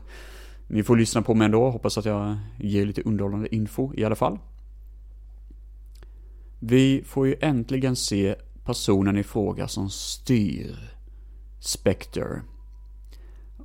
ni 0.66 0.83
får 0.83 0.96
lyssna 0.96 1.22
på 1.22 1.35
mig 1.35 1.44
ändå, 1.44 1.70
hoppas 1.70 1.98
att 1.98 2.05
jag 2.05 2.37
ger 2.59 2.87
lite 2.87 3.03
underhållande 3.03 3.55
info 3.55 3.92
i 3.94 4.05
alla 4.05 4.14
fall. 4.14 4.38
Vi 6.59 7.03
får 7.07 7.27
ju 7.27 7.37
äntligen 7.40 7.96
se 7.96 8.35
personen 8.64 9.18
i 9.18 9.22
fråga 9.22 9.68
som 9.68 9.90
styr 9.90 10.77
Spectre. 11.61 12.42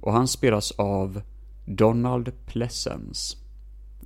Och 0.01 0.13
han 0.13 0.27
spelas 0.27 0.71
av 0.71 1.21
Donald 1.65 2.31
Pleasence. 2.45 3.37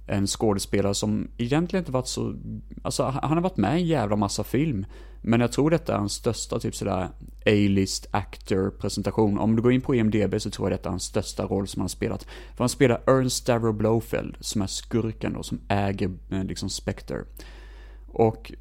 En 0.06 0.28
skådespelare 0.28 0.94
som 0.94 1.28
egentligen 1.38 1.82
inte 1.82 1.92
varit 1.92 2.08
så, 2.08 2.36
alltså 2.82 3.04
han 3.04 3.32
har 3.32 3.42
varit 3.42 3.58
med 3.58 3.78
i 3.78 3.82
en 3.82 3.88
jävla 3.88 4.16
massa 4.16 4.44
film. 4.44 4.86
Men 5.22 5.42
jag 5.42 5.52
tror 5.52 5.70
detta 5.70 5.94
är 5.94 5.98
hans 5.98 6.14
största 6.14 6.60
typ 6.60 6.76
sådär 6.76 7.10
A-list 7.46 8.08
actor 8.12 8.70
presentation. 8.70 9.40
Om 9.40 9.56
du 9.56 9.62
går 9.62 9.72
in 9.72 9.82
på 9.82 9.96
IMDB 9.96 10.42
så 10.42 10.50
tror 10.50 10.70
jag 10.70 10.80
detta 10.80 10.90
är 10.90 10.92
hans 10.92 11.04
största 11.04 11.46
roll 11.46 11.68
som 11.68 11.80
han 11.80 11.84
har 11.84 11.90
spelat. 11.90 12.24
För 12.24 12.64
han 12.64 12.70
spelar 12.70 13.02
Ernst 13.08 13.38
Stavro 13.38 13.74
Blofeld 13.74 14.38
som 14.40 14.62
är 14.62 14.68
skurken 14.68 15.34
då, 15.34 15.44
som 15.44 15.62
äger 15.68 16.12
eh, 16.32 16.44
liksom 16.44 16.70
Spectre. 16.70 17.24
Och 18.08 18.54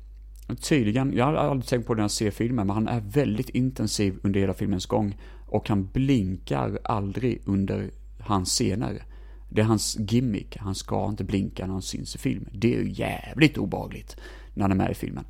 Tydligen, 0.56 1.12
jag 1.12 1.24
har 1.24 1.34
aldrig 1.34 1.68
tänkt 1.68 1.86
på 1.86 1.94
det 1.94 1.98
när 1.98 2.04
jag 2.04 2.10
ser 2.10 2.30
filmen, 2.30 2.66
men 2.66 2.74
han 2.74 2.88
är 2.88 3.00
väldigt 3.00 3.48
intensiv 3.48 4.18
under 4.22 4.40
hela 4.40 4.54
filmens 4.54 4.86
gång. 4.86 5.16
Och 5.46 5.68
han 5.68 5.86
blinkar 5.86 6.78
aldrig 6.84 7.42
under 7.44 7.90
hans 8.20 8.48
scener. 8.48 9.02
Det 9.48 9.60
är 9.60 9.64
hans 9.64 9.96
gimmick, 9.98 10.56
han 10.56 10.74
ska 10.74 11.08
inte 11.08 11.24
blinka 11.24 11.66
när 11.66 11.72
han 11.72 11.82
syns 11.82 12.14
i 12.14 12.18
film. 12.18 12.48
Det 12.52 12.74
är 12.74 12.82
ju 12.82 12.90
jävligt 12.90 13.58
obagligt 13.58 14.16
när 14.54 14.62
han 14.62 14.72
är 14.72 14.76
med 14.76 14.90
i 14.90 14.94
filmen. 14.94 15.24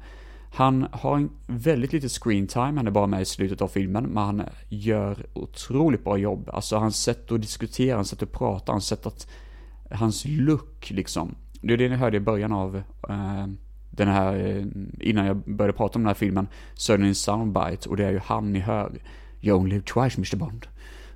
Han 0.52 0.86
har 0.92 1.16
en 1.16 1.30
väldigt 1.46 1.92
lite 1.92 2.08
screen 2.08 2.46
time, 2.46 2.76
han 2.76 2.86
är 2.86 2.90
bara 2.90 3.06
med 3.06 3.22
i 3.22 3.24
slutet 3.24 3.62
av 3.62 3.68
filmen, 3.68 4.04
men 4.04 4.24
han 4.24 4.42
gör 4.68 5.26
otroligt 5.32 6.04
bra 6.04 6.18
jobb. 6.18 6.50
Alltså 6.52 6.76
hans 6.76 7.02
sätt 7.02 7.32
att 7.32 7.40
diskutera, 7.40 7.96
hans 7.96 8.08
sätt 8.08 8.22
att 8.22 8.32
prata, 8.32 8.72
hans 8.72 8.86
sätt 8.86 9.06
att... 9.06 9.30
Hans 9.90 10.24
look 10.24 10.90
liksom. 10.90 11.34
Det 11.62 11.72
är 11.72 11.76
det 11.76 11.88
ni 11.88 11.96
hörde 11.96 12.16
i 12.16 12.20
början 12.20 12.52
av 12.52 12.76
eh, 13.08 13.46
den 13.90 14.08
här, 14.08 14.34
eh, 14.34 14.64
innan 15.00 15.26
jag 15.26 15.36
började 15.36 15.76
prata 15.76 15.98
om 15.98 16.02
den 16.02 16.06
här 16.06 16.14
filmen, 16.14 16.48
så 16.74 16.94
in 16.94 17.04
en 17.04 17.14
soundbite 17.14 17.88
och 17.88 17.96
det 17.96 18.04
är 18.04 18.10
ju 18.10 18.18
han 18.18 18.52
ni 18.52 18.58
hör. 18.58 18.92
You 19.42 19.58
only 19.58 19.70
live 19.70 19.84
twice 19.84 20.18
Mr 20.18 20.36
Bond. 20.36 20.66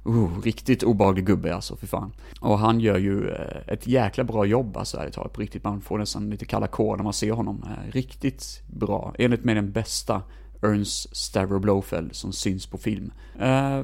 Oh, 0.05 0.41
riktigt 0.43 0.83
obehaglig 0.83 1.27
gubbe 1.27 1.55
alltså, 1.55 1.77
för 1.77 1.87
fan. 1.87 2.13
Och 2.41 2.59
han 2.59 2.81
gör 2.81 2.99
ju 2.99 3.31
eh, 3.31 3.59
ett 3.67 3.87
jäkla 3.87 4.25
bra 4.25 4.45
jobb 4.45 4.77
alltså, 4.77 4.99
ärligt 4.99 5.15
talat, 5.15 5.33
på 5.33 5.41
riktigt. 5.41 5.65
Man 5.65 5.81
får 5.81 5.99
nästan 5.99 6.31
lite 6.31 6.45
kalla 6.45 6.67
kår 6.67 6.97
när 6.97 7.05
man 7.05 7.13
ser 7.13 7.33
honom. 7.33 7.65
Eh, 7.67 7.93
riktigt 7.93 8.63
bra. 8.67 9.15
Enligt 9.19 9.45
mig 9.45 9.55
den 9.55 9.73
bästa 9.73 10.23
Ernst 10.63 11.17
Stavro 11.17 11.59
Blofeld 11.59 12.15
som 12.15 12.33
syns 12.33 12.67
på 12.67 12.79
film. 12.79 13.13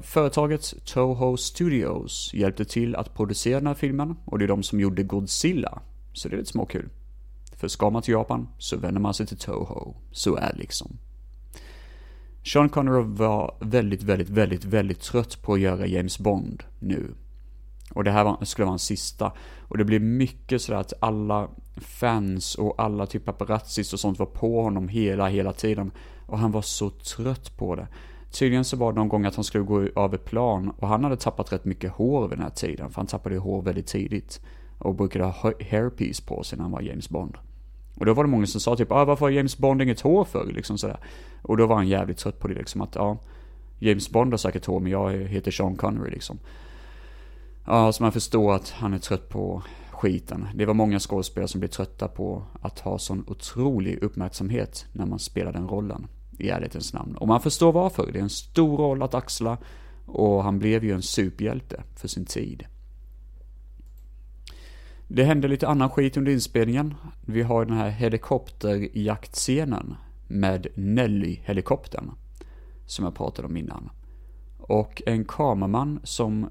Företaget 0.03 0.75
Toho 0.85 1.37
Studios 1.37 2.31
hjälpte 2.35 2.65
till 2.65 2.97
att 2.97 3.15
producera 3.15 3.59
den 3.59 3.67
här 3.67 3.75
filmen 3.75 4.17
och 4.25 4.39
det 4.39 4.45
är 4.45 4.49
de 4.49 4.63
som 4.63 4.81
gjorde 4.81 5.03
Godzilla. 5.03 5.83
Så 6.13 6.29
det 6.29 6.35
är 6.35 6.39
lite 6.39 6.51
småkul. 6.51 6.89
För 7.61 7.69
ska 7.69 7.91
man 7.91 8.03
till 8.03 8.13
Japan 8.13 8.49
så 8.59 8.77
vänder 8.77 9.01
man 9.01 9.15
sig 9.15 9.27
till 9.27 9.39
Toho. 9.39 9.95
Så 10.11 10.37
är 10.37 10.53
det 10.53 10.59
liksom. 10.59 10.99
Sean 12.45 12.69
Connery 12.69 13.03
var 13.03 13.57
väldigt, 13.61 14.03
väldigt, 14.03 14.29
väldigt, 14.29 14.65
väldigt 14.65 15.01
trött 15.01 15.43
på 15.43 15.55
att 15.55 15.61
göra 15.61 15.87
James 15.87 16.19
Bond 16.19 16.63
nu. 16.79 17.15
Och 17.95 18.05
det 18.05 18.11
här 18.11 18.25
var, 18.25 18.45
skulle 18.45 18.65
vara 18.67 18.73
en 18.73 18.79
sista. 18.79 19.33
Och 19.69 19.79
det 19.79 19.85
blev 19.85 20.03
mycket 20.03 20.63
sådär 20.63 20.79
att 20.79 20.93
alla 21.01 21.49
fans 21.77 22.55
och 22.55 22.75
alla 22.79 23.07
typ 23.07 23.25
paparazzis 23.25 23.93
och 23.93 24.01
sånt 24.01 24.19
var 24.19 24.27
på 24.27 24.63
honom 24.63 24.89
hela, 24.89 25.29
hela 25.29 25.53
tiden. 25.53 25.91
Och 26.27 26.39
han 26.39 26.53
var 26.53 26.63
så 26.63 26.91
trött 26.91 27.57
på 27.57 27.77
det. 27.77 27.89
Tydligen 28.31 28.65
så 28.65 28.77
var 28.77 28.93
det 28.93 28.99
någon 28.99 29.09
gång 29.09 29.25
att 29.25 29.35
han 29.35 29.45
skulle 29.45 29.65
gå 29.65 29.81
över 29.81 30.19
plan 30.19 30.71
och 30.79 30.89
han 30.89 31.05
hade 31.05 31.17
tappat 31.17 31.53
rätt 31.53 31.65
mycket 31.65 31.93
hår 31.93 32.29
vid 32.29 32.39
den 32.39 32.45
här 32.45 32.51
tiden. 32.51 32.91
För 32.91 32.97
han 32.97 33.07
tappade 33.07 33.35
ju 33.35 33.41
hår 33.41 33.63
väldigt 33.63 33.87
tidigt. 33.87 34.41
Och 34.79 34.95
brukade 34.95 35.25
ha 35.25 35.53
hairpiece 35.71 36.21
på 36.21 36.43
sig 36.43 36.59
när 36.59 36.63
han 36.63 36.73
var 36.73 36.81
James 36.81 37.09
Bond. 37.09 37.37
Och 37.95 38.07
då 38.07 38.15
var 38.15 38.25
det 38.25 38.31
många 38.31 38.47
som 38.47 38.61
sa 38.61 38.77
typ, 38.77 38.93
ah, 38.93 39.05
varför 39.05 39.27
har 39.27 39.31
James 39.31 39.59
Bond 39.59 39.83
inget 39.83 40.01
hår 40.01 40.25
för? 40.25 40.53
Liksom 40.53 40.79
sådär. 40.79 40.99
Och 41.43 41.57
då 41.57 41.67
var 41.67 41.77
han 41.77 41.89
jävligt 41.89 42.19
trött 42.19 42.39
på 42.39 42.49
det 42.49 42.55
liksom 42.55 42.81
att, 42.81 42.95
ja, 42.95 43.19
James 43.79 44.11
Bond 44.11 44.33
har 44.33 44.39
säkert 44.39 44.67
hår 44.67 44.81
men 44.81 44.93
jag 44.93 45.13
heter 45.13 45.51
Sean 45.51 45.77
Connery 45.77 46.11
liksom. 46.11 46.39
Ja, 47.67 47.93
så 47.93 48.03
man 48.03 48.13
förstår 48.13 48.55
att 48.55 48.71
han 48.71 48.95
är 48.95 48.99
trött 48.99 49.29
på 49.29 49.63
skiten. 49.91 50.49
Det 50.55 50.67
var 50.67 50.75
många 50.75 50.99
skådespelare 50.99 51.49
som 51.49 51.61
blev 51.61 51.69
trötta 51.69 52.09
på 52.09 52.43
att 52.61 52.79
ha 52.79 52.99
sån 52.99 53.25
otrolig 53.27 54.03
uppmärksamhet 54.03 54.87
när 54.93 55.07
man 55.07 55.19
spelar 55.19 55.53
den 55.53 55.69
rollen. 55.69 56.07
I 56.39 56.49
ärlighetens 56.49 56.93
namn. 56.93 57.17
Och 57.17 57.29
man 57.29 57.41
förstår 57.41 57.73
varför. 57.73 58.13
Det 58.13 58.19
är 58.19 58.23
en 58.23 58.31
stor 58.31 58.77
roll 58.77 59.03
att 59.03 59.15
axla. 59.15 59.59
Och 60.07 60.43
han 60.45 60.59
blev 60.59 60.85
ju 60.85 60.93
en 60.93 61.03
superhjälte 61.03 61.83
för 61.97 62.09
sin 62.09 62.25
tid. 62.25 62.65
Det 65.13 65.25
hände 65.25 65.49
lite 65.49 65.69
annan 65.69 65.91
skit 65.91 66.17
under 66.17 66.33
inspelningen. 66.33 66.95
Vi 67.21 67.43
har 67.43 67.65
den 67.65 67.77
här 67.77 67.91
helikopterjaktscenen 67.91 69.95
med 70.29 70.67
Nelly-helikoptern. 70.75 72.11
Som 72.87 73.05
jag 73.05 73.15
pratade 73.15 73.49
om 73.49 73.57
innan. 73.57 73.91
Och 74.59 75.03
en 75.07 75.25
kameraman 75.25 76.01
som 76.05 76.51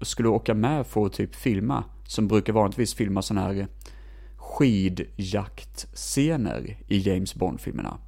skulle 0.00 0.28
åka 0.28 0.54
med 0.54 0.86
för 0.86 1.06
att 1.06 1.12
typ 1.12 1.34
filma, 1.34 1.84
som 2.04 2.28
brukar 2.28 2.52
vanligtvis 2.52 2.94
filma 2.94 3.22
sådana 3.22 3.46
här 3.46 3.66
skidjaktscener 4.36 6.76
i 6.86 6.98
James 6.98 7.34
Bond-filmerna. 7.34 7.98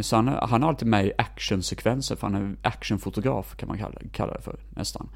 Så 0.00 0.16
han, 0.16 0.28
han 0.28 0.62
är 0.62 0.66
alltid 0.66 0.88
med 0.88 1.06
i 1.06 1.12
actionsekvenser, 1.18 2.16
för 2.16 2.26
han 2.26 2.36
är 2.36 2.56
actionfotograf 2.62 3.56
kan 3.56 3.68
man 3.68 3.78
kalla, 3.78 4.00
kalla 4.12 4.32
det 4.32 4.42
för, 4.42 4.60
nästan. 4.70 5.08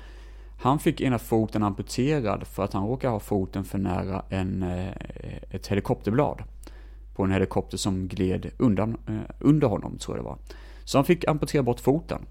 Han 0.63 0.79
fick 0.79 1.01
ena 1.01 1.19
foten 1.19 1.63
amputerad 1.63 2.47
för 2.47 2.65
att 2.65 2.73
han 2.73 2.87
råkade 2.87 3.13
ha 3.13 3.21
foten 3.21 3.65
för 3.65 3.79
nära 3.79 4.23
en, 4.29 4.63
eh, 4.63 4.93
ett 5.51 5.67
helikopterblad. 5.67 6.43
På 7.15 7.23
en 7.23 7.31
helikopter 7.31 7.77
som 7.77 8.09
gled 8.09 8.51
undan, 8.59 8.97
eh, 9.09 9.35
under 9.39 9.69
honom, 9.69 9.99
tror 9.99 10.17
jag 10.17 10.25
det 10.25 10.29
var. 10.29 10.39
Så 10.85 10.99
han 10.99 11.05
fick 11.05 11.29
amputera 11.29 11.63
bort 11.63 11.81
foten. 11.81 12.27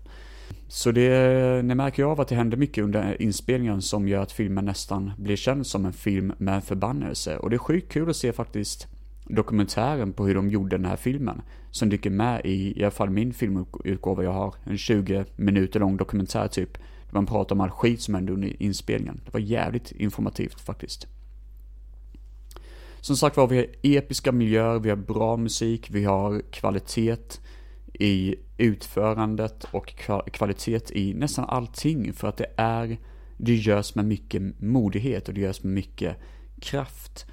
Så 0.67 0.91
det, 0.91 1.65
ni 1.65 1.75
märker 1.75 2.03
ju 2.03 2.09
av 2.09 2.21
att 2.21 2.27
det 2.27 2.35
händer 2.35 2.57
mycket 2.57 2.83
under 2.83 3.21
inspelningen 3.21 3.81
som 3.81 4.07
gör 4.07 4.21
att 4.21 4.31
filmen 4.31 4.65
nästan 4.65 5.11
blir 5.17 5.35
känd 5.35 5.67
som 5.67 5.85
en 5.85 5.93
film 5.93 6.33
med 6.37 6.63
förbannelse. 6.63 7.37
Och 7.37 7.49
det 7.49 7.55
är 7.55 7.57
sjukt 7.57 7.91
kul 7.91 8.09
att 8.09 8.15
se 8.15 8.33
faktiskt 8.33 8.87
dokumentären 9.25 10.13
på 10.13 10.25
hur 10.25 10.35
de 10.35 10.49
gjorde 10.49 10.77
den 10.77 10.85
här 10.85 10.95
filmen. 10.95 11.41
Som 11.71 11.89
dyker 11.89 12.09
med 12.09 12.41
i, 12.45 12.79
i 12.79 12.83
alla 12.83 12.91
fall 12.91 13.09
min 13.09 13.33
filmutgåva 13.33 14.23
jag 14.23 14.33
har. 14.33 14.55
En 14.63 14.77
20 14.77 15.25
minuter 15.35 15.79
lång 15.79 15.97
dokumentär 15.97 16.47
typ. 16.47 16.77
Där 17.11 17.17
man 17.17 17.25
pratar 17.25 17.55
om 17.55 17.61
all 17.61 17.69
skit 17.69 18.01
som 18.01 18.15
hände 18.15 18.33
under 18.33 18.63
inspelningen. 18.63 19.21
Det 19.25 19.33
var 19.33 19.39
jävligt 19.39 19.91
informativt 19.91 20.61
faktiskt. 20.61 21.07
Som 23.01 23.17
sagt 23.17 23.37
var, 23.37 23.47
vi 23.47 23.57
har 23.57 23.67
episka 23.81 24.31
miljöer, 24.31 24.79
vi 24.79 24.89
har 24.89 24.97
bra 24.97 25.37
musik, 25.37 25.87
vi 25.91 26.03
har 26.03 26.41
kvalitet 26.51 27.39
i 27.93 28.35
utförandet 28.57 29.63
och 29.71 29.95
kvalitet 30.33 30.91
i 30.91 31.13
nästan 31.13 31.45
allting. 31.45 32.13
För 32.13 32.27
att 32.27 32.37
det 32.37 32.51
är, 32.57 32.97
det 33.37 33.55
görs 33.55 33.95
med 33.95 34.05
mycket 34.05 34.61
modighet 34.61 35.27
och 35.27 35.33
det 35.33 35.41
görs 35.41 35.63
med 35.63 35.73
mycket 35.73 36.17
kraft. 36.61 37.25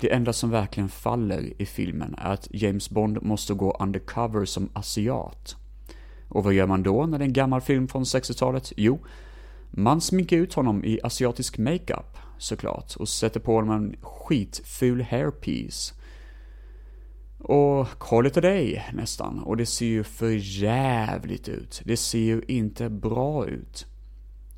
Det 0.00 0.12
enda 0.12 0.32
som 0.32 0.50
verkligen 0.50 0.88
faller 0.88 1.62
i 1.62 1.66
filmen 1.66 2.14
är 2.18 2.32
att 2.32 2.48
James 2.50 2.90
Bond 2.90 3.22
måste 3.22 3.54
gå 3.54 3.76
undercover 3.80 4.44
som 4.44 4.70
asiat. 4.72 5.56
Och 6.30 6.44
vad 6.44 6.54
gör 6.54 6.66
man 6.66 6.82
då 6.82 7.06
när 7.06 7.18
det 7.18 7.24
är 7.24 7.26
en 7.26 7.32
gammal 7.32 7.60
film 7.60 7.88
från 7.88 8.04
60-talet? 8.04 8.72
Jo, 8.76 9.00
man 9.70 10.00
sminkar 10.00 10.36
ut 10.36 10.54
honom 10.54 10.84
i 10.84 11.00
asiatisk 11.02 11.58
makeup, 11.58 12.18
såklart, 12.38 12.96
och 12.96 13.08
sätter 13.08 13.40
på 13.40 13.54
honom 13.54 13.70
en 13.70 13.96
skitful 14.00 15.02
hairpiece. 15.02 15.94
Och 17.38 17.88
call 17.98 18.26
it 18.26 18.36
a 18.36 18.40
day, 18.40 18.82
nästan. 18.92 19.38
Och 19.38 19.56
det 19.56 19.66
ser 19.66 19.86
ju 19.86 20.04
för 20.04 20.62
jävligt 20.62 21.48
ut. 21.48 21.82
Det 21.84 21.96
ser 21.96 22.18
ju 22.18 22.42
inte 22.48 22.90
bra 22.90 23.46
ut. 23.46 23.86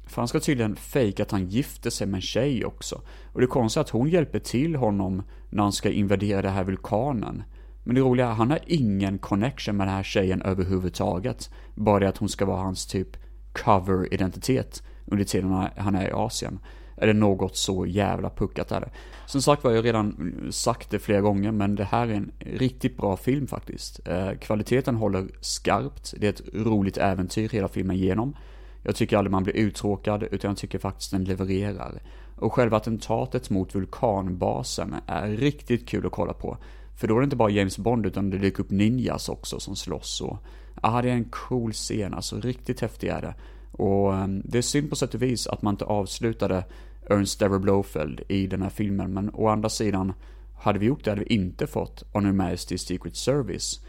För 0.06 0.20
han 0.20 0.28
ska 0.28 0.40
tydligen 0.40 0.76
fejka 0.76 1.22
att 1.22 1.30
han 1.30 1.48
gifter 1.48 1.90
sig 1.90 2.06
med 2.06 2.18
en 2.18 2.22
tjej 2.22 2.64
också. 2.64 3.02
Och 3.32 3.40
det 3.40 3.46
konstiga 3.46 3.80
är 3.80 3.84
att 3.84 3.90
hon 3.90 4.08
hjälper 4.08 4.38
till 4.38 4.76
honom 4.76 5.22
när 5.50 5.62
han 5.62 5.72
ska 5.72 5.90
invadera 5.90 6.42
den 6.42 6.52
här 6.52 6.64
vulkanen. 6.64 7.42
Men 7.84 7.94
det 7.94 8.00
roliga 8.00 8.26
är, 8.26 8.32
han 8.32 8.50
har 8.50 8.58
ingen 8.66 9.18
connection 9.18 9.76
med 9.76 9.86
den 9.86 9.94
här 9.94 10.02
tjejen 10.02 10.42
överhuvudtaget. 10.42 11.50
Bara 11.74 11.98
det 11.98 12.08
att 12.08 12.18
hon 12.18 12.28
ska 12.28 12.44
vara 12.44 12.62
hans 12.62 12.86
typ 12.86 13.16
cover-identitet 13.52 14.82
under 15.06 15.24
tiden 15.24 15.68
han 15.76 15.94
är 15.94 16.08
i 16.08 16.12
Asien. 16.12 16.58
Är 16.96 17.06
det 17.06 17.12
något 17.12 17.56
så 17.56 17.86
jävla 17.86 18.30
puckat 18.30 18.72
är 18.72 18.80
det. 18.80 18.90
Som 19.26 19.42
sagt 19.42 19.64
var, 19.64 19.70
jag 19.70 19.78
har 19.78 19.82
redan 19.82 20.32
sagt 20.50 20.90
det 20.90 20.98
flera 20.98 21.20
gånger, 21.20 21.52
men 21.52 21.74
det 21.74 21.84
här 21.84 22.06
är 22.06 22.14
en 22.14 22.32
riktigt 22.38 22.96
bra 22.96 23.16
film 23.16 23.46
faktiskt. 23.46 24.08
Eh, 24.08 24.30
kvaliteten 24.40 24.96
håller 24.96 25.28
skarpt, 25.40 26.14
det 26.18 26.26
är 26.26 26.30
ett 26.30 26.54
roligt 26.54 26.96
äventyr 26.96 27.48
hela 27.48 27.68
filmen 27.68 27.96
igenom. 27.96 28.36
Jag 28.82 28.96
tycker 28.96 29.16
aldrig 29.16 29.32
man 29.32 29.42
blir 29.42 29.56
uttråkad, 29.56 30.22
utan 30.22 30.50
jag 30.50 30.58
tycker 30.58 30.78
faktiskt 30.78 31.10
den 31.10 31.24
levererar. 31.24 32.02
Och 32.36 32.52
själva 32.52 32.76
attentatet 32.76 33.50
mot 33.50 33.74
vulkanbasen 33.74 34.94
är 35.06 35.28
riktigt 35.28 35.88
kul 35.88 36.06
att 36.06 36.12
kolla 36.12 36.32
på. 36.32 36.56
För 36.96 37.08
då 37.08 37.16
är 37.16 37.20
det 37.20 37.24
inte 37.24 37.36
bara 37.36 37.50
James 37.50 37.78
Bond, 37.78 38.06
utan 38.06 38.30
det 38.30 38.38
dyker 38.38 38.62
upp 38.62 38.70
ninjas 38.70 39.28
också 39.28 39.60
som 39.60 39.76
slåss 39.76 40.20
och... 40.20 40.38
Ja, 40.82 41.02
det 41.02 41.10
är 41.10 41.14
en 41.14 41.30
cool 41.30 41.72
scen, 41.72 42.14
alltså 42.14 42.40
riktigt 42.40 42.80
häftig 42.80 43.08
är 43.08 43.20
det. 43.20 43.34
Och 43.72 44.14
ehm, 44.14 44.42
det 44.44 44.58
är 44.58 44.62
synd 44.62 44.90
på 44.90 44.96
sätt 44.96 45.14
och 45.14 45.22
vis 45.22 45.46
att 45.46 45.62
man 45.62 45.74
inte 45.74 45.84
avslutade 45.84 46.64
Ernst 47.10 47.38
Dever 47.38 47.58
Blofeld 47.58 48.20
i 48.28 48.46
den 48.46 48.62
här 48.62 48.70
filmen, 48.70 49.12
men 49.12 49.30
å 49.34 49.48
andra 49.48 49.68
sidan, 49.68 50.12
hade 50.58 50.78
vi 50.78 50.86
gjort 50.86 51.04
det 51.04 51.10
hade 51.10 51.24
vi 51.24 51.34
inte 51.34 51.66
fått 51.66 52.02
Honor 52.12 52.32
Majesty's 52.32 52.76
Secret 52.76 53.16
Service. 53.16 53.80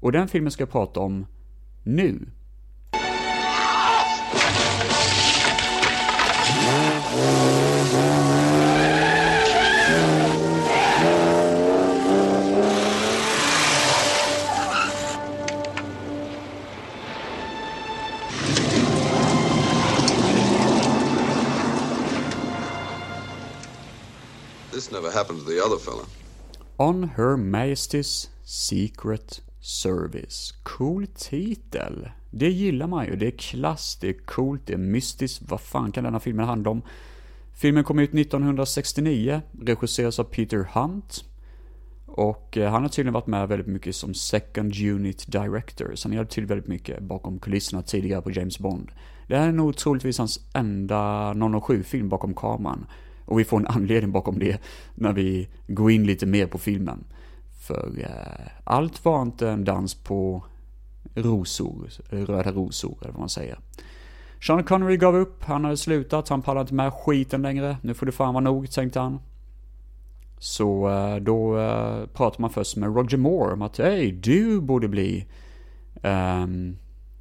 Och 0.00 0.12
den 0.12 0.28
filmen 0.28 0.50
ska 0.50 0.62
jag 0.62 0.70
prata 0.70 1.00
om 1.00 1.26
nu. 1.82 2.26
This 24.84 24.92
never 24.92 25.10
happened 25.10 25.40
to 25.40 25.46
the 25.46 25.60
other 25.60 25.78
fella. 25.78 26.02
On 26.76 27.10
Her 27.16 27.36
Majesty's 27.36 28.28
Secret 28.44 29.40
Service. 29.60 30.52
Cool 30.62 31.06
titel. 31.06 32.08
Det 32.30 32.50
gillar 32.50 32.86
man 32.86 33.06
ju. 33.06 33.16
Det 33.16 33.26
är 33.26 33.38
klass, 33.38 33.98
det 34.00 34.08
är 34.08 34.26
coolt, 34.26 34.66
det 34.66 34.72
är 34.72 34.78
mystiskt. 34.78 35.42
Vad 35.48 35.60
fan 35.60 35.92
kan 35.92 36.04
denna 36.04 36.20
filmen 36.20 36.46
handla 36.46 36.70
om? 36.70 36.82
Filmen 37.54 37.84
kom 37.84 37.98
ut 37.98 38.14
1969, 38.14 39.42
regisseras 39.62 40.18
av 40.18 40.24
Peter 40.24 40.68
Hunt. 40.72 41.24
Och 42.06 42.56
eh, 42.56 42.70
han 42.70 42.82
har 42.82 42.88
tydligen 42.88 43.14
varit 43.14 43.26
med 43.26 43.48
väldigt 43.48 43.68
mycket 43.68 43.96
som 43.96 44.14
second 44.14 44.74
unit 44.76 45.32
director, 45.32 45.92
så 45.94 46.08
han 46.08 46.16
hjälpt 46.16 46.32
till 46.32 46.46
väldigt 46.46 46.68
mycket 46.68 47.02
bakom 47.02 47.38
kulisserna 47.38 47.82
tidigare 47.82 48.22
på 48.22 48.30
James 48.30 48.58
Bond. 48.58 48.90
Det 49.28 49.36
här 49.36 49.48
är 49.48 49.52
nog 49.52 49.76
troligtvis 49.76 50.18
hans 50.18 50.40
enda 50.54 51.32
007-film 51.32 52.08
bakom 52.08 52.34
kameran. 52.34 52.86
Och 53.24 53.40
vi 53.40 53.44
får 53.44 53.58
en 53.58 53.66
anledning 53.66 54.12
bakom 54.12 54.38
det 54.38 54.60
när 54.94 55.12
vi 55.12 55.48
går 55.66 55.90
in 55.90 56.06
lite 56.06 56.26
mer 56.26 56.46
på 56.46 56.58
filmen. 56.58 57.04
För 57.60 57.92
eh, 57.98 58.50
allt 58.64 59.04
var 59.04 59.22
inte 59.22 59.48
en 59.48 59.64
dans 59.64 59.94
på 59.94 60.44
rosor, 61.14 61.88
röda 62.08 62.52
rosor 62.52 62.98
eller 63.00 63.12
vad 63.12 63.20
man 63.20 63.28
säger. 63.28 63.58
Sean 64.46 64.64
Connery 64.64 64.96
gav 64.96 65.16
upp, 65.16 65.44
han 65.44 65.64
hade 65.64 65.76
slutat, 65.76 66.28
han 66.28 66.42
pallade 66.42 66.60
inte 66.60 66.74
med 66.74 66.92
skiten 66.92 67.42
längre. 67.42 67.76
Nu 67.82 67.94
får 67.94 68.06
det 68.06 68.12
fan 68.12 68.34
vara 68.34 68.44
nog, 68.44 68.70
tänkte 68.70 69.00
han. 69.00 69.18
Så 70.38 70.88
eh, 70.88 71.16
då 71.16 71.58
eh, 71.58 72.06
pratar 72.06 72.40
man 72.40 72.50
först 72.50 72.76
med 72.76 72.96
Roger 72.96 73.18
Moore 73.18 73.52
om 73.52 73.62
att 73.62 73.78
hej, 73.78 74.12
du 74.12 74.60
borde 74.60 74.88
bli 74.88 75.26
um, 76.02 76.76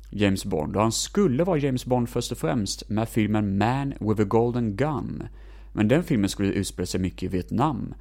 James 0.09 0.45
Bond. 0.45 0.75
Och 0.75 0.81
han 0.81 0.91
skulle 0.91 1.43
vara 1.43 1.57
James 1.57 1.85
Bond 1.85 2.09
först 2.09 2.31
och 2.31 2.37
främst 2.37 2.89
med 2.89 3.09
filmen 3.09 3.57
Man 3.57 3.93
with 3.99 4.21
a 4.21 4.23
Golden 4.23 4.75
Gun. 4.75 5.27
Men 5.73 5.87
den 5.87 6.03
filmen 6.03 6.29
skulle 6.29 6.51
utspela 6.51 6.85
sig 6.85 6.99
mycket 6.99 7.23
i 7.23 7.27
Vietnam. 7.27 7.93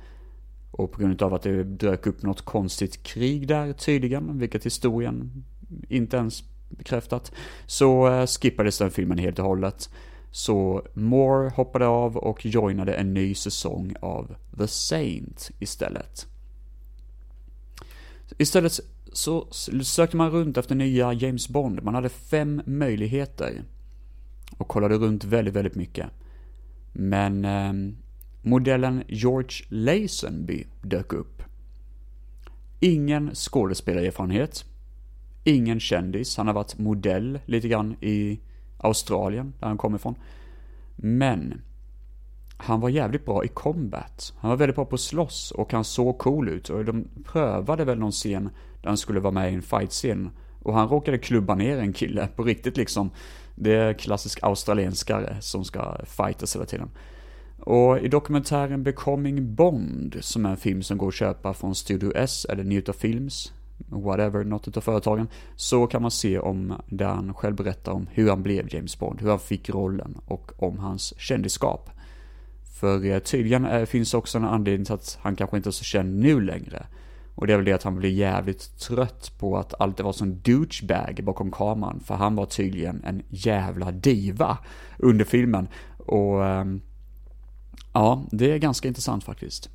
Och 0.71 0.93
på 0.93 1.01
grund 1.01 1.23
av 1.23 1.35
att 1.35 1.43
det 1.43 1.65
dök 1.65 2.07
upp 2.07 2.23
något 2.23 2.43
konstigt 2.43 3.03
krig 3.03 3.49
där 3.49 3.73
tydligen, 3.73 4.39
vilket 4.39 4.67
historien 4.67 5.45
inte 5.89 6.17
ens 6.17 6.45
bekräftat, 6.69 7.33
så 7.67 8.09
eh, 8.09 8.27
skippades 8.27 8.79
den 8.79 8.91
filmen 8.91 9.19
helt 9.19 9.39
och 9.39 9.45
hållet. 9.45 9.91
Så 10.31 10.87
Moore 10.95 11.51
hoppade 11.51 11.87
av 11.87 12.17
och 12.17 12.47
joinade 12.47 12.95
en 12.95 13.15
ny 13.15 13.35
säsong 13.35 13.95
av 14.01 14.35
The 14.59 14.67
Saint 14.67 15.51
istället. 15.59 16.27
Istället 18.39 18.81
så 19.13 19.47
sökte 19.83 20.17
man 20.17 20.31
runt 20.31 20.57
efter 20.57 20.75
nya 20.75 21.13
James 21.13 21.49
Bond. 21.49 21.83
Man 21.83 21.95
hade 21.95 22.09
fem 22.09 22.63
möjligheter. 22.67 23.63
Och 24.59 24.69
kollade 24.69 24.95
runt 24.95 25.25
väldigt, 25.25 25.55
väldigt 25.55 25.75
mycket. 25.75 26.07
Men 26.93 27.45
eh, 27.45 27.73
modellen 28.43 29.05
George 29.09 29.67
Lazenby 29.69 30.67
dök 30.83 31.13
upp. 31.13 31.43
Ingen 32.81 33.35
skådespelarerfarenhet. 33.35 34.65
Ingen 35.45 35.81
kändis. 35.81 36.37
Han 36.37 36.47
har 36.47 36.55
varit 36.55 36.79
modell 36.79 37.39
lite 37.47 37.69
grann 37.69 37.97
i 38.01 38.41
Australien, 38.79 39.53
där 39.61 39.67
han 39.67 39.79
kommer 39.79 39.99
ifrån. 39.99 40.15
Men 40.97 41.61
han 42.57 42.81
var 42.81 42.89
jävligt 42.89 43.25
bra 43.25 43.45
i 43.45 43.49
combat. 43.49 44.35
Han 44.39 44.51
var 44.51 44.57
väldigt 44.57 44.77
bra 44.77 44.85
på 44.85 44.95
att 44.95 45.01
slåss 45.01 45.51
och 45.51 45.73
han 45.73 45.85
såg 45.85 46.19
cool 46.19 46.49
ut. 46.49 46.69
Och 46.69 46.85
de 46.85 47.09
prövade 47.25 47.85
väl 47.85 47.99
någon 47.99 48.13
scen 48.13 48.51
där 48.83 48.89
han 48.89 48.97
skulle 48.97 49.21
vara 49.21 49.33
med 49.33 49.53
i 49.53 49.55
en 49.55 49.63
fight-scen. 49.63 50.31
Och 50.63 50.75
han 50.75 50.89
råkade 50.89 51.19
klubba 51.19 51.55
ner 51.55 51.79
en 51.79 51.93
kille 51.93 52.29
på 52.37 52.45
riktigt 52.45 52.77
liksom. 52.77 53.11
Det 53.55 53.75
är 53.75 53.93
klassisk 53.93 54.39
australienskare 54.43 55.37
som 55.41 55.65
ska 55.65 55.97
fightas 56.05 56.57
hela 56.57 56.67
tiden. 56.67 56.91
Och 57.61 57.99
i 57.99 58.09
dokumentären 58.09 58.83
Becoming 58.83 59.55
Bond, 59.55 60.17
som 60.21 60.47
är 60.47 60.51
en 60.51 60.57
film 60.57 60.83
som 60.83 60.99
går 60.99 61.09
att 61.09 61.15
köpa 61.15 61.55
från 61.55 61.75
Studio 61.75 62.13
S 62.17 62.47
eller 62.49 62.65
Newta 62.65 62.93
Films, 62.93 63.53
whatever, 63.89 64.45
något 64.45 64.69
utav 64.69 64.81
företagen, 64.81 65.29
så 65.57 65.87
kan 65.87 66.03
man 66.03 66.11
se 66.11 66.39
om 66.39 66.75
där 66.87 67.07
han 67.07 67.35
själv 67.35 67.57
berättar 67.57 67.93
om 67.93 68.07
hur 68.11 68.29
han 68.29 68.43
blev 68.43 68.75
James 68.75 68.99
Bond, 68.99 69.21
hur 69.21 69.31
han 69.31 69.39
fick 69.39 69.71
rollen 69.71 70.19
och 70.27 70.53
om 70.57 70.79
hans 70.79 71.21
kändisskap. 71.21 71.91
För 72.81 73.05
eh, 73.05 73.19
tydligen 73.19 73.67
eh, 73.67 73.85
finns 73.85 74.15
också 74.15 74.39
en 74.39 74.45
anledning 74.45 74.85
till 74.85 74.95
att 74.95 75.19
han 75.23 75.37
kanske 75.37 75.57
inte 75.57 75.69
är 75.69 75.71
så 75.71 75.85
känd 75.85 76.21
nu 76.21 76.41
längre. 76.41 76.87
Och 77.35 77.47
det 77.47 77.53
är 77.53 77.57
väl 77.57 77.65
det 77.65 77.73
att 77.73 77.83
han 77.83 77.97
blir 77.97 78.11
jävligt 78.11 78.79
trött 78.79 79.33
på 79.39 79.59
att 79.59 79.81
alltid 79.81 80.05
vara 80.05 80.13
som 80.13 80.41
douchebag 80.41 81.21
bakom 81.25 81.51
kameran. 81.51 82.01
För 82.01 82.15
han 82.15 82.37
var 82.37 82.47
tydligen 82.47 83.05
en 83.05 83.23
jävla 83.29 83.91
diva 83.91 84.59
under 84.99 85.25
filmen. 85.25 85.69
Och 85.97 86.47
ehm, 86.47 86.81
ja, 87.93 88.25
det 88.31 88.53
är 88.53 88.59
ganska 88.59 88.89
intressant 88.89 89.25
faktiskt. 89.25 89.71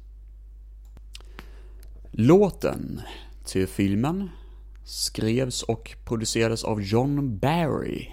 Låten 2.11 3.01
till 3.45 3.67
filmen 3.67 4.29
skrevs 4.83 5.63
och 5.63 5.95
producerades 6.05 6.63
av 6.63 6.81
John 6.81 7.37
Barry. 7.37 8.07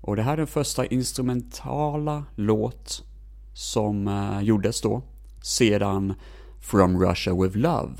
Och 0.00 0.16
det 0.16 0.22
här 0.22 0.32
är 0.32 0.36
den 0.36 0.46
första 0.46 0.86
instrumentala 0.86 2.24
låt 2.34 3.04
som 3.52 4.08
eh, 4.08 4.40
gjordes 4.40 4.80
då, 4.80 5.02
sedan 5.42 6.14
From 6.60 7.02
Russia 7.02 7.34
With 7.42 7.56
Love. 7.56 7.94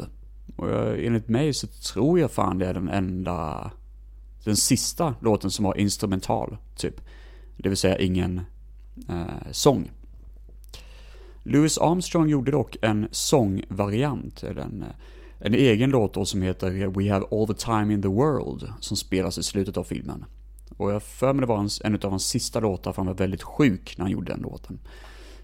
Och 0.58 0.70
jag, 0.70 1.04
enligt 1.04 1.28
mig 1.28 1.54
så 1.54 1.66
tror 1.66 2.20
jag 2.20 2.30
fan 2.30 2.58
det 2.58 2.66
är 2.66 2.74
den 2.74 2.88
enda, 2.88 3.70
den 4.44 4.56
sista 4.56 5.14
låten 5.20 5.50
som 5.50 5.64
var 5.64 5.78
instrumental, 5.78 6.56
typ. 6.76 7.00
Det 7.56 7.68
vill 7.68 7.78
säga 7.78 7.98
ingen 7.98 8.40
eh, 9.08 9.50
sång. 9.50 9.90
Louis 11.42 11.78
Armstrong 11.78 12.28
gjorde 12.28 12.50
dock 12.50 12.76
en 12.82 13.08
sångvariant, 13.10 14.42
eller 14.42 14.62
en, 14.62 14.84
en 15.40 15.54
egen 15.54 15.90
låt 15.90 16.14
då 16.14 16.24
som 16.24 16.42
heter 16.42 16.70
We 16.70 17.12
Have 17.12 17.26
All 17.30 17.46
The 17.46 17.54
Time 17.54 17.94
In 17.94 18.02
The 18.02 18.08
World, 18.08 18.72
som 18.80 18.96
spelas 18.96 19.38
i 19.38 19.42
slutet 19.42 19.76
av 19.76 19.84
filmen. 19.84 20.24
Och 20.76 20.92
jag 20.92 21.02
för 21.02 21.32
mig 21.32 21.40
det 21.40 21.46
var 21.46 21.86
en 21.86 21.94
av 21.94 22.10
hans 22.10 22.26
sista 22.26 22.60
låtar, 22.60 22.92
för 22.92 23.02
han 23.02 23.06
var 23.06 23.14
väldigt 23.14 23.42
sjuk 23.42 23.94
när 23.98 24.04
han 24.04 24.12
gjorde 24.12 24.32
den 24.32 24.40
låten. 24.40 24.78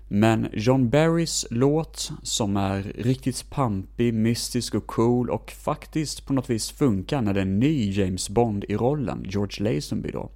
Men 0.08 0.48
John 0.52 0.90
Barrys 0.90 1.46
låt, 1.50 2.10
som 2.22 2.56
är 2.56 2.82
riktigt 2.82 3.50
pampig, 3.50 4.14
mystisk 4.14 4.74
och 4.74 4.86
cool 4.86 5.30
och 5.30 5.50
faktiskt 5.50 6.26
på 6.26 6.32
något 6.32 6.50
vis 6.50 6.70
funkar 6.70 7.22
när 7.22 7.34
det 7.34 7.40
är 7.40 7.42
en 7.42 7.58
ny 7.58 7.90
James 7.90 8.28
Bond 8.28 8.64
i 8.68 8.76
rollen, 8.76 9.24
George 9.28 9.74
Lazenby 9.74 10.10
då. 10.10 10.30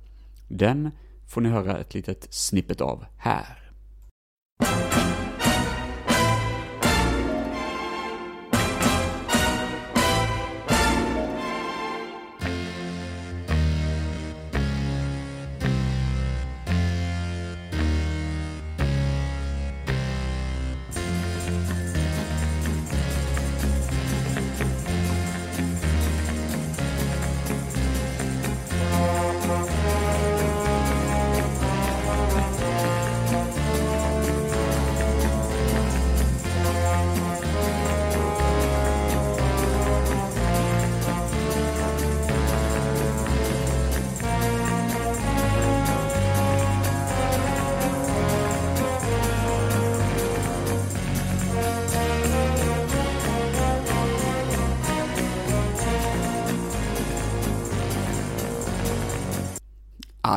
Den 0.48 0.90
får 1.28 1.40
ni 1.40 1.48
höra 1.48 1.78
ett 1.78 1.94
litet 1.94 2.34
snippet 2.34 2.80
av 2.80 3.04
här. 3.18 3.70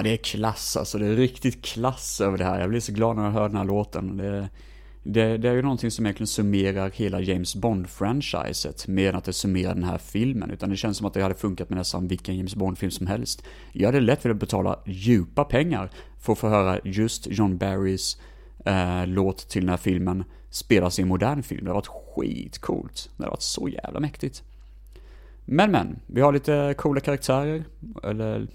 Ja, 0.02 0.04
det 0.04 0.14
är 0.14 0.18
klass 0.18 0.78
alltså. 0.78 0.98
Det 0.98 1.06
är 1.06 1.16
riktigt 1.16 1.66
klass 1.66 2.22
över 2.22 2.38
det 2.38 2.44
här. 2.44 2.60
Jag 2.60 2.70
blir 2.70 2.80
så 2.80 2.92
glad 2.92 3.16
när 3.16 3.24
jag 3.24 3.32
hör 3.32 3.48
den 3.48 3.58
här 3.58 3.64
låten. 3.64 4.18
Det, 4.18 4.50
det, 5.04 5.38
det 5.38 5.50
är 5.50 5.54
ju 5.54 5.62
någonting 5.62 5.92
som 5.92 6.06
egentligen 6.06 6.28
summerar 6.28 6.90
hela 6.90 7.20
James 7.20 7.56
Bond-franchiset, 7.56 8.88
mer 8.88 9.10
än 9.10 9.16
att 9.16 9.24
det 9.24 9.34
summerar 9.34 9.74
den 9.74 9.84
här 9.84 9.98
filmen. 9.98 10.52
Utan 10.52 10.70
det 10.70 10.78
känns 10.78 10.98
som 10.98 11.08
att 11.08 11.14
det 11.14 11.22
hade 11.22 11.36
funkat 11.36 11.70
med 11.70 11.78
nästan 11.78 12.08
vilken 12.08 12.38
James 12.38 12.56
Bond-film 12.56 12.92
som 12.92 13.08
helst. 13.08 13.44
Jag 13.74 13.88
hade 13.88 14.00
lätt 14.00 14.26
velat 14.26 14.40
betala 14.40 14.80
djupa 14.86 15.44
pengar 15.44 15.92
för 16.20 16.34
att 16.34 16.40
få 16.40 16.50
höra 16.50 16.80
just 16.84 17.28
John 17.28 17.58
Barrys 17.58 18.18
eh, 18.66 19.08
låt 19.08 19.50
till 19.50 19.62
den 19.62 19.70
här 19.70 19.78
filmen 19.78 20.24
spelas 20.50 21.00
i 21.00 21.02
en 21.02 21.08
modern 21.08 21.44
film. 21.44 21.66
Det 21.66 21.72
hade 21.72 21.88
varit 21.88 22.16
skitcoolt. 22.16 23.10
Det 23.18 23.24
hade 23.24 23.32
varit 23.32 23.42
så 23.42 23.70
jävla 23.70 24.00
mäktigt. 24.00 24.44
Men 25.46 25.72
men, 25.72 26.00
vi 26.08 26.22
har 26.22 26.34
lite 26.34 26.76
coola 26.78 27.00
karaktärer, 27.00 27.64
eller 28.04 28.48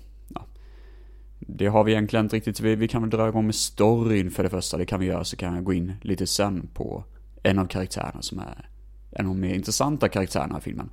det 1.39 1.66
har 1.66 1.84
vi 1.84 1.93
egentligen 1.93 2.24
inte 2.24 2.37
riktigt, 2.37 2.61
vi, 2.61 2.74
vi 2.76 2.89
kan 2.89 3.03
väl 3.03 3.11
dra 3.11 3.28
igång 3.28 3.47
med 3.47 3.55
storyn 3.55 4.30
för 4.30 4.43
det 4.43 4.51
första, 4.51 4.76
det 4.76 4.87
kan 4.87 5.01
vi 5.01 5.07
göra, 5.07 5.24
så 5.24 5.37
kan 5.37 5.55
jag 5.55 5.64
gå 5.64 5.72
in 5.72 5.93
lite 6.03 6.26
sen 6.26 6.68
på 6.74 7.05
en 7.43 7.59
av 7.59 7.66
karaktärerna 7.66 8.22
som 8.22 8.39
är 8.39 8.68
en 9.11 9.26
av 9.26 9.34
de 9.34 9.41
mer 9.41 9.55
intressanta 9.55 10.09
karaktärerna 10.09 10.59
i 10.59 10.61
filmen. 10.61 10.91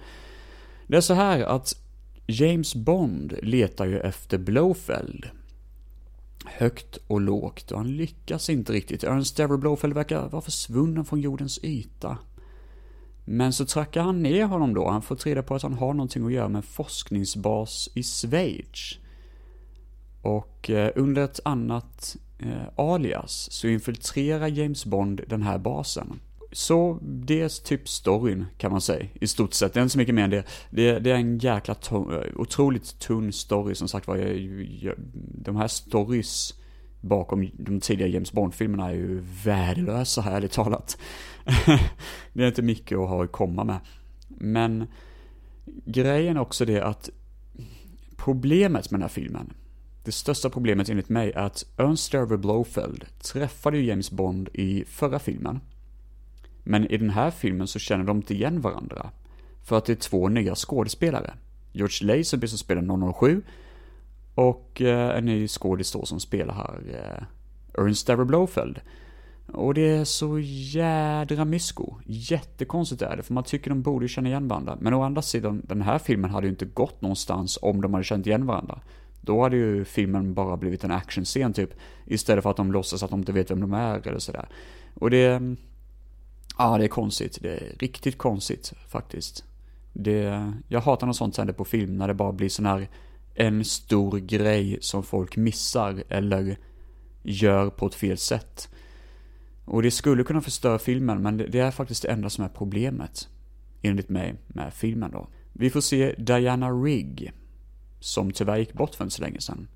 Det 0.88 0.98
är 0.98 1.02
så 1.02 1.14
här 1.14 1.44
att 1.44 1.74
James 2.28 2.76
Bond 2.76 3.34
letar 3.42 3.86
ju 3.86 4.00
efter 4.00 4.38
Blowfeld. 4.38 5.26
Högt 6.46 6.98
och 7.08 7.22
lågt 7.22 7.72
och 7.72 7.78
han 7.78 7.98
lyckas 7.98 8.50
inte 8.50 8.74
riktigt. 8.74 9.04
Ernst 9.04 9.38
Dever 9.38 9.58
Blowfeld 9.58 9.94
verkar 9.94 10.30
vara 10.30 10.42
försvunnen 10.42 11.06
från 11.06 11.22
jordens 11.22 11.60
yta. 11.64 12.18
Men 13.26 13.54
så 13.54 13.66
trackar 13.66 14.02
han 14.02 14.24
ner 14.24 14.46
honom 14.46 14.74
då. 14.74 14.90
Han 14.90 15.02
får 15.02 15.16
reda 15.16 15.44
på 15.44 15.56
att 15.56 15.64
han 15.64 15.74
har 15.74 15.94
någonting 15.94 16.26
att 16.26 16.32
göra 16.32 16.50
med 16.50 16.60
en 16.60 16.64
forskningsbas 16.64 17.90
i 17.94 18.04
Schweiz. 18.04 18.98
Och 20.24 20.70
eh, 20.70 20.92
under 20.96 21.24
ett 21.24 21.40
annat 21.46 22.16
eh, 22.40 22.68
alias 22.76 23.52
så 23.52 23.68
infiltrerar 23.68 24.48
James 24.48 24.86
Bond 24.86 25.22
den 25.28 25.42
här 25.42 25.58
basen. 25.58 26.20
Så 26.52 27.00
det 27.02 27.42
är 27.42 27.64
typ 27.64 27.90
storyn 27.90 28.46
kan 28.58 28.72
man 28.72 28.82
säga, 28.82 29.08
i 29.14 29.28
stort 29.28 29.54
sett. 29.54 29.74
Det 29.74 29.80
är 29.80 29.82
inte 29.82 29.92
så 29.92 29.98
mycket 29.98 30.16
mer 30.16 30.24
än 30.24 30.30
det. 30.30 30.44
Det, 30.70 31.00
det 31.00 31.12
är 31.12 31.16
en 31.16 31.38
jäkla 31.38 31.76
eh, 31.92 32.00
otroligt 32.36 33.00
tunn 33.00 33.34
story 33.34 33.76
som 33.76 33.88
sagt 33.88 34.08
var. 34.08 34.18
De 35.44 35.56
här 35.56 35.68
stories 35.68 36.54
bakom 37.02 37.50
de 37.54 37.80
tidiga 37.80 38.08
James 38.08 38.32
Bond-filmerna 38.32 38.90
är 38.90 38.96
ju 38.96 39.24
värdelösa, 39.44 40.24
ärligt 40.24 40.52
talat. 40.52 40.98
det 42.34 42.44
är 42.44 42.48
inte 42.48 42.62
mycket 42.62 42.98
att 42.98 43.10
ha 43.10 43.24
att 43.24 43.32
komma 43.32 43.64
med. 43.64 43.80
Men 44.28 44.88
grejen 45.86 46.38
är 46.38 46.42
också 46.42 46.66
det 46.66 46.82
att 46.82 47.10
problemet 48.18 48.92
med 48.92 49.00
den 49.00 49.02
här 49.02 49.10
filmen 49.10 49.54
det 50.04 50.12
största 50.12 50.50
problemet 50.50 50.90
enligt 50.90 51.10
mig 51.10 51.32
är 51.32 51.42
att 51.42 51.66
Ernst 51.78 52.12
Derver 52.12 52.38
Blofeld 52.38 53.06
träffade 53.22 53.78
ju 53.78 53.86
James 53.86 54.12
Bond 54.12 54.50
i 54.54 54.86
förra 54.88 55.20
filmen. 55.20 55.60
Men 56.64 56.92
i 56.92 56.98
den 56.98 57.10
här 57.10 57.32
filmen 57.32 57.68
så 57.68 57.80
känner 57.80 58.04
de 58.04 58.18
inte 58.18 58.34
igen 58.34 58.62
varandra. 58.62 59.10
För 59.64 59.78
att 59.78 59.86
det 59.86 59.94
är 59.94 59.96
två 59.96 60.28
nya 60.28 60.56
skådespelare. 60.56 61.34
George 61.72 62.18
Lazenby 62.18 62.48
som 62.48 62.58
spelar 62.58 63.14
007 63.14 63.42
och 64.36 64.82
eh, 64.82 65.18
en 65.18 65.26
ny 65.26 65.48
skådis 65.48 65.92
då 65.92 66.06
som 66.06 66.20
spelar 66.20 66.54
här 66.54 66.82
eh, 66.90 67.84
Ernst 67.84 68.02
Sterver 68.02 68.26
Blofeld. 68.26 68.80
Och 69.48 69.74
det 69.74 69.90
är 69.90 70.04
så 70.04 70.40
jädra 70.40 71.46
mysko. 71.46 71.96
Jättekonstigt 72.06 73.02
är 73.02 73.18
det, 73.18 73.24
för 73.24 73.34
man 73.34 73.44
tycker 73.44 73.70
de 73.70 73.82
borde 73.82 74.08
känna 74.08 74.30
igen 74.30 74.48
varandra. 74.48 74.78
Men 74.82 74.94
å 74.94 75.04
andra 75.04 75.22
sidan, 75.22 75.62
den 75.66 75.82
här 75.82 76.00
filmen 76.00 76.32
hade 76.32 76.48
ju 76.48 76.52
inte 76.52 76.66
gått 76.66 77.02
någonstans 77.02 77.60
om 77.62 77.82
de 77.82 77.94
hade 77.94 78.04
känt 78.04 78.28
igen 78.28 78.46
varandra. 78.46 78.82
Då 79.26 79.44
hade 79.44 79.58
ju 79.58 79.86
filmen 79.86 80.34
bara 80.34 80.58
blivit 80.58 80.84
en 80.84 80.92
actionscen 80.92 81.54
typ. 81.54 81.70
Istället 82.06 82.44
för 82.44 82.50
att 82.50 82.58
de 82.58 82.72
låtsas 82.72 83.04
att 83.04 83.10
de 83.10 83.20
inte 83.20 83.32
vet 83.32 83.52
vem 83.52 83.60
de 83.60 83.74
är 83.74 84.08
eller 84.08 84.20
sådär. 84.20 84.50
Och 84.94 85.10
det... 85.10 85.56
Ja, 86.58 86.78
det 86.78 86.84
är 86.84 86.88
konstigt. 86.88 87.38
Det 87.42 87.50
är 87.50 87.76
riktigt 87.80 88.18
konstigt 88.18 88.74
faktiskt. 88.88 89.44
Det, 89.94 90.54
jag 90.68 90.82
hatar 90.82 91.08
något 91.08 91.16
sånt 91.16 91.38
händer 91.38 91.54
på 91.54 91.66
film, 91.66 91.98
när 91.98 92.08
det 92.08 92.14
bara 92.14 92.32
blir 92.32 92.50
sån 92.50 92.66
här 92.66 92.90
en 93.36 93.66
stor 93.66 94.18
grej 94.18 94.78
som 94.82 95.04
folk 95.04 95.38
missar 95.38 96.04
eller 96.10 96.58
gör 97.24 97.70
på 97.70 97.88
ett 97.88 97.96
fel 97.96 98.18
sätt. 98.18 98.70
Och 99.66 99.82
det 99.82 99.92
skulle 99.92 100.24
kunna 100.24 100.42
förstöra 100.42 100.80
filmen, 100.80 101.22
men 101.22 101.38
det 101.38 101.60
är 101.60 101.72
faktiskt 101.72 102.02
det 102.02 102.08
enda 102.08 102.30
som 102.30 102.44
är 102.44 102.50
problemet. 102.50 103.28
Enligt 103.82 104.10
mig, 104.10 104.36
med 104.48 104.74
filmen 104.74 105.12
då. 105.12 105.28
Vi 105.54 105.70
får 105.70 105.82
se 105.82 106.16
Diana 106.18 106.72
Rigg 106.72 107.32
som 108.04 108.32
tyvärr 108.32 108.58
gick 108.58 108.74
bort 108.74 108.96
för 108.96 109.04
inte 109.04 109.16
så 109.16 109.22
länge 109.22 109.42
sedan, 109.42 109.68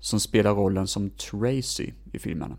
som 0.00 0.20
spelar 0.20 0.54
rollen 0.54 0.86
som 0.86 1.10
Tracy 1.10 1.92
i 2.12 2.18
filmen. 2.18 2.56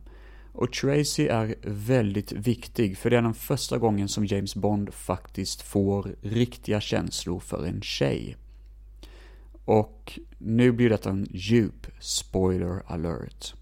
Och 0.54 0.74
Tracy 0.74 1.28
är 1.28 1.56
väldigt 1.62 2.32
viktig, 2.32 2.98
för 2.98 3.10
det 3.10 3.18
är 3.18 3.22
den 3.22 3.34
första 3.34 3.78
gången 3.78 4.08
som 4.08 4.26
James 4.26 4.56
Bond 4.56 4.94
faktiskt 4.94 5.62
får 5.62 6.16
riktiga 6.22 6.82
känslor 6.82 7.40
för 7.40 7.66
en 7.66 7.82
tjej. 7.82 8.38
Och 9.66 10.20
nu 10.38 10.72
blir 10.72 10.90
detta 10.90 11.10
en 11.10 11.28
djup 11.32 11.88
spoiler 12.00 12.84
alert. 12.86 13.54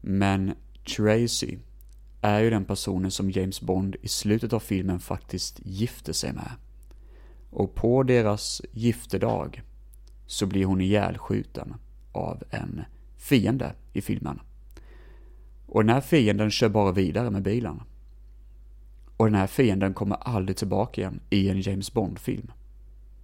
Men 0.00 0.54
Tracy 0.96 1.58
är 2.20 2.40
ju 2.40 2.50
den 2.50 2.64
personen 2.64 3.10
som 3.10 3.30
James 3.30 3.60
Bond 3.60 3.96
i 4.02 4.08
slutet 4.08 4.52
av 4.52 4.60
filmen 4.60 5.00
faktiskt 5.00 5.60
gifter 5.64 6.12
sig 6.12 6.32
med. 6.32 6.50
Och 7.50 7.74
på 7.74 8.02
deras 8.02 8.62
gifterdag 8.72 9.62
så 10.28 10.46
blir 10.46 10.64
hon 10.64 10.80
ihjälskjuten 10.80 11.74
av 12.12 12.42
en 12.50 12.84
fiende 13.16 13.72
i 13.92 14.00
filmen. 14.00 14.40
Och 15.66 15.84
den 15.84 15.94
här 15.94 16.00
fienden 16.00 16.50
kör 16.50 16.68
bara 16.68 16.92
vidare 16.92 17.30
med 17.30 17.42
bilen. 17.42 17.82
Och 19.16 19.26
den 19.26 19.34
här 19.34 19.46
fienden 19.46 19.94
kommer 19.94 20.16
aldrig 20.16 20.56
tillbaka 20.56 21.00
igen 21.00 21.20
i 21.30 21.48
en 21.48 21.60
James 21.60 21.92
Bond-film. 21.92 22.52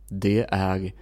Det 0.08 0.46
är 0.50 0.92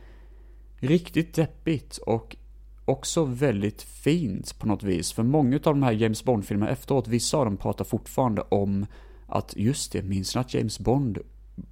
riktigt 0.77 1.35
deppigt 1.35 1.97
och 1.97 2.37
också 2.85 3.25
väldigt 3.25 3.83
fint 3.83 4.59
på 4.59 4.67
något 4.67 4.83
vis. 4.83 5.13
För 5.13 5.23
många 5.23 5.57
av 5.57 5.61
de 5.63 5.83
här 5.83 5.93
James 5.93 6.25
Bond-filmerna 6.25 6.73
efteråt, 6.73 7.09
vissa 7.09 7.37
av 7.37 7.45
dem 7.45 7.57
pratar 7.57 7.85
fortfarande 7.85 8.43
om 8.43 8.87
att 9.27 9.57
just 9.57 9.93
det, 9.93 10.03
minns 10.03 10.35
ni 10.35 10.41
att 10.41 10.55
James 10.55 10.79
Bond 10.79 11.19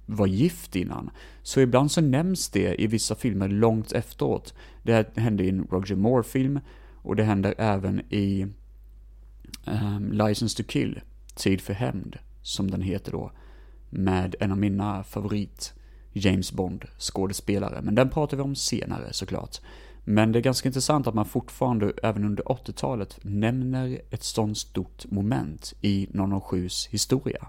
var 0.05 0.27
gift 0.27 0.75
innan? 0.75 1.09
Så 1.43 1.59
ibland 1.59 1.91
så 1.91 2.01
nämns 2.01 2.49
det 2.49 2.81
i 2.81 2.87
vissa 2.87 3.15
filmer 3.15 3.47
långt 3.47 3.91
efteråt. 3.91 4.53
Det 4.83 5.17
hände 5.17 5.43
i 5.43 5.49
en 5.49 5.67
Roger 5.71 5.95
Moore-film 5.95 6.59
och 6.95 7.15
det 7.15 7.23
händer 7.23 7.55
även 7.57 7.99
i 8.13 8.47
um, 9.65 10.11
License 10.11 10.57
to 10.57 10.69
Kill, 10.69 11.01
Tid 11.35 11.61
för 11.61 11.73
hämnd, 11.73 12.17
som 12.41 12.71
den 12.71 12.81
heter 12.81 13.11
då. 13.11 13.31
Med 13.89 14.35
en 14.39 14.51
av 14.51 14.57
mina 14.57 15.03
favorit 15.03 15.73
James 16.13 16.51
Bond 16.51 16.85
skådespelare. 16.97 17.81
Men 17.81 17.95
den 17.95 18.09
pratar 18.09 18.37
vi 18.37 18.43
om 18.43 18.55
senare 18.55 19.13
såklart. 19.13 19.57
Men 20.03 20.31
det 20.31 20.39
är 20.39 20.43
ganska 20.43 20.69
intressant 20.69 21.07
att 21.07 21.13
man 21.13 21.25
fortfarande, 21.25 21.93
även 22.03 22.25
under 22.25 22.43
80-talet, 22.43 23.19
nämner 23.21 24.01
ett 24.09 24.23
sånt 24.23 24.57
stort 24.57 25.11
moment 25.11 25.73
i 25.81 26.05
007s 26.05 26.89
historia. 26.89 27.47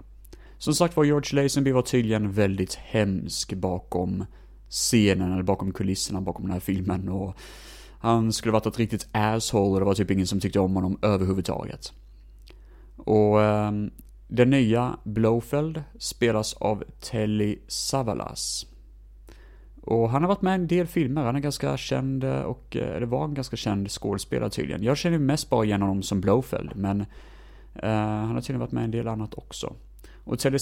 Som 0.63 0.75
sagt 0.75 0.97
var, 0.97 1.03
George 1.03 1.41
Lazenby 1.41 1.71
var 1.71 1.81
tydligen 1.81 2.31
väldigt 2.31 2.75
hemsk 2.75 3.53
bakom 3.53 4.25
scenen, 4.69 5.31
eller 5.31 5.43
bakom 5.43 5.73
kulisserna 5.73 6.21
bakom 6.21 6.45
den 6.45 6.53
här 6.53 6.59
filmen 6.59 7.09
och 7.09 7.37
han 7.99 8.33
skulle 8.33 8.51
varit 8.51 8.65
ett 8.65 8.79
riktigt 8.79 9.07
asshole 9.11 9.73
och 9.73 9.79
det 9.79 9.85
var 9.85 9.93
typ 9.93 10.11
ingen 10.11 10.27
som 10.27 10.39
tyckte 10.39 10.59
om 10.59 10.75
honom 10.75 10.99
överhuvudtaget. 11.01 11.93
Och 12.97 13.37
um, 13.37 13.91
den 14.27 14.49
nya 14.49 14.97
Blowfeld 15.03 15.83
spelas 15.99 16.53
av 16.53 16.83
Telly 17.01 17.59
Savalas. 17.67 18.65
Och 19.81 20.09
han 20.09 20.21
har 20.21 20.29
varit 20.29 20.41
med 20.41 20.51
i 20.51 20.61
en 20.61 20.67
del 20.67 20.87
filmer, 20.87 21.23
han 21.23 21.35
är 21.35 21.39
ganska 21.39 21.77
känd 21.77 22.23
eh, 22.23 22.41
och, 22.41 22.75
eh, 22.75 22.95
eller 22.95 23.05
var 23.05 23.25
en 23.25 23.33
ganska 23.33 23.55
känd 23.55 23.91
skådespelare 23.91 24.49
tydligen. 24.49 24.83
Jag 24.83 24.97
känner 24.97 25.17
mest 25.17 25.49
bara 25.49 25.65
igen 25.65 25.81
honom 25.81 26.03
som 26.03 26.21
Blowfeld, 26.21 26.75
men 26.75 27.01
uh, 27.01 27.89
han 27.89 28.31
har 28.31 28.41
tydligen 28.41 28.59
varit 28.59 28.71
med 28.71 28.81
i 28.81 28.85
en 28.85 28.91
del 28.91 29.07
annat 29.07 29.33
också. 29.33 29.75
Och 30.23 30.39
Telly 30.39 30.59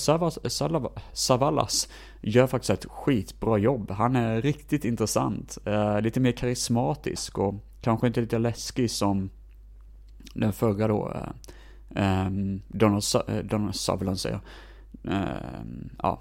Savalas 1.14 1.90
gör 2.22 2.48
faktiskt 2.48 2.70
ett 2.70 2.86
skitbra 2.86 3.58
jobb. 3.58 3.92
Han 3.92 4.16
är 4.16 4.42
riktigt 4.42 4.86
intressant, 4.86 5.58
eh, 5.66 6.02
lite 6.02 6.20
mer 6.20 6.32
karismatisk 6.32 7.38
och 7.38 7.56
kanske 7.82 8.08
inte 8.08 8.22
lite 8.22 8.38
läskig 8.38 8.92
som 8.92 9.30
den 10.34 10.54
förra 10.54 10.88
då, 10.88 11.12
eh, 11.16 11.30
ehm, 11.96 12.62
Donald, 12.68 13.04
Donald, 13.14 13.38
eh, 13.38 13.44
Donald 13.46 13.76
Sutherland 13.76 14.20
säger. 14.20 14.40
Ehm, 15.04 15.90
ja, 16.02 16.20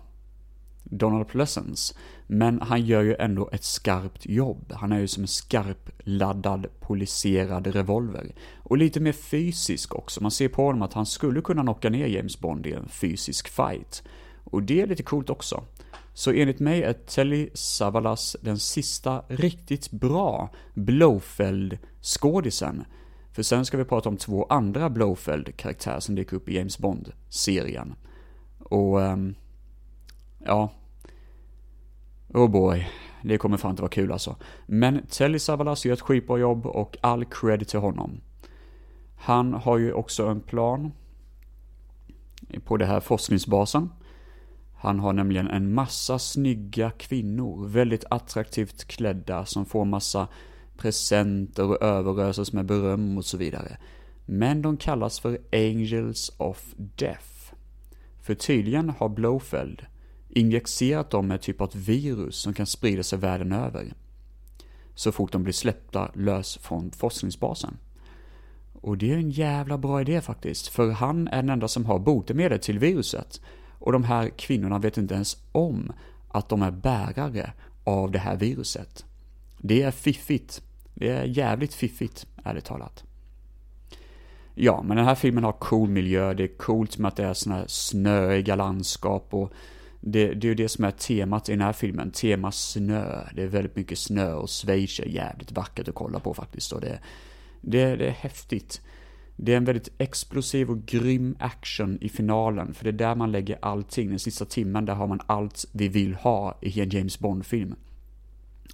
Donald 0.84 1.28
Pleasence. 1.28 1.94
Men 2.26 2.62
han 2.62 2.86
gör 2.86 3.02
ju 3.02 3.14
ändå 3.14 3.48
ett 3.52 3.64
skarpt 3.64 4.26
jobb. 4.26 4.72
Han 4.72 4.92
är 4.92 4.98
ju 4.98 5.08
som 5.08 5.22
en 5.22 5.28
skarp 5.28 5.90
laddad 5.98 6.66
poliserad 6.80 7.66
revolver. 7.66 8.34
Och 8.58 8.78
lite 8.78 9.00
mer 9.00 9.12
fysisk 9.12 9.94
också. 9.94 10.22
Man 10.22 10.30
ser 10.30 10.48
på 10.48 10.64
honom 10.64 10.82
att 10.82 10.92
han 10.92 11.06
skulle 11.06 11.40
kunna 11.40 11.62
knocka 11.62 11.90
ner 11.90 12.06
James 12.06 12.40
Bond 12.40 12.66
i 12.66 12.72
en 12.72 12.88
fysisk 12.88 13.48
fight. 13.48 14.02
Och 14.44 14.62
det 14.62 14.80
är 14.80 14.86
lite 14.86 15.02
coolt 15.02 15.30
också. 15.30 15.64
Så 16.14 16.30
enligt 16.30 16.60
mig 16.60 16.82
är 16.82 16.92
Telly 16.92 17.50
Savalas 17.54 18.36
den 18.40 18.58
sista 18.58 19.22
riktigt 19.28 19.90
bra 19.90 20.50
Blowfeld-skådisen. 20.74 22.84
För 23.32 23.42
sen 23.42 23.64
ska 23.64 23.76
vi 23.76 23.84
prata 23.84 24.08
om 24.08 24.16
två 24.16 24.44
andra 24.44 24.88
Blowfeld-karaktärer 24.88 26.00
som 26.00 26.14
dyker 26.14 26.36
upp 26.36 26.48
i 26.48 26.56
James 26.56 26.78
Bond-serien. 26.78 27.94
Och, 28.58 29.00
um, 29.00 29.34
ja, 30.44 30.70
Oh 32.34 32.50
boy, 32.50 32.88
det 33.22 33.38
kommer 33.38 33.56
fan 33.56 33.70
inte 33.70 33.82
vara 33.82 33.90
kul 33.90 34.12
alltså. 34.12 34.36
Men 34.66 35.06
Telly 35.06 35.38
Savalas 35.38 35.84
gör 35.84 35.92
ett 35.92 36.00
skitbra 36.00 36.38
jobb 36.38 36.66
och 36.66 36.96
all 37.00 37.24
cred 37.24 37.68
till 37.68 37.80
honom. 37.80 38.20
Han 39.16 39.54
har 39.54 39.78
ju 39.78 39.92
också 39.92 40.26
en 40.26 40.40
plan 40.40 40.92
på 42.64 42.76
den 42.76 42.88
här 42.88 43.00
forskningsbasen. 43.00 43.90
Han 44.76 45.00
har 45.00 45.12
nämligen 45.12 45.48
en 45.48 45.74
massa 45.74 46.18
snygga 46.18 46.90
kvinnor, 46.90 47.66
väldigt 47.66 48.04
attraktivt 48.10 48.84
klädda, 48.84 49.44
som 49.44 49.64
får 49.64 49.84
massa 49.84 50.28
presenter 50.76 51.64
och 51.64 51.82
överöses 51.82 52.52
med 52.52 52.66
beröm 52.66 53.18
och 53.18 53.24
så 53.24 53.36
vidare. 53.36 53.76
Men 54.26 54.62
de 54.62 54.76
kallas 54.76 55.20
för 55.20 55.38
Angels 55.52 56.32
of 56.36 56.74
Death. 56.76 57.54
För 58.20 58.34
tydligen 58.34 58.90
har 58.90 59.08
Blowfeld 59.08 59.86
injicerat 60.30 61.10
dem 61.10 61.26
med 61.26 61.40
typ 61.40 61.60
av 61.60 61.70
virus 61.74 62.36
som 62.36 62.54
kan 62.54 62.66
sprida 62.66 63.02
sig 63.02 63.18
världen 63.18 63.52
över. 63.52 63.92
Så 64.94 65.12
fort 65.12 65.32
de 65.32 65.42
blir 65.42 65.52
släppta 65.52 66.10
lös 66.14 66.56
från 66.56 66.90
forskningsbasen. 66.90 67.76
Och 68.72 68.98
det 68.98 69.12
är 69.12 69.16
en 69.16 69.30
jävla 69.30 69.78
bra 69.78 70.00
idé 70.00 70.20
faktiskt, 70.20 70.68
för 70.68 70.90
han 70.90 71.28
är 71.28 71.36
den 71.36 71.50
enda 71.50 71.68
som 71.68 71.84
har 71.84 71.98
botemedel 71.98 72.58
till 72.58 72.78
viruset. 72.78 73.40
Och 73.78 73.92
de 73.92 74.04
här 74.04 74.28
kvinnorna 74.28 74.78
vet 74.78 74.98
inte 74.98 75.14
ens 75.14 75.36
om 75.52 75.92
att 76.28 76.48
de 76.48 76.62
är 76.62 76.70
bärare 76.70 77.52
av 77.84 78.10
det 78.10 78.18
här 78.18 78.36
viruset. 78.36 79.04
Det 79.58 79.82
är 79.82 79.90
fiffigt. 79.90 80.62
Det 80.94 81.08
är 81.08 81.24
jävligt 81.24 81.74
fiffigt, 81.74 82.26
ärligt 82.44 82.64
talat. 82.64 83.04
Ja, 84.54 84.82
men 84.82 84.96
den 84.96 85.06
här 85.06 85.14
filmen 85.14 85.44
har 85.44 85.52
cool 85.52 85.88
miljö, 85.88 86.34
det 86.34 86.42
är 86.42 86.56
coolt 86.56 86.98
med 86.98 87.08
att 87.08 87.16
det 87.16 87.24
är 87.24 87.34
såna 87.34 87.56
här 87.56 87.64
snöiga 87.66 88.54
landskap 88.56 89.34
och 89.34 89.52
det, 90.00 90.34
det 90.34 90.46
är 90.46 90.48
ju 90.48 90.54
det 90.54 90.68
som 90.68 90.84
är 90.84 90.90
temat 90.90 91.48
i 91.48 91.52
den 91.52 91.60
här 91.60 91.72
filmen, 91.72 92.10
tema 92.10 92.52
snö. 92.52 93.24
Det 93.34 93.42
är 93.42 93.46
väldigt 93.46 93.76
mycket 93.76 93.98
snö 93.98 94.32
och 94.32 94.50
Schweiz 94.50 95.00
är 95.00 95.06
jävligt 95.06 95.52
vackert 95.52 95.88
att 95.88 95.94
kolla 95.94 96.20
på 96.20 96.34
faktiskt. 96.34 96.72
Och 96.72 96.80
det, 96.80 96.98
det, 97.60 97.96
det 97.96 98.06
är 98.06 98.10
häftigt. 98.10 98.80
Det 99.36 99.52
är 99.52 99.56
en 99.56 99.64
väldigt 99.64 99.92
explosiv 99.98 100.70
och 100.70 100.86
grym 100.86 101.36
action 101.38 101.98
i 102.00 102.08
finalen, 102.08 102.74
för 102.74 102.84
det 102.84 102.90
är 102.90 103.08
där 103.08 103.14
man 103.14 103.32
lägger 103.32 103.58
allting. 103.62 104.10
Den 104.10 104.18
sista 104.18 104.44
timmen, 104.44 104.84
där 104.84 104.94
har 104.94 105.06
man 105.06 105.20
allt 105.26 105.64
vi 105.72 105.88
vill 105.88 106.14
ha 106.14 106.58
i 106.62 106.80
en 106.80 106.90
James 106.90 107.18
Bond-film. 107.18 107.74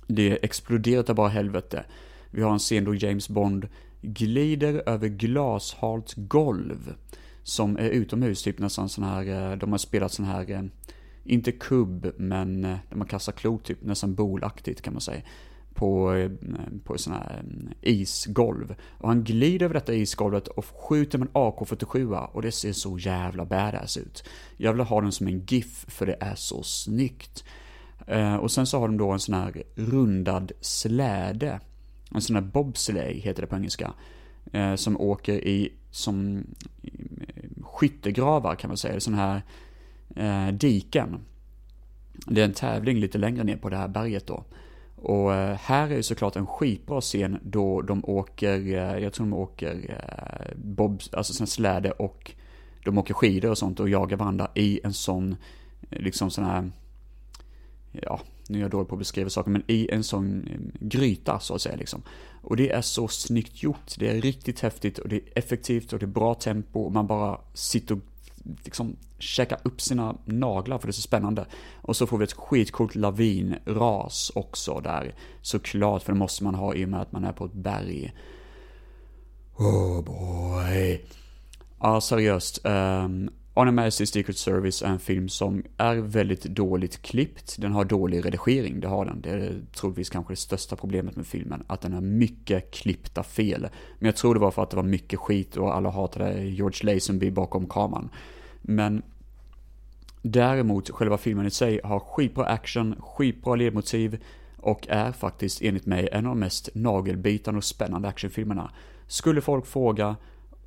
Det 0.06 0.44
exploderar 0.44 1.14
bara 1.14 1.28
helvete. 1.28 1.84
Vi 2.30 2.42
har 2.42 2.52
en 2.52 2.58
scen 2.58 2.84
då 2.84 2.94
James 2.94 3.28
Bond 3.28 3.68
glider 4.02 4.82
över 4.86 5.08
glashalt 5.08 6.14
golv. 6.16 6.94
Som 7.42 7.76
är 7.76 7.88
utomhus, 7.88 8.42
typ 8.42 8.58
nästan 8.58 8.88
sån 8.88 9.04
här, 9.04 9.52
eh, 9.52 9.58
de 9.58 9.70
har 9.70 9.78
spelat 9.78 10.12
sån 10.12 10.24
här 10.24 10.50
eh, 10.50 10.62
inte 11.26 11.52
kubb, 11.52 12.12
men 12.16 12.64
eh, 12.64 12.78
där 12.88 12.96
man 12.96 13.06
kastar 13.06 13.32
klot, 13.32 13.64
typ 13.64 13.82
nästan 13.82 14.14
bolaktigt 14.14 14.82
kan 14.82 14.92
man 14.92 15.00
säga. 15.00 15.22
På, 15.74 16.14
eh, 16.14 16.30
på 16.84 16.98
sådana 16.98 17.22
här 17.22 17.40
mm, 17.40 17.68
isgolv. 17.80 18.74
Och 18.98 19.08
han 19.08 19.24
glider 19.24 19.64
över 19.64 19.74
detta 19.74 19.94
isgolvet 19.94 20.48
och 20.48 20.64
skjuter 20.64 21.18
med 21.18 21.28
en 21.28 21.34
AK47 21.34 22.26
och 22.32 22.42
det 22.42 22.52
ser 22.52 22.72
så 22.72 22.98
jävla 22.98 23.44
badass 23.44 23.96
ut. 23.96 24.24
Jag 24.56 24.72
vill 24.72 24.82
ha 24.82 25.00
den 25.00 25.12
som 25.12 25.26
en 25.26 25.44
GIF 25.46 25.84
för 25.88 26.06
det 26.06 26.16
är 26.20 26.34
så 26.34 26.62
snyggt. 26.62 27.44
Eh, 28.06 28.36
och 28.36 28.50
sen 28.50 28.66
så 28.66 28.78
har 28.78 28.88
de 28.88 28.96
då 28.96 29.10
en 29.10 29.20
sån 29.20 29.34
här 29.34 29.62
rundad 29.74 30.52
släde. 30.60 31.60
En 32.10 32.20
sån 32.20 32.36
här 32.36 32.42
bobsleigh 32.42 33.20
heter 33.20 33.42
det 33.42 33.46
på 33.46 33.56
engelska. 33.56 33.92
Som 34.76 35.00
åker 35.00 35.32
i, 35.32 35.72
som 35.90 36.44
skyttegravar 37.62 38.54
kan 38.54 38.68
man 38.68 38.76
säga. 38.76 39.00
Sån 39.00 39.14
här 39.14 39.42
eh, 40.16 40.48
diken. 40.48 41.20
Det 42.26 42.40
är 42.40 42.44
en 42.44 42.52
tävling 42.52 42.98
lite 42.98 43.18
längre 43.18 43.44
ner 43.44 43.56
på 43.56 43.68
det 43.68 43.76
här 43.76 43.88
berget 43.88 44.26
då. 44.26 44.44
Och 44.96 45.34
eh, 45.34 45.56
här 45.56 45.90
är 45.90 45.96
ju 45.96 46.02
såklart 46.02 46.36
en 46.36 46.46
skitbra 46.46 47.00
scen 47.00 47.38
då 47.42 47.82
de 47.82 48.04
åker, 48.04 48.60
eh, 48.60 48.98
jag 48.98 49.12
tror 49.12 49.26
de 49.26 49.32
åker 49.32 49.74
eh, 49.88 50.56
bob, 50.56 51.00
alltså 51.12 51.32
sån 51.32 51.46
släde 51.46 51.90
och 51.90 52.32
de 52.84 52.98
åker 52.98 53.14
skidor 53.14 53.50
och 53.50 53.58
sånt 53.58 53.80
och 53.80 53.88
jagar 53.88 54.16
varandra 54.16 54.50
i 54.54 54.80
en 54.84 54.92
sån, 54.92 55.36
eh, 55.90 56.00
liksom 56.00 56.30
sån 56.30 56.44
här, 56.44 56.70
ja, 57.92 58.20
nu 58.48 58.58
är 58.58 58.62
jag 58.62 58.70
dålig 58.70 58.88
på 58.88 58.94
att 58.94 58.98
beskriva 58.98 59.30
saker, 59.30 59.50
men 59.50 59.62
i 59.66 59.88
en 59.92 60.04
sån 60.04 60.46
eh, 60.46 60.58
gryta 60.80 61.40
så 61.40 61.54
att 61.54 61.62
säga 61.62 61.76
liksom. 61.76 62.02
Och 62.42 62.56
det 62.56 62.70
är 62.70 62.82
så 62.82 63.08
snyggt 63.08 63.62
gjort, 63.62 63.94
det 63.98 64.08
är 64.08 64.20
riktigt 64.20 64.60
häftigt 64.60 64.98
och 64.98 65.08
det 65.08 65.16
är 65.16 65.38
effektivt 65.38 65.92
och 65.92 65.98
det 65.98 66.04
är 66.04 66.08
bra 66.08 66.34
tempo 66.34 66.80
och 66.80 66.92
man 66.92 67.06
bara 67.06 67.40
sitter 67.54 67.94
och 67.94 68.00
liksom 68.64 68.96
käka 69.18 69.58
upp 69.62 69.80
sina 69.80 70.16
naglar 70.24 70.78
för 70.78 70.86
det 70.86 70.90
är 70.90 70.92
så 70.92 71.02
spännande. 71.02 71.46
Och 71.82 71.96
så 71.96 72.06
får 72.06 72.18
vi 72.18 72.24
ett 72.24 72.32
skitcoolt 72.32 72.94
lavinras 72.94 74.32
också 74.34 74.80
där. 74.80 75.14
Såklart, 75.42 76.02
för 76.02 76.12
det 76.12 76.18
måste 76.18 76.44
man 76.44 76.54
ha 76.54 76.74
i 76.74 76.84
och 76.84 76.88
med 76.88 77.00
att 77.00 77.12
man 77.12 77.24
är 77.24 77.32
på 77.32 77.44
ett 77.44 77.52
berg. 77.52 78.14
Oh 79.56 80.04
boy. 80.04 81.04
Ja, 81.80 82.00
seriöst. 82.00 82.66
Um, 82.66 83.30
On 83.58 83.78
a 83.78 83.90
Secret 83.90 84.36
Service 84.36 84.82
är 84.82 84.88
en 84.88 84.98
film 84.98 85.28
som 85.28 85.62
är 85.76 85.96
väldigt 85.96 86.42
dåligt 86.42 87.02
klippt. 87.02 87.56
Den 87.58 87.72
har 87.72 87.84
dålig 87.84 88.24
redigering, 88.26 88.80
det 88.80 88.88
har 88.88 89.04
den. 89.04 89.20
Det 89.20 89.30
är 89.30 89.60
troligtvis 89.76 90.10
kanske 90.10 90.32
det 90.32 90.36
största 90.36 90.76
problemet 90.76 91.16
med 91.16 91.26
filmen. 91.26 91.64
Att 91.66 91.80
den 91.80 91.92
har 91.92 92.00
mycket 92.00 92.70
klippta 92.70 93.22
fel. 93.22 93.68
Men 93.98 94.06
jag 94.06 94.16
tror 94.16 94.34
det 94.34 94.40
var 94.40 94.50
för 94.50 94.62
att 94.62 94.70
det 94.70 94.76
var 94.76 94.82
mycket 94.82 95.18
skit 95.18 95.56
och 95.56 95.76
alla 95.76 95.90
hatade 95.90 96.44
George 96.44 96.94
Lazenby 96.94 97.30
bakom 97.30 97.68
kameran. 97.68 98.08
Men 98.62 99.02
däremot, 100.22 100.90
själva 100.90 101.18
filmen 101.18 101.46
i 101.46 101.50
sig 101.50 101.80
har 101.84 102.00
skitbra 102.00 102.46
action, 102.46 102.94
skitbra 103.00 103.54
ledmotiv 103.54 104.24
och 104.56 104.88
är 104.88 105.12
faktiskt 105.12 105.62
enligt 105.62 105.86
mig 105.86 106.08
en 106.12 106.26
av 106.26 106.30
de 106.30 106.40
mest 106.40 106.68
nagelbitande 106.74 107.58
och 107.58 107.64
spännande 107.64 108.08
actionfilmerna. 108.08 108.70
Skulle 109.06 109.40
folk 109.40 109.66
fråga 109.66 110.16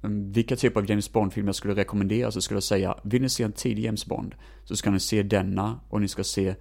Ehm, 0.02 0.32
vilka 0.32 0.56
typer 0.56 0.82
av 0.82 0.90
James 0.90 1.12
Bond-filmer 1.12 1.48
jag 1.48 1.56
skulle 1.56 1.76
rekommendera 1.76 2.32
så 2.32 2.42
skulle 2.42 2.56
jag 2.56 2.64
säga, 2.64 2.98
vill 3.04 3.22
ni 3.22 3.30
se 3.30 3.44
en 3.44 3.52
tidig 3.52 3.84
James 3.84 4.06
Bond 4.06 4.36
så 4.64 4.76
ska 4.76 4.92
ni 4.92 5.00
se 5.00 5.24
denna 5.24 5.80
och 5.90 6.02
ni 6.02 6.08
ska 6.08 6.24
se 6.24 6.56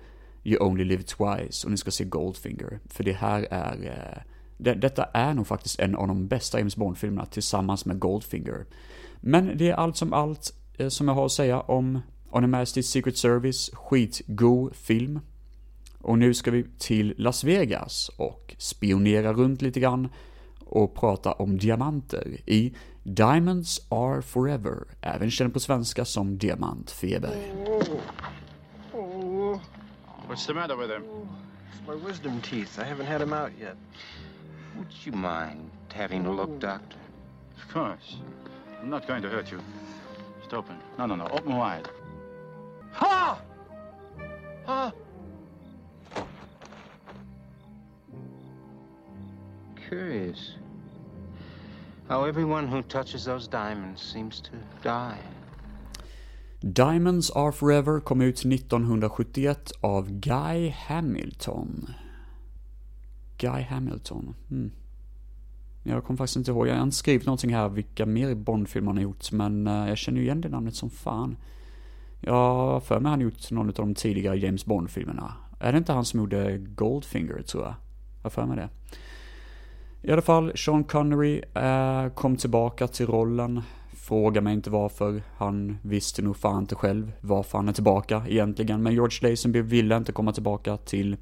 You 0.45 0.67
Only 0.67 0.85
Live 0.85 1.03
Twice 1.03 1.67
och 1.67 1.71
ni 1.71 1.77
ska 1.77 1.91
se 1.91 2.05
Goldfinger. 2.05 2.81
För 2.87 3.05
det 3.05 3.13
här 3.13 3.47
är, 3.51 3.87
eh, 3.87 4.23
det, 4.59 4.75
detta 4.75 5.05
är 5.05 5.35
nog 5.35 5.47
faktiskt 5.47 5.81
en 5.81 5.95
av 5.95 6.09
de 6.09 6.29
bästa 6.29 6.59
James 6.59 6.77
Bond-filmerna 6.77 7.27
tillsammans 7.27 7.85
med 7.85 7.99
Goldfinger. 7.99 8.67
Men 9.21 9.57
det 9.57 9.71
är 9.71 9.75
allt 9.75 9.97
som 9.97 10.13
allt 10.13 10.55
eh, 10.79 10.89
som 10.89 11.09
jag 11.09 11.15
har 11.15 11.27
att 11.27 11.33
säga 11.33 11.61
om 11.61 12.01
On 12.31 12.45
a 12.45 12.47
Majesty's 12.47 12.83
Secret 12.83 13.17
Service, 13.17 13.71
skitgo 13.75 14.71
film. 14.73 15.21
Och 15.99 16.19
nu 16.19 16.35
ska 16.35 16.51
vi 16.51 16.67
till 16.79 17.15
Las 17.17 17.45
Vegas 17.45 18.11
och 18.17 18.55
spionera 18.59 19.33
runt 19.33 19.63
lite 19.63 19.81
grann 19.81 20.09
och 20.65 20.95
prata 20.95 21.33
om 21.33 21.59
diamanter 21.59 22.37
i 22.47 22.75
Diamonds 23.15 23.81
Are 23.89 24.23
Forever, 24.23 24.87
även 25.01 25.31
känd 25.31 25.53
på 25.53 25.61
svenska 25.61 26.05
som 26.05 26.39
Diamantfeber. 26.39 27.37
What's 30.29 30.47
the 30.47 30.55
matter 30.55 30.77
with 30.77 30.91
him? 30.91 31.05
It's 31.73 31.89
my 31.89 32.07
wisdom 32.07 32.41
teeth. 32.43 32.79
I 32.79 32.85
haven't 32.85 33.07
had 33.07 33.21
them 33.21 33.33
out 33.33 33.53
yet. 33.61 33.77
Would 34.77 34.93
you 35.05 35.13
mind 35.13 35.71
having 35.93 36.27
a 36.27 36.33
look, 36.33 36.61
Doctor? 36.61 36.97
Of 37.57 37.73
course. 37.73 38.17
I'm 38.83 38.91
not 38.91 39.07
going 39.07 39.23
to 39.23 39.29
hurt 39.29 39.51
you. 39.51 39.61
Just 40.41 40.53
open. 40.53 40.77
No, 40.99 41.07
no, 41.07 41.17
no. 41.17 41.27
Open 41.29 41.57
wide. 41.57 41.89
Ha! 42.93 43.41
Ha! 44.67 44.93
Curious. 49.89 50.59
How 52.09 52.25
everyone 52.25 52.67
who 52.69 52.83
touches 52.83 53.25
those 53.25 53.51
diamonds 53.51 54.13
seems 54.13 54.41
to 54.41 54.51
die. 54.83 55.19
Diamonds 56.61 57.31
Are 57.31 57.53
Forever 57.53 58.01
kom 58.01 58.21
ut 58.21 58.45
1971 58.45 59.73
av 59.81 60.11
Guy 60.11 60.69
Hamilton. 60.71 61.87
Guy 63.39 63.63
Hamilton. 63.63 64.35
Mm. 64.51 64.71
Jag 65.83 66.05
kommer 66.05 66.19
faktiskt 66.19 66.37
inte 66.37 66.51
ihåg. 66.51 66.69
Jag 66.69 66.75
har 66.75 66.83
inte 66.83 66.97
skrivit 66.97 67.27
någonting 67.27 67.55
här 67.55 67.69
vilka 67.69 68.07
mer 68.07 68.35
Bondfilmer 68.35 68.87
han 68.87 68.97
har 68.97 69.03
gjort, 69.03 69.33
men 69.33 69.67
eh, 69.67 69.89
jag 69.89 69.99
känner 69.99 70.19
ju 70.19 70.25
igen 70.25 70.41
det 70.41 70.49
namnet 70.49 70.75
som 70.75 70.91
fan. 70.91 71.37
Jag 72.21 72.33
har 72.33 72.81
för 72.81 73.01
mig 73.01 73.11
han 73.11 73.21
gjort 73.21 73.51
någon 73.51 73.69
av 73.69 73.75
de 73.75 73.95
tidigare 73.95 74.39
James 74.39 74.67
Bond-filmerna. 74.67 75.33
Är 75.61 75.73
det 75.73 75.79
inte 75.79 75.93
han 75.93 76.05
som 76.05 76.21
gjorde 76.21 76.59
Goldfinger, 76.59 77.43
tror 77.43 77.65
jag? 77.65 77.75
Jag 78.17 78.23
har 78.23 78.31
för 78.31 78.47
mig 78.47 78.57
det. 78.57 78.69
I 80.09 80.13
alla 80.13 80.23
fall, 80.23 80.53
Sean 80.57 80.85
Connery 80.85 81.43
eh, 81.55 82.09
kom 82.09 82.37
tillbaka 82.37 82.89
till 82.89 83.07
rollen. 83.07 83.63
Fråga 83.93 84.41
mig 84.41 84.55
inte 84.55 84.71
varför. 84.71 85.23
Han 85.37 85.79
visste 85.83 86.23
nog 86.23 86.37
fan 86.37 86.59
inte 86.59 86.75
själv 86.75 87.13
varför 87.21 87.59
han 87.59 87.69
är 87.69 87.73
tillbaka 87.73 88.23
egentligen. 88.29 88.83
Men 88.83 88.93
George 88.93 89.31
Lazenby 89.31 89.61
ville 89.61 89.97
inte 89.97 90.13
komma 90.13 90.33
tillbaka 90.33 90.77
till 90.77 91.17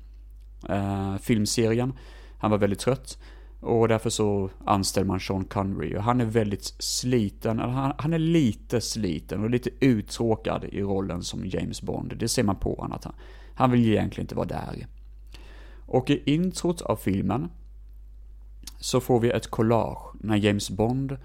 eh, 0.68 1.16
filmserien. 1.16 1.92
Han 2.38 2.50
var 2.50 2.58
väldigt 2.58 2.78
trött. 2.78 3.18
Och 3.60 3.88
därför 3.88 4.10
så 4.10 4.50
anställde 4.64 5.08
man 5.08 5.20
Sean 5.20 5.44
Connery. 5.44 5.96
Och 5.96 6.02
han 6.02 6.20
är 6.20 6.24
väldigt 6.24 6.64
sliten, 6.78 7.58
han, 7.58 7.92
han 7.98 8.12
är 8.12 8.18
lite 8.18 8.80
sliten 8.80 9.44
och 9.44 9.50
lite 9.50 9.70
uttråkad 9.80 10.64
i 10.64 10.82
rollen 10.82 11.22
som 11.22 11.46
James 11.46 11.82
Bond. 11.82 12.16
Det 12.16 12.28
ser 12.28 12.42
man 12.42 12.56
på 12.56 12.74
honom 12.74 12.92
att 12.92 13.04
han, 13.04 13.14
han 13.54 13.70
vill 13.70 13.88
egentligen 13.88 14.24
inte 14.24 14.34
vara 14.34 14.46
där. 14.46 14.86
Och 15.86 16.10
i 16.10 16.34
introt 16.34 16.82
av 16.82 16.96
filmen 16.96 17.48
så 18.78 19.00
får 19.00 19.20
vi 19.20 19.30
ett 19.30 19.46
collage 19.46 20.14
när 20.20 20.36
James 20.36 20.70
Bond 20.70 21.16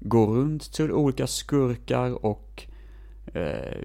går 0.00 0.26
runt 0.26 0.72
till 0.72 0.92
olika 0.92 1.26
skurkar 1.26 2.24
och 2.26 2.66
eh, 3.34 3.78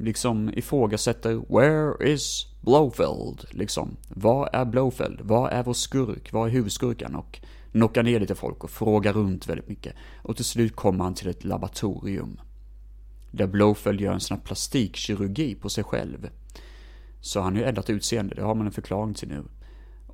liksom 0.00 0.50
ifrågasätter 0.54 1.42
Where 1.48 2.12
is 2.12 2.46
Blowfield? 2.60 3.44
Liksom, 3.50 3.96
vad 4.08 4.48
är 4.52 4.64
Blowfield? 4.64 5.20
Vad 5.20 5.52
är 5.52 5.62
vår 5.62 5.72
skurk? 5.72 6.32
Vad 6.32 6.48
är 6.48 6.52
huvudskurkan? 6.52 7.14
Och 7.14 7.40
knockar 7.72 8.02
ner 8.02 8.20
lite 8.20 8.34
folk 8.34 8.64
och 8.64 8.70
frågar 8.70 9.12
runt 9.12 9.48
väldigt 9.48 9.68
mycket. 9.68 9.94
Och 10.22 10.36
till 10.36 10.44
slut 10.44 10.76
kommer 10.76 11.04
han 11.04 11.14
till 11.14 11.28
ett 11.28 11.44
laboratorium. 11.44 12.40
Där 13.30 13.46
Blowfield 13.46 14.00
gör 14.00 14.12
en 14.12 14.20
sån 14.20 14.36
här 14.36 14.44
plastikkirurgi 14.44 15.54
på 15.54 15.68
sig 15.68 15.84
själv. 15.84 16.28
Så 17.20 17.40
han 17.40 17.52
har 17.52 17.60
ju 17.62 17.68
ändrat 17.68 17.90
utseende, 17.90 18.34
det 18.34 18.42
har 18.42 18.54
man 18.54 18.66
en 18.66 18.72
förklaring 18.72 19.14
till 19.14 19.28
nu. 19.28 19.42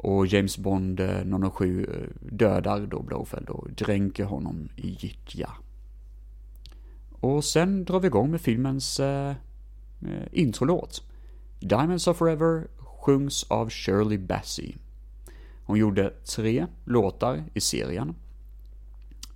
Och 0.02 0.26
James 0.26 0.58
Bond 0.58 1.00
eh, 1.00 1.50
007 1.52 1.84
eh, 1.84 2.08
dödar 2.20 2.86
då 2.86 3.02
Blofeld 3.02 3.48
och 3.48 3.72
dränker 3.72 4.24
honom 4.24 4.68
i 4.76 4.88
gyttja. 5.00 5.50
Och 7.10 7.44
sen 7.44 7.84
drar 7.84 8.00
vi 8.00 8.06
igång 8.06 8.30
med 8.30 8.40
filmens 8.40 9.00
eh, 9.00 9.30
eh 9.30 10.26
introlåt. 10.32 11.02
Diamonds 11.60 12.06
of 12.06 12.16
Forever 12.16 12.66
sjungs 12.78 13.46
av 13.48 13.70
Shirley 13.70 14.18
Bassey. 14.18 14.74
Hon 15.64 15.78
gjorde 15.78 16.10
tre 16.10 16.66
låtar 16.84 17.44
i 17.54 17.60
serien. 17.60 18.14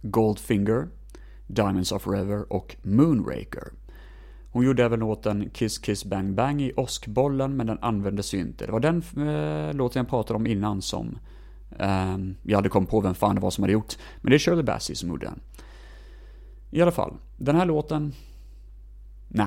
Goldfinger, 0.02 0.88
Diamonds 1.46 1.92
of 1.92 2.02
Forever 2.02 2.52
och 2.52 2.76
Moonraker. 2.82 3.72
Hon 4.56 4.64
gjorde 4.64 4.84
även 4.84 5.00
låten 5.00 5.50
Kiss 5.50 5.78
Kiss 5.78 6.04
Bang 6.04 6.34
Bang 6.34 6.62
i 6.62 6.72
åskbollen, 6.72 7.56
men 7.56 7.66
den 7.66 7.78
användes 7.80 8.34
ju 8.34 8.40
inte. 8.40 8.66
Det 8.66 8.72
var 8.72 8.80
den 8.80 9.02
eh, 9.28 9.74
låten 9.74 10.00
jag 10.00 10.08
pratade 10.08 10.36
om 10.36 10.46
innan 10.46 10.82
som 10.82 11.18
eh, 11.78 12.16
jag 12.42 12.58
hade 12.58 12.68
kommit 12.68 12.90
på 12.90 13.00
vem 13.00 13.14
fan 13.14 13.34
det 13.34 13.40
var 13.40 13.50
som 13.50 13.64
hade 13.64 13.72
gjort. 13.72 13.94
Men 14.20 14.30
det 14.30 14.36
är 14.36 14.38
Shirley 14.38 14.62
Bassey 14.62 14.96
som 14.96 15.08
gjorde 15.08 15.26
den. 15.26 15.40
I 16.70 16.82
alla 16.82 16.90
fall, 16.90 17.14
den 17.36 17.56
här 17.56 17.66
låten... 17.66 18.12
Nej. 19.28 19.46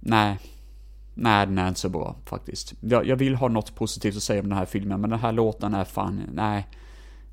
Nej. 0.00 0.38
Nej, 1.14 1.46
den 1.46 1.58
är 1.58 1.68
inte 1.68 1.80
så 1.80 1.88
bra 1.88 2.16
faktiskt. 2.24 2.74
Jag, 2.80 3.06
jag 3.06 3.16
vill 3.16 3.34
ha 3.34 3.48
något 3.48 3.74
positivt 3.74 4.16
att 4.16 4.22
säga 4.22 4.42
om 4.42 4.48
den 4.48 4.58
här 4.58 4.66
filmen, 4.66 5.00
men 5.00 5.10
den 5.10 5.18
här 5.20 5.32
låten 5.32 5.74
är 5.74 5.84
fan... 5.84 6.22
Nej. 6.32 6.68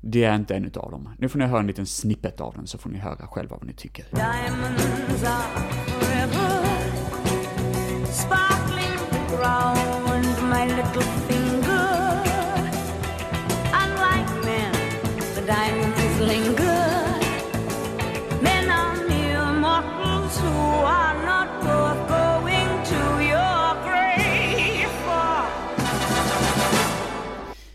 Det 0.00 0.24
är 0.24 0.34
inte 0.34 0.56
en 0.56 0.64
utav 0.64 0.90
dem. 0.90 1.08
Nu 1.18 1.28
får 1.28 1.38
ni 1.38 1.44
höra 1.44 1.60
en 1.60 1.66
liten 1.66 1.86
snippet 1.86 2.40
av 2.40 2.54
den 2.54 2.66
så 2.66 2.78
får 2.78 2.90
ni 2.90 2.98
höra 2.98 3.26
själva 3.26 3.56
vad 3.56 3.66
ni 3.66 3.72
tycker. 3.72 4.06
Diamonds 4.10 5.24
are 5.24 5.84
forever 6.00 6.53
sparkling 8.14 8.94
my 10.54 10.66
little 10.66 11.08
finger. 11.28 12.22
Unlike 13.82 14.32
men, 14.44 14.72
the 15.34 15.42
diamonds 15.46 16.20
linger. 16.20 16.84
Men 18.42 18.70
are 18.70 18.96
mere 19.08 19.52
mortals 19.64 20.34
who 20.42 20.56
are 20.98 21.16
not 21.30 21.48
worth 21.64 22.08
going 22.08 22.72
to 22.90 23.00
your 23.32 23.74
grave 23.84 24.88
for. 25.04 25.46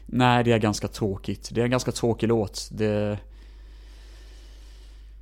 Nej, 0.06 0.44
det 0.44 0.52
är 0.52 0.58
ganska 0.58 0.88
tråkigt. 0.88 1.50
Det 1.52 1.62
är 1.62 1.66
en 1.66 1.72
ganska 1.72 1.92
tråkig 1.92 2.28
låt. 2.28 2.70
Det 2.72 3.20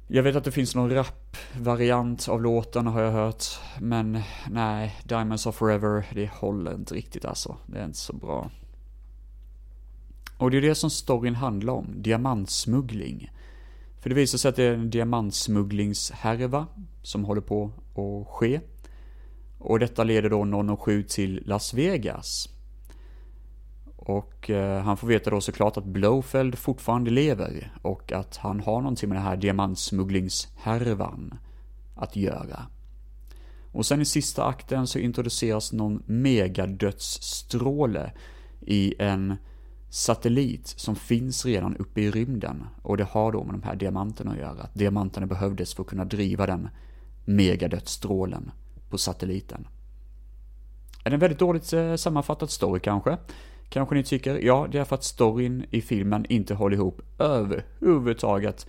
jag 0.07 0.23
vet 0.23 0.35
att 0.35 0.43
det 0.43 0.51
finns 0.51 0.75
någon 0.75 0.93
rap-variant 0.93 2.29
av 2.29 2.41
låten 2.41 2.87
har 2.87 3.01
jag 3.01 3.11
hört. 3.11 3.43
Men 3.79 4.21
nej, 4.49 4.95
Diamonds 5.03 5.45
of 5.45 5.55
Forever, 5.55 6.05
det 6.13 6.31
håller 6.31 6.73
inte 6.73 6.93
riktigt 6.93 7.25
alltså. 7.25 7.57
Det 7.65 7.79
är 7.79 7.85
inte 7.85 7.97
så 7.97 8.13
bra. 8.13 8.51
Och 10.37 10.51
det 10.51 10.57
är 10.57 10.61
det 10.61 10.75
som 10.75 10.89
storyn 10.89 11.35
handlar 11.35 11.73
om, 11.73 12.01
diamantsmuggling. 12.01 13.31
För 13.99 14.09
det 14.09 14.15
visar 14.15 14.37
sig 14.37 14.49
att 14.49 14.55
det 14.55 14.63
är 14.63 14.73
en 14.73 14.89
diamantsmugglingshärva 14.89 16.67
som 17.01 17.25
håller 17.25 17.41
på 17.41 17.71
att 17.95 18.27
ske. 18.27 18.59
Och 19.59 19.79
detta 19.79 20.03
leder 20.03 20.29
då 20.29 20.77
007 20.77 21.03
till 21.03 21.43
Las 21.45 21.73
Vegas. 21.73 22.49
Och 24.07 24.49
eh, 24.49 24.81
han 24.81 24.97
får 24.97 25.07
veta 25.07 25.29
då 25.29 25.41
såklart 25.41 25.77
att 25.77 25.85
Blowfeld 25.85 26.57
fortfarande 26.57 27.11
lever 27.11 27.73
och 27.81 28.11
att 28.11 28.37
han 28.37 28.59
har 28.59 28.81
någonting 28.81 29.09
med 29.09 29.17
den 29.17 29.25
här 29.25 29.37
diamantsmugglingshärvan 29.37 31.33
att 31.95 32.15
göra. 32.15 32.65
Och 33.71 33.85
sen 33.85 34.01
i 34.01 34.05
sista 34.05 34.45
akten 34.45 34.87
så 34.87 34.99
introduceras 34.99 35.73
någon 35.73 36.03
megadödsstråle 36.05 38.11
i 38.61 38.93
en 38.99 39.35
satellit 39.89 40.67
som 40.67 40.95
finns 40.95 41.45
redan 41.45 41.77
uppe 41.77 42.01
i 42.01 42.11
rymden. 42.11 42.65
Och 42.81 42.97
det 42.97 43.03
har 43.03 43.31
då 43.31 43.43
med 43.43 43.53
de 43.53 43.63
här 43.63 43.75
diamanterna 43.75 44.31
att 44.31 44.37
göra. 44.37 44.61
Att 44.61 44.75
diamanterna 44.75 45.27
behövdes 45.27 45.73
för 45.73 45.83
att 45.83 45.89
kunna 45.89 46.05
driva 46.05 46.45
den 46.45 46.69
megadödsstrålen 47.25 48.51
på 48.89 48.97
satelliten. 48.97 49.67
Är 51.03 51.09
det 51.09 51.15
en 51.15 51.19
väldigt 51.19 51.39
dåligt 51.39 51.73
eh, 51.73 51.95
sammanfattad 51.95 52.49
story 52.49 52.79
kanske? 52.79 53.17
Kanske 53.69 53.95
ni 53.95 54.03
tycker, 54.03 54.35
ja, 54.35 54.67
det 54.71 54.79
är 54.79 54.83
för 54.83 54.95
att 54.95 55.03
storyn 55.03 55.65
i 55.71 55.81
filmen 55.81 56.25
inte 56.29 56.53
håller 56.53 56.77
ihop 56.77 57.01
överhuvudtaget. 57.19 58.67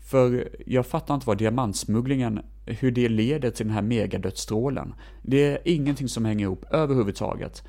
För 0.00 0.48
jag 0.66 0.86
fattar 0.86 1.14
inte 1.14 1.26
vad 1.26 1.38
diamantsmugglingen, 1.38 2.40
hur 2.66 2.90
det 2.90 3.08
leder 3.08 3.50
till 3.50 3.66
den 3.66 3.74
här 3.74 3.82
megadödsstrålen. 3.82 4.94
Det 5.22 5.44
är 5.44 5.58
ingenting 5.64 6.08
som 6.08 6.24
hänger 6.24 6.44
ihop 6.44 6.64
överhuvudtaget. 6.70 7.62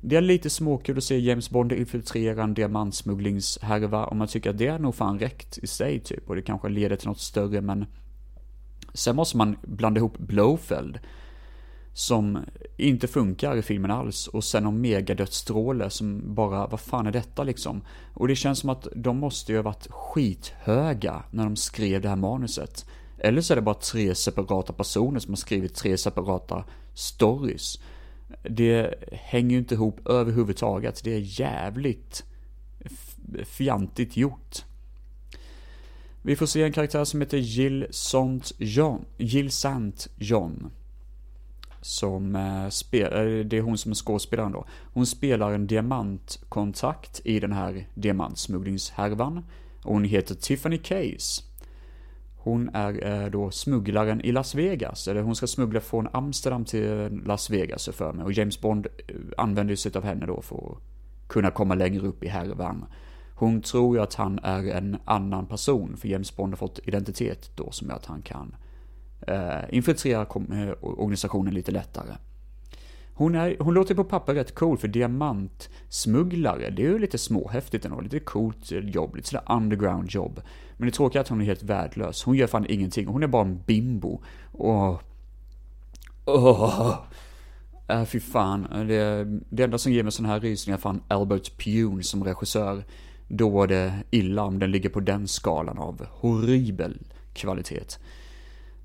Det 0.00 0.16
är 0.16 0.20
lite 0.20 0.50
småkul 0.50 0.98
att 0.98 1.04
se 1.04 1.18
James 1.18 1.50
Bond 1.50 1.72
infiltrera 1.72 2.42
en 2.42 2.54
diamantsmugglingshärva 2.54 4.04
och 4.04 4.16
man 4.16 4.28
tycker 4.28 4.50
att 4.50 4.58
det 4.58 4.66
är 4.66 4.78
nog 4.78 4.94
fan 4.94 5.18
räckt 5.18 5.58
i 5.58 5.66
sig 5.66 6.00
typ 6.00 6.28
och 6.28 6.36
det 6.36 6.42
kanske 6.42 6.68
leder 6.68 6.96
till 6.96 7.08
något 7.08 7.20
större 7.20 7.60
men 7.60 7.86
sen 8.94 9.16
måste 9.16 9.36
man 9.36 9.56
blanda 9.62 9.98
ihop 9.98 10.18
Blowfeld 10.18 10.98
som 11.94 12.38
inte 12.76 13.08
funkar 13.08 13.56
i 13.56 13.62
filmen 13.62 13.90
alls 13.90 14.26
och 14.26 14.44
sen 14.44 14.66
om 14.66 14.80
megadödsstråle 14.80 15.90
som 15.90 16.34
bara, 16.34 16.66
vad 16.66 16.80
fan 16.80 17.06
är 17.06 17.12
detta 17.12 17.44
liksom? 17.44 17.82
Och 18.14 18.28
det 18.28 18.36
känns 18.36 18.58
som 18.58 18.70
att 18.70 18.88
de 18.96 19.18
måste 19.18 19.52
ju 19.52 19.58
ha 19.58 19.62
varit 19.62 19.86
skithöga 19.90 21.22
när 21.30 21.44
de 21.44 21.56
skrev 21.56 22.00
det 22.00 22.08
här 22.08 22.16
manuset. 22.16 22.86
Eller 23.18 23.40
så 23.40 23.54
är 23.54 23.56
det 23.56 23.62
bara 23.62 23.74
tre 23.74 24.14
separata 24.14 24.72
personer 24.72 25.20
som 25.20 25.32
har 25.32 25.36
skrivit 25.36 25.74
tre 25.74 25.98
separata 25.98 26.64
stories. 26.94 27.78
Det 28.42 28.94
hänger 29.12 29.50
ju 29.50 29.58
inte 29.58 29.74
ihop 29.74 30.08
överhuvudtaget. 30.08 31.04
Det 31.04 31.14
är 31.14 31.40
jävligt 31.40 32.24
fjantigt 33.44 34.16
gjort. 34.16 34.64
Vi 36.22 36.36
får 36.36 36.46
se 36.46 36.62
en 36.62 36.72
karaktär 36.72 37.04
som 37.04 37.20
heter 37.20 37.38
Jill 37.38 37.86
Sant 37.90 38.52
John. 38.58 39.04
Jill 39.18 39.50
Sant 39.50 40.08
John. 40.18 40.70
Som 41.84 42.36
eh, 42.36 42.68
spelar, 42.68 43.26
eh, 43.26 43.44
det 43.44 43.58
är 43.58 43.60
hon 43.60 43.78
som 43.78 43.90
är 43.90 43.94
skådespelaren 43.94 44.52
då. 44.52 44.64
Hon 44.92 45.06
spelar 45.06 45.52
en 45.52 45.66
diamantkontakt 45.66 47.20
i 47.24 47.40
den 47.40 47.52
här 47.52 47.88
diamantsmugglingshärvan. 47.94 49.44
Och 49.82 49.92
hon 49.92 50.04
heter 50.04 50.34
Tiffany 50.34 50.78
Case. 50.78 51.42
Hon 52.36 52.70
är 52.72 53.22
eh, 53.22 53.30
då 53.30 53.50
smugglaren 53.50 54.20
i 54.20 54.32
Las 54.32 54.54
Vegas, 54.54 55.08
eller 55.08 55.22
hon 55.22 55.36
ska 55.36 55.46
smuggla 55.46 55.80
från 55.80 56.08
Amsterdam 56.12 56.64
till 56.64 57.20
Las 57.26 57.50
Vegas 57.50 57.88
för 57.92 58.12
mig. 58.12 58.24
Och 58.24 58.32
James 58.32 58.60
Bond 58.60 58.86
eh, 58.86 59.14
använder 59.36 59.76
sig 59.76 59.92
av 59.94 60.04
henne 60.04 60.26
då 60.26 60.42
för 60.42 60.56
att 60.56 61.28
kunna 61.28 61.50
komma 61.50 61.74
längre 61.74 62.06
upp 62.06 62.24
i 62.24 62.28
härvan. 62.28 62.84
Hon 63.34 63.62
tror 63.62 63.96
ju 63.96 64.02
att 64.02 64.14
han 64.14 64.38
är 64.42 64.64
en 64.64 64.96
annan 65.04 65.46
person, 65.46 65.96
för 65.96 66.08
James 66.08 66.36
Bond 66.36 66.52
har 66.52 66.56
fått 66.56 66.80
identitet 66.84 67.50
då 67.56 67.70
som 67.70 67.88
gör 67.88 67.96
att 67.96 68.06
han 68.06 68.22
kan 68.22 68.54
Eh, 69.26 69.64
infiltrera 69.70 70.20
eh, 70.20 70.74
organisationen 70.80 71.54
lite 71.54 71.72
lättare. 71.72 72.16
Hon, 73.14 73.34
är, 73.34 73.56
hon 73.60 73.74
låter 73.74 73.94
på 73.94 74.04
papper 74.04 74.34
rätt 74.34 74.54
cool 74.54 74.78
för 74.78 74.88
diamantsmugglare, 74.88 76.70
det 76.70 76.82
är 76.82 76.88
ju 76.88 76.98
lite 76.98 77.18
småhäftigt 77.18 77.84
ändå, 77.84 78.00
lite 78.00 78.20
coolt 78.20 78.70
jobb, 78.70 79.16
lite 79.16 79.28
sådär 79.28 79.44
underground 79.48 80.10
jobb. 80.10 80.40
Men 80.76 80.86
det 80.88 80.94
tråkiga 80.94 81.20
är 81.20 81.24
att 81.24 81.28
hon 81.28 81.40
är 81.40 81.44
helt 81.44 81.62
värdelös, 81.62 82.22
hon 82.22 82.36
gör 82.36 82.46
fan 82.46 82.66
ingenting, 82.68 83.06
hon 83.06 83.22
är 83.22 83.26
bara 83.26 83.42
en 83.42 83.62
bimbo. 83.66 84.22
Och... 84.52 85.02
Oh. 86.24 86.98
Äh, 87.88 88.04
fy 88.04 88.20
fan, 88.20 88.66
det, 88.88 89.24
det 89.48 89.62
enda 89.62 89.78
som 89.78 89.92
ger 89.92 90.02
mig 90.02 90.12
sådana 90.12 90.34
här 90.34 90.40
rysningar 90.40 90.78
är 90.78 90.80
fan 90.80 91.02
Albert 91.08 91.64
Pune 91.64 92.02
som 92.02 92.24
regissör. 92.24 92.84
Då 93.28 93.48
var 93.48 93.66
det 93.66 93.92
illa 94.10 94.42
om 94.42 94.58
den 94.58 94.70
ligger 94.70 94.88
på 94.88 95.00
den 95.00 95.28
skalan 95.28 95.78
av 95.78 96.06
horribel 96.10 96.98
kvalitet. 97.34 97.98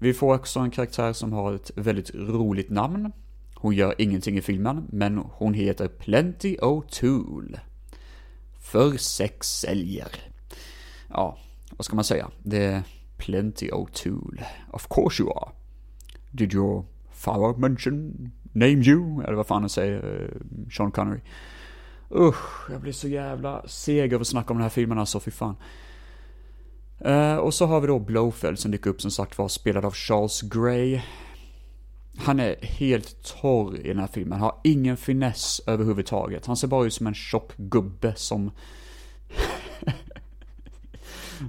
Vi 0.01 0.13
får 0.13 0.35
också 0.35 0.59
en 0.59 0.71
karaktär 0.71 1.13
som 1.13 1.33
har 1.33 1.53
ett 1.53 1.71
väldigt 1.75 2.15
roligt 2.15 2.69
namn. 2.69 3.11
Hon 3.55 3.75
gör 3.75 3.95
ingenting 3.97 4.37
i 4.37 4.41
filmen, 4.41 4.87
men 4.91 5.17
hon 5.17 5.53
heter 5.53 5.87
Plenty 5.87 6.57
O'Toole. 6.57 7.59
För 8.59 8.97
sex 8.97 9.47
säljer. 9.47 10.07
Ja, 11.09 11.37
vad 11.71 11.85
ska 11.85 11.95
man 11.95 12.03
säga? 12.03 12.29
Det 12.43 12.63
är 12.65 12.83
Plenty 13.17 13.69
O'Toole. 13.69 14.43
Of 14.71 14.87
course 14.89 15.23
you 15.23 15.31
are. 15.31 15.49
Did 16.31 16.53
your 16.53 16.85
father 17.11 17.57
mention 17.57 18.31
name 18.51 18.83
you? 18.83 19.23
Eller 19.23 19.33
vad 19.33 19.47
fan 19.47 19.61
han 19.61 19.69
säger, 19.69 20.21
eh, 20.21 20.41
Sean 20.71 20.91
Connery. 20.91 21.19
Usch, 22.11 22.71
jag 22.71 22.81
blir 22.81 22.91
så 22.91 23.07
jävla 23.07 23.67
seg 23.67 24.13
över 24.13 24.21
att 24.21 24.27
snacka 24.27 24.49
om 24.53 24.57
den 24.57 24.63
här 24.63 24.69
filmen 24.69 24.99
alltså, 24.99 25.19
fy 25.19 25.31
fan. 25.31 25.55
Uh, 27.05 27.35
och 27.35 27.53
så 27.53 27.65
har 27.65 27.81
vi 27.81 27.87
då 27.87 27.99
Blowfeld 27.99 28.59
som 28.59 28.71
dyker 28.71 28.89
upp 28.89 29.01
som 29.01 29.11
sagt 29.11 29.37
var, 29.37 29.47
spelad 29.47 29.85
av 29.85 29.93
Charles 29.93 30.41
Gray. 30.41 31.01
Han 32.17 32.39
är 32.39 32.55
helt 32.61 33.23
torr 33.23 33.77
i 33.77 33.87
den 33.87 33.99
här 33.99 34.07
filmen, 34.07 34.39
har 34.39 34.55
ingen 34.63 34.97
finess 34.97 35.61
överhuvudtaget. 35.67 36.45
Han 36.45 36.57
ser 36.57 36.67
bara 36.67 36.85
ut 36.85 36.93
som 36.93 37.07
en 37.07 37.13
tjock 37.13 37.57
gubbe 37.57 38.13
som... 38.15 38.51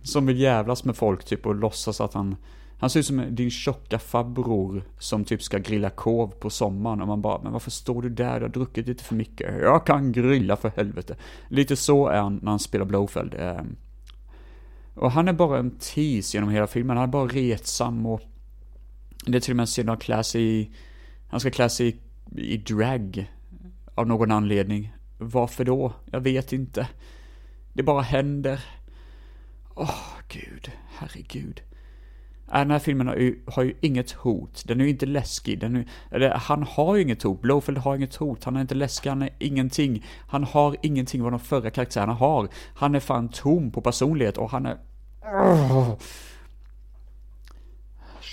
som 0.03 0.26
vill 0.26 0.40
jävlas 0.40 0.84
med 0.84 0.96
folk 0.96 1.24
typ 1.24 1.46
och 1.46 1.55
låtsas 1.55 2.01
att 2.01 2.14
han... 2.14 2.36
Han 2.78 2.90
ser 2.90 3.01
ut 3.01 3.07
som 3.07 3.34
din 3.34 3.51
tjocka 3.51 3.98
farbror 3.98 4.82
som 4.98 5.24
typ 5.24 5.42
ska 5.42 5.59
grilla 5.59 5.90
kov 5.90 6.28
på 6.28 6.51
sommaren 6.51 7.01
och 7.01 7.09
man 7.09 7.22
bara, 7.22 7.42
men 7.42 7.53
varför 7.53 7.70
står 7.70 8.03
du 8.03 8.09
där? 8.09 8.40
Du 8.40 8.44
har 8.44 8.53
druckit 8.53 8.86
lite 8.86 9.05
för 9.05 9.14
mycket. 9.14 9.62
Jag 9.62 9.86
kan 9.86 10.12
grilla 10.12 10.57
för 10.57 10.72
helvete. 10.76 11.16
Lite 11.48 11.76
så 11.76 12.07
är 12.07 12.20
han 12.20 12.40
när 12.42 12.51
han 12.51 12.59
spelar 12.59 12.84
Blowfeld. 12.84 13.34
Uh, 13.34 13.40
eh, 13.40 13.62
och 14.95 15.12
han 15.12 15.28
är 15.28 15.32
bara 15.32 15.59
en 15.59 15.70
tease 15.70 16.36
genom 16.36 16.51
hela 16.51 16.66
filmen. 16.66 16.97
Han 16.97 17.09
är 17.09 17.12
bara 17.12 17.26
retsam 17.26 18.07
och 18.07 18.20
det 19.26 19.36
är 19.36 19.41
till 19.41 19.53
och 19.53 19.57
med 19.57 19.62
en 19.62 19.66
scen 19.66 19.88
han 19.88 19.99
klär 19.99 20.22
sig 20.22 20.43
i, 20.43 20.70
han 21.28 21.41
ska 21.41 21.51
klä 21.51 21.68
sig 21.68 21.88
i, 22.36 22.55
i 22.55 22.57
drag 22.57 23.30
av 23.95 24.07
någon 24.07 24.30
anledning. 24.30 24.93
Varför 25.18 25.64
då? 25.64 25.93
Jag 26.11 26.20
vet 26.20 26.53
inte. 26.53 26.88
Det 27.72 27.82
bara 27.82 28.03
händer. 28.03 28.64
Åh, 29.74 29.91
oh, 29.91 30.22
gud. 30.28 30.70
Herregud. 30.99 31.62
Äh, 32.53 32.59
den 32.59 32.70
här 32.70 32.78
filmen 32.78 33.07
har 33.07 33.16
ju, 33.16 33.40
har 33.46 33.62
ju 33.62 33.74
inget 33.80 34.12
hot. 34.12 34.62
Den 34.66 34.80
är 34.80 34.84
ju 34.84 34.90
inte 34.90 35.07
läskig. 35.07 35.61
Den 35.61 35.76
är, 35.76 35.84
eller, 36.11 36.30
han 36.30 36.62
har 36.62 36.96
ju 36.96 37.03
inget 37.03 37.22
hot. 37.22 37.40
Blowfield 37.40 37.78
har 37.78 37.96
inget 37.96 38.14
hot. 38.14 38.44
Han 38.44 38.57
är 38.57 38.61
inte 38.61 38.74
läskig, 38.74 39.11
han 39.11 39.22
är 39.22 39.30
ingenting. 39.38 40.05
Han 40.28 40.44
har 40.44 40.76
ingenting 40.82 41.22
vad 41.22 41.32
de 41.32 41.40
förra 41.40 41.70
karaktärerna 41.70 42.12
har. 42.12 42.48
Han 42.74 42.94
är 42.94 43.01
fan 43.01 43.28
tom 43.28 43.70
på 43.70 43.80
personlighet 43.80 44.38
och 44.38 44.51
han 44.51 44.66
är 44.66 44.76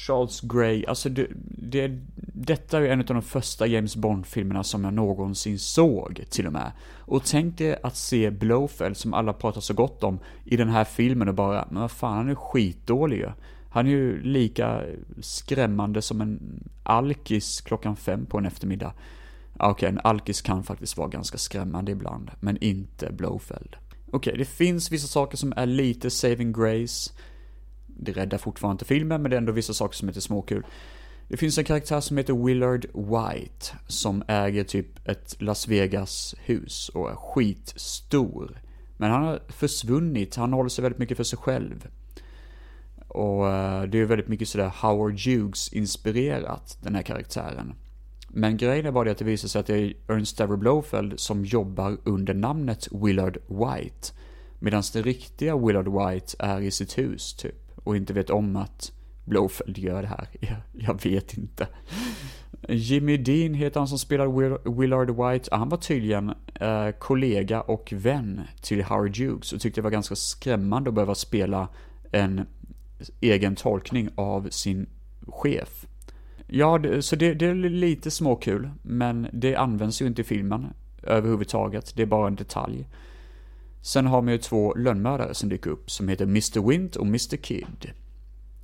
Charles 0.07 0.41
Grey, 0.41 0.85
alltså 0.85 1.09
det, 1.09 1.27
det, 1.57 1.91
detta 2.33 2.77
är 2.77 2.81
ju 2.81 2.87
en 2.87 2.99
av 2.99 3.05
de 3.05 3.21
första 3.21 3.67
James 3.67 3.95
Bond-filmerna 3.95 4.63
som 4.63 4.83
jag 4.83 4.93
någonsin 4.93 5.59
såg, 5.59 6.23
till 6.29 6.47
och 6.47 6.53
med. 6.53 6.71
Och 6.95 7.23
tänk 7.25 7.57
dig 7.57 7.79
att 7.83 7.95
se 7.95 8.31
Blowfield, 8.31 8.97
som 8.97 9.13
alla 9.13 9.33
pratar 9.33 9.61
så 9.61 9.73
gott 9.73 10.03
om, 10.03 10.19
i 10.43 10.57
den 10.57 10.69
här 10.69 10.83
filmen 10.83 11.27
och 11.27 11.35
bara, 11.35 11.67
men 11.69 11.81
vad 11.81 11.91
fan, 11.91 12.17
han 12.17 12.29
är 12.29 12.35
skitdålig 12.35 13.17
ju. 13.17 13.29
Han 13.69 13.87
är 13.87 13.91
ju 13.91 14.21
lika 14.21 14.83
skrämmande 15.21 16.01
som 16.01 16.21
en 16.21 16.63
alkis 16.83 17.61
klockan 17.61 17.95
fem 17.95 18.25
på 18.25 18.37
en 18.37 18.45
eftermiddag. 18.45 18.93
Okej, 19.53 19.71
okay, 19.71 19.89
en 19.89 19.99
alkis 20.03 20.41
kan 20.41 20.63
faktiskt 20.63 20.97
vara 20.97 21.07
ganska 21.07 21.37
skrämmande 21.37 21.91
ibland, 21.91 22.31
men 22.39 22.57
inte 22.57 23.11
Blowfeld. 23.11 23.75
Okej, 23.91 24.17
okay, 24.17 24.37
det 24.37 24.45
finns 24.45 24.91
vissa 24.91 25.07
saker 25.07 25.37
som 25.37 25.53
är 25.55 25.65
lite 25.65 26.09
saving 26.09 26.53
grace. 26.53 27.11
Det 27.85 28.11
räddar 28.11 28.37
fortfarande 28.37 28.73
inte 28.73 28.85
filmen, 28.85 29.21
men 29.21 29.31
det 29.31 29.35
är 29.35 29.41
ändå 29.41 29.51
vissa 29.51 29.73
saker 29.73 29.95
som 29.95 30.07
är 30.07 30.11
lite 30.11 30.21
småkul. 30.21 30.65
Det 31.27 31.37
finns 31.37 31.57
en 31.57 31.63
karaktär 31.63 31.99
som 31.99 32.17
heter 32.17 32.45
Willard 32.45 32.85
White, 32.93 33.65
som 33.87 34.23
äger 34.27 34.63
typ 34.63 35.07
ett 35.07 35.41
Las 35.41 35.67
Vegas-hus 35.67 36.89
och 36.89 37.11
är 37.11 37.15
skitstor. 37.15 38.61
Men 38.97 39.11
han 39.11 39.23
har 39.23 39.39
försvunnit, 39.47 40.35
han 40.35 40.53
håller 40.53 40.69
sig 40.69 40.81
väldigt 40.81 40.99
mycket 40.99 41.17
för 41.17 41.23
sig 41.23 41.39
själv. 41.39 41.87
Och 43.07 43.49
eh, 43.49 43.83
det 43.83 43.99
är 43.99 44.05
väldigt 44.05 44.27
mycket 44.27 44.47
sådär 44.47 44.71
Howard 44.81 45.19
Hughes-inspirerat, 45.19 46.77
den 46.81 46.95
här 46.95 47.01
karaktären. 47.01 47.73
Men 48.29 48.57
grejen 48.57 48.85
är 48.85 48.91
bara 48.91 49.03
det 49.03 49.11
att 49.11 49.17
det 49.17 49.25
visar 49.25 49.47
sig 49.47 49.59
att 49.59 49.67
det 49.67 49.77
är 49.77 49.93
Ernst 50.07 50.37
Dever 50.37 50.55
Blofeld 50.55 51.19
som 51.19 51.45
jobbar 51.45 51.97
under 52.03 52.33
namnet 52.33 52.87
Willard 52.91 53.37
White. 53.47 54.13
Medan 54.59 54.83
den 54.93 55.03
riktiga 55.03 55.57
Willard 55.57 55.87
White 55.87 56.35
är 56.39 56.61
i 56.61 56.71
sitt 56.71 56.97
hus, 56.97 57.33
typ. 57.33 57.55
Och 57.83 57.97
inte 57.97 58.13
vet 58.13 58.29
om 58.29 58.55
att 58.55 58.91
Blofeld 59.25 59.77
gör 59.77 60.01
det 60.01 60.07
här. 60.07 60.27
Jag, 60.39 60.57
jag 60.73 61.03
vet 61.03 61.37
inte. 61.37 61.67
Jimmy 62.69 63.17
Dean 63.17 63.53
heter 63.53 63.79
han 63.79 63.87
som 63.87 63.99
spelar 63.99 64.71
Willard 64.77 65.09
White. 65.09 65.49
Han 65.55 65.69
var 65.69 65.77
tydligen 65.77 66.33
eh, 66.55 66.89
kollega 66.99 67.61
och 67.61 67.93
vän 67.95 68.41
till 68.61 68.83
Howard 68.83 69.17
Hughes 69.17 69.53
och 69.53 69.61
tyckte 69.61 69.81
det 69.81 69.83
var 69.83 69.91
ganska 69.91 70.15
skrämmande 70.15 70.89
att 70.89 70.93
behöva 70.93 71.15
spela 71.15 71.67
en 72.11 72.47
egen 73.21 73.55
tolkning 73.55 74.09
av 74.15 74.49
sin 74.49 74.87
chef. 75.27 75.85
Ja, 76.47 76.79
så 77.01 77.15
det, 77.15 77.33
det 77.33 77.45
är 77.45 77.53
lite 77.55 78.11
småkul, 78.11 78.69
men 78.81 79.27
det 79.33 79.55
används 79.55 80.01
ju 80.01 80.07
inte 80.07 80.21
i 80.21 80.25
filmen 80.25 80.67
överhuvudtaget. 81.03 81.93
Det 81.95 82.01
är 82.01 82.05
bara 82.05 82.27
en 82.27 82.35
detalj. 82.35 82.87
Sen 83.81 84.07
har 84.07 84.21
man 84.21 84.33
ju 84.33 84.37
två 84.37 84.73
lönnmördare 84.73 85.33
som 85.33 85.49
dyker 85.49 85.69
upp 85.69 85.91
som 85.91 86.09
heter 86.09 86.25
Mr. 86.25 86.67
Wint 86.67 86.95
och 86.95 87.05
Mr. 87.05 87.37
Kid. 87.37 87.91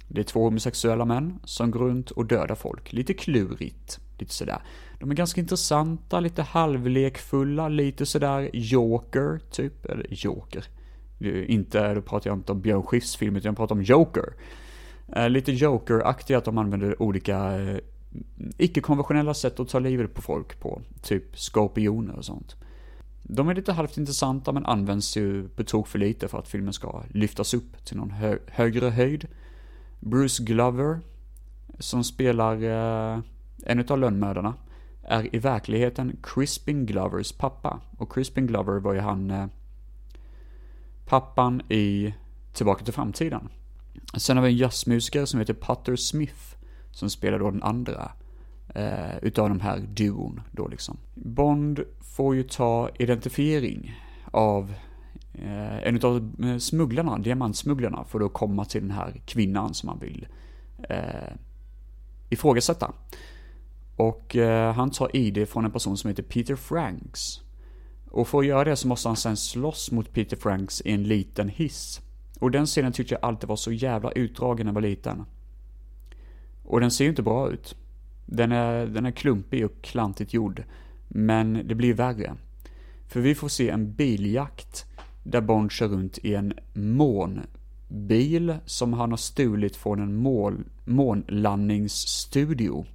Det 0.07 0.19
är 0.19 0.23
två 0.23 0.43
homosexuella 0.43 1.05
män 1.05 1.39
som 1.43 1.71
går 1.71 1.79
runt 1.79 2.11
och 2.11 2.25
dödar 2.25 2.55
folk. 2.55 2.93
Lite 2.93 3.13
klurigt. 3.13 3.99
Lite 4.19 4.33
sådär. 4.33 4.61
De 4.99 5.11
är 5.11 5.15
ganska 5.15 5.41
intressanta, 5.41 6.19
lite 6.19 6.41
halvlekfulla, 6.41 7.69
lite 7.69 8.05
sådär 8.05 8.49
Joker, 8.53 9.39
typ. 9.51 9.85
Eller 9.85 10.07
Joker. 10.09 10.65
Inte, 11.23 11.93
då 11.93 12.01
pratar 12.01 12.29
jag 12.29 12.37
inte 12.37 12.51
om 12.51 12.61
Björn 12.61 12.83
Skifs 12.83 13.15
film, 13.15 13.35
utan 13.35 13.49
jag 13.49 13.57
pratar 13.57 13.75
om 13.75 13.83
Joker. 13.83 14.33
Eh, 15.15 15.29
lite 15.29 15.51
Joker-aktigt 15.51 16.37
att 16.37 16.45
de 16.45 16.57
använder 16.57 17.01
olika 17.01 17.61
eh, 17.61 17.77
icke-konventionella 18.57 19.33
sätt 19.33 19.59
att 19.59 19.69
ta 19.69 19.79
livet 19.79 20.13
på 20.13 20.21
folk 20.21 20.59
på. 20.59 20.81
Typ 21.01 21.37
skorpioner 21.37 22.15
och 22.15 22.25
sånt. 22.25 22.55
De 23.23 23.49
är 23.49 23.55
lite 23.55 23.73
halvt 23.73 23.97
intressanta 23.97 24.51
men 24.51 24.65
används 24.65 25.17
ju 25.17 25.47
på 25.47 25.63
tok 25.63 25.87
för 25.87 25.99
lite 25.99 26.27
för 26.27 26.39
att 26.39 26.47
filmen 26.47 26.73
ska 26.73 27.03
lyftas 27.09 27.53
upp 27.53 27.85
till 27.85 27.97
någon 27.97 28.11
hö 28.11 28.37
högre 28.47 28.89
höjd. 28.89 29.27
Bruce 29.99 30.43
Glover, 30.43 30.99
som 31.79 32.03
spelar 32.03 32.63
eh, 32.63 33.19
en 33.65 33.79
utav 33.79 33.99
lönnmördarna, 33.99 34.53
är 35.03 35.35
i 35.35 35.39
verkligheten 35.39 36.17
Crispin 36.23 36.85
Glovers 36.85 37.31
pappa. 37.31 37.79
Och 37.97 38.13
Crispin 38.13 38.47
Glover 38.47 38.79
var 38.79 38.93
ju 38.93 38.99
han 38.99 39.31
eh, 39.31 39.45
pappan 41.05 41.61
i 41.69 42.13
Tillbaka 42.53 42.85
till 42.85 42.93
framtiden. 42.93 43.49
Sen 44.17 44.37
har 44.37 44.43
vi 44.43 44.51
en 44.51 44.57
jazzmusiker 44.57 45.25
som 45.25 45.39
heter 45.39 45.53
Putter 45.53 45.95
Smith, 45.95 46.55
som 46.91 47.09
spelar 47.09 47.39
då 47.39 47.51
den 47.51 47.63
andra 47.63 48.11
eh, 48.75 49.17
utav 49.21 49.49
de 49.49 49.59
här 49.59 49.79
duon 49.79 50.41
då 50.51 50.67
liksom. 50.67 50.97
Bond 51.13 51.79
får 52.01 52.35
ju 52.35 52.43
ta 52.43 52.89
identifiering 52.99 53.95
av 54.31 54.73
eh, 55.33 55.87
en 55.87 55.95
utav 55.95 56.31
eh, 56.43 56.57
smugglarna, 56.57 57.17
diamantsmugglarna, 57.17 58.03
för 58.03 58.25
att 58.25 58.33
komma 58.33 58.65
till 58.65 58.81
den 58.81 58.91
här 58.91 59.21
kvinnan 59.25 59.73
som 59.73 59.89
han 59.89 59.99
vill 59.99 60.27
eh, 60.89 61.33
ifrågasätta. 62.29 62.93
Och 63.95 64.35
eh, 64.35 64.73
han 64.73 64.91
tar 64.91 65.15
ID 65.15 65.49
från 65.49 65.65
en 65.65 65.71
person 65.71 65.97
som 65.97 66.07
heter 66.07 66.23
Peter 66.23 66.55
Franks. 66.55 67.42
Och 68.13 68.27
för 68.27 68.39
att 68.39 68.45
göra 68.45 68.63
det 68.63 68.75
så 68.75 68.87
måste 68.87 69.09
han 69.09 69.17
sen 69.17 69.37
slåss 69.37 69.91
mot 69.91 70.13
Peter 70.13 70.37
Franks 70.37 70.81
i 70.81 70.91
en 70.91 71.03
liten 71.03 71.49
hiss. 71.49 72.01
Och 72.39 72.51
den 72.51 72.65
scenen 72.65 72.91
tyckte 72.91 73.13
jag 73.13 73.23
alltid 73.23 73.49
var 73.49 73.55
så 73.55 73.71
jävla 73.71 74.11
utdragen 74.11 74.65
när 74.65 74.71
jag 74.71 74.75
var 74.75 74.81
liten. 74.81 75.25
Och 76.63 76.79
den 76.79 76.91
ser 76.91 77.03
ju 77.03 77.09
inte 77.09 77.21
bra 77.21 77.51
ut. 77.51 77.75
Den 78.25 78.51
är, 78.51 78.85
den 78.85 79.05
är 79.05 79.11
klumpig 79.11 79.65
och 79.65 79.81
klantigt 79.81 80.33
gjord. 80.33 80.63
Men 81.07 81.67
det 81.67 81.75
blir 81.75 81.93
värre. 81.93 82.35
För 83.07 83.19
vi 83.19 83.35
får 83.35 83.47
se 83.47 83.69
en 83.69 83.93
biljakt 83.93 84.85
där 85.23 85.41
Bond 85.41 85.71
kör 85.71 85.87
runt 85.87 86.17
i 86.17 86.35
en 86.35 86.53
månbil 86.73 88.55
som 88.65 88.93
han 88.93 89.09
har 89.09 89.17
stulit 89.17 89.75
från 89.75 89.99
en 89.99 90.15
mål, 90.15 90.63
månlandningsstudio. 90.85 92.85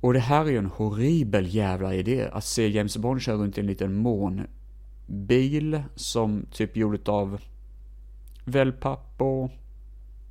Och 0.00 0.12
det 0.12 0.20
här 0.20 0.44
är 0.44 0.50
ju 0.50 0.58
en 0.58 0.66
horribel 0.66 1.54
jävla 1.54 1.94
idé, 1.94 2.28
att 2.32 2.44
se 2.44 2.68
James 2.68 2.96
Bond 2.96 3.22
köra 3.22 3.36
runt 3.36 3.58
i 3.58 3.60
en 3.60 3.66
liten 3.66 3.94
månbil 3.94 5.82
som 5.94 6.46
typ 6.52 6.76
gjord 6.76 7.08
av 7.08 7.40
wellpapp 8.44 9.14
och, 9.22 9.50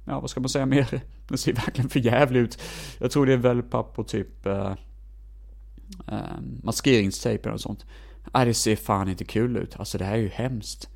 ja 0.06 0.20
vad 0.20 0.30
ska 0.30 0.40
man 0.40 0.50
säga 0.50 0.66
mer? 0.66 1.02
Den 1.28 1.38
ser 1.38 1.54
verkligen 1.54 1.90
för 1.90 2.00
jävligt 2.00 2.42
ut. 2.44 2.62
Jag 3.00 3.12
tror 3.12 3.26
det 3.26 3.34
är 3.34 3.38
wellpapp 3.38 4.00
och 4.00 4.08
typ 4.08 4.46
eh, 4.46 4.76
eh, 6.08 6.42
maskeringstejp 6.64 7.50
och 7.50 7.62
sånt. 7.62 7.86
Nej, 8.34 8.46
det 8.46 8.54
ser 8.54 8.76
fan 8.76 9.10
inte 9.10 9.26
kul 9.26 9.58
ut. 9.58 9.80
Alltså 9.80 9.98
det 9.98 10.06
här 10.06 10.14
är 10.14 10.18
ju 10.18 10.30
hemskt. 10.30 10.90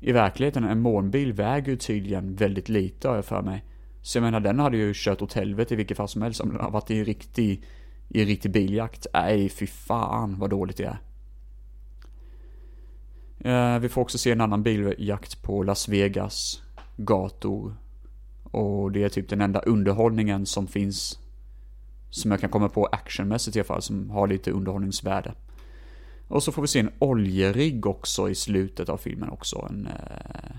I 0.00 0.12
verkligheten, 0.12 0.64
en 0.64 0.80
månbil 0.80 1.32
väger 1.32 1.70
ju 1.72 1.76
tydligen 1.76 2.34
väldigt 2.34 2.68
lite 2.68 3.08
har 3.08 3.16
jag 3.16 3.24
för 3.24 3.42
mig. 3.42 3.64
Så 4.06 4.18
jag 4.18 4.22
menar, 4.22 4.40
den 4.40 4.58
hade 4.58 4.76
ju 4.76 4.92
kört 4.94 5.22
åt 5.22 5.32
helvete 5.32 5.74
i 5.74 5.76
vilket 5.76 5.96
fall 5.96 6.08
som 6.08 6.22
helst 6.22 6.40
om 6.40 6.48
den 6.48 6.60
har 6.60 6.70
varit 6.70 6.90
i 6.90 6.98
en 6.98 7.04
riktig, 7.04 7.64
i 8.08 8.20
en 8.20 8.26
riktig 8.26 8.52
biljakt. 8.52 9.06
Nej, 9.14 9.48
fy 9.48 9.66
fan 9.66 10.38
vad 10.38 10.50
dåligt 10.50 10.76
det 10.76 10.84
är. 10.84 10.98
Eh, 13.74 13.78
vi 13.80 13.88
får 13.88 14.02
också 14.02 14.18
se 14.18 14.32
en 14.32 14.40
annan 14.40 14.62
biljakt 14.62 15.42
på 15.42 15.62
Las 15.62 15.88
Vegas 15.88 16.62
gator. 16.96 17.74
Och 18.42 18.92
det 18.92 19.04
är 19.04 19.08
typ 19.08 19.28
den 19.28 19.40
enda 19.40 19.60
underhållningen 19.60 20.46
som 20.46 20.66
finns, 20.66 21.18
som 22.10 22.30
jag 22.30 22.40
kan 22.40 22.50
komma 22.50 22.68
på 22.68 22.86
actionmässigt 22.86 23.56
i 23.56 23.60
alla 23.60 23.66
fall, 23.66 23.82
som 23.82 24.10
har 24.10 24.28
lite 24.28 24.50
underhållningsvärde. 24.50 25.34
Och 26.28 26.42
så 26.42 26.52
får 26.52 26.62
vi 26.62 26.68
se 26.68 26.80
en 26.80 26.92
oljerigg 26.98 27.86
också 27.86 28.30
i 28.30 28.34
slutet 28.34 28.88
av 28.88 28.96
filmen 28.96 29.30
också. 29.30 29.66
En, 29.70 29.86
eh, 29.86 30.56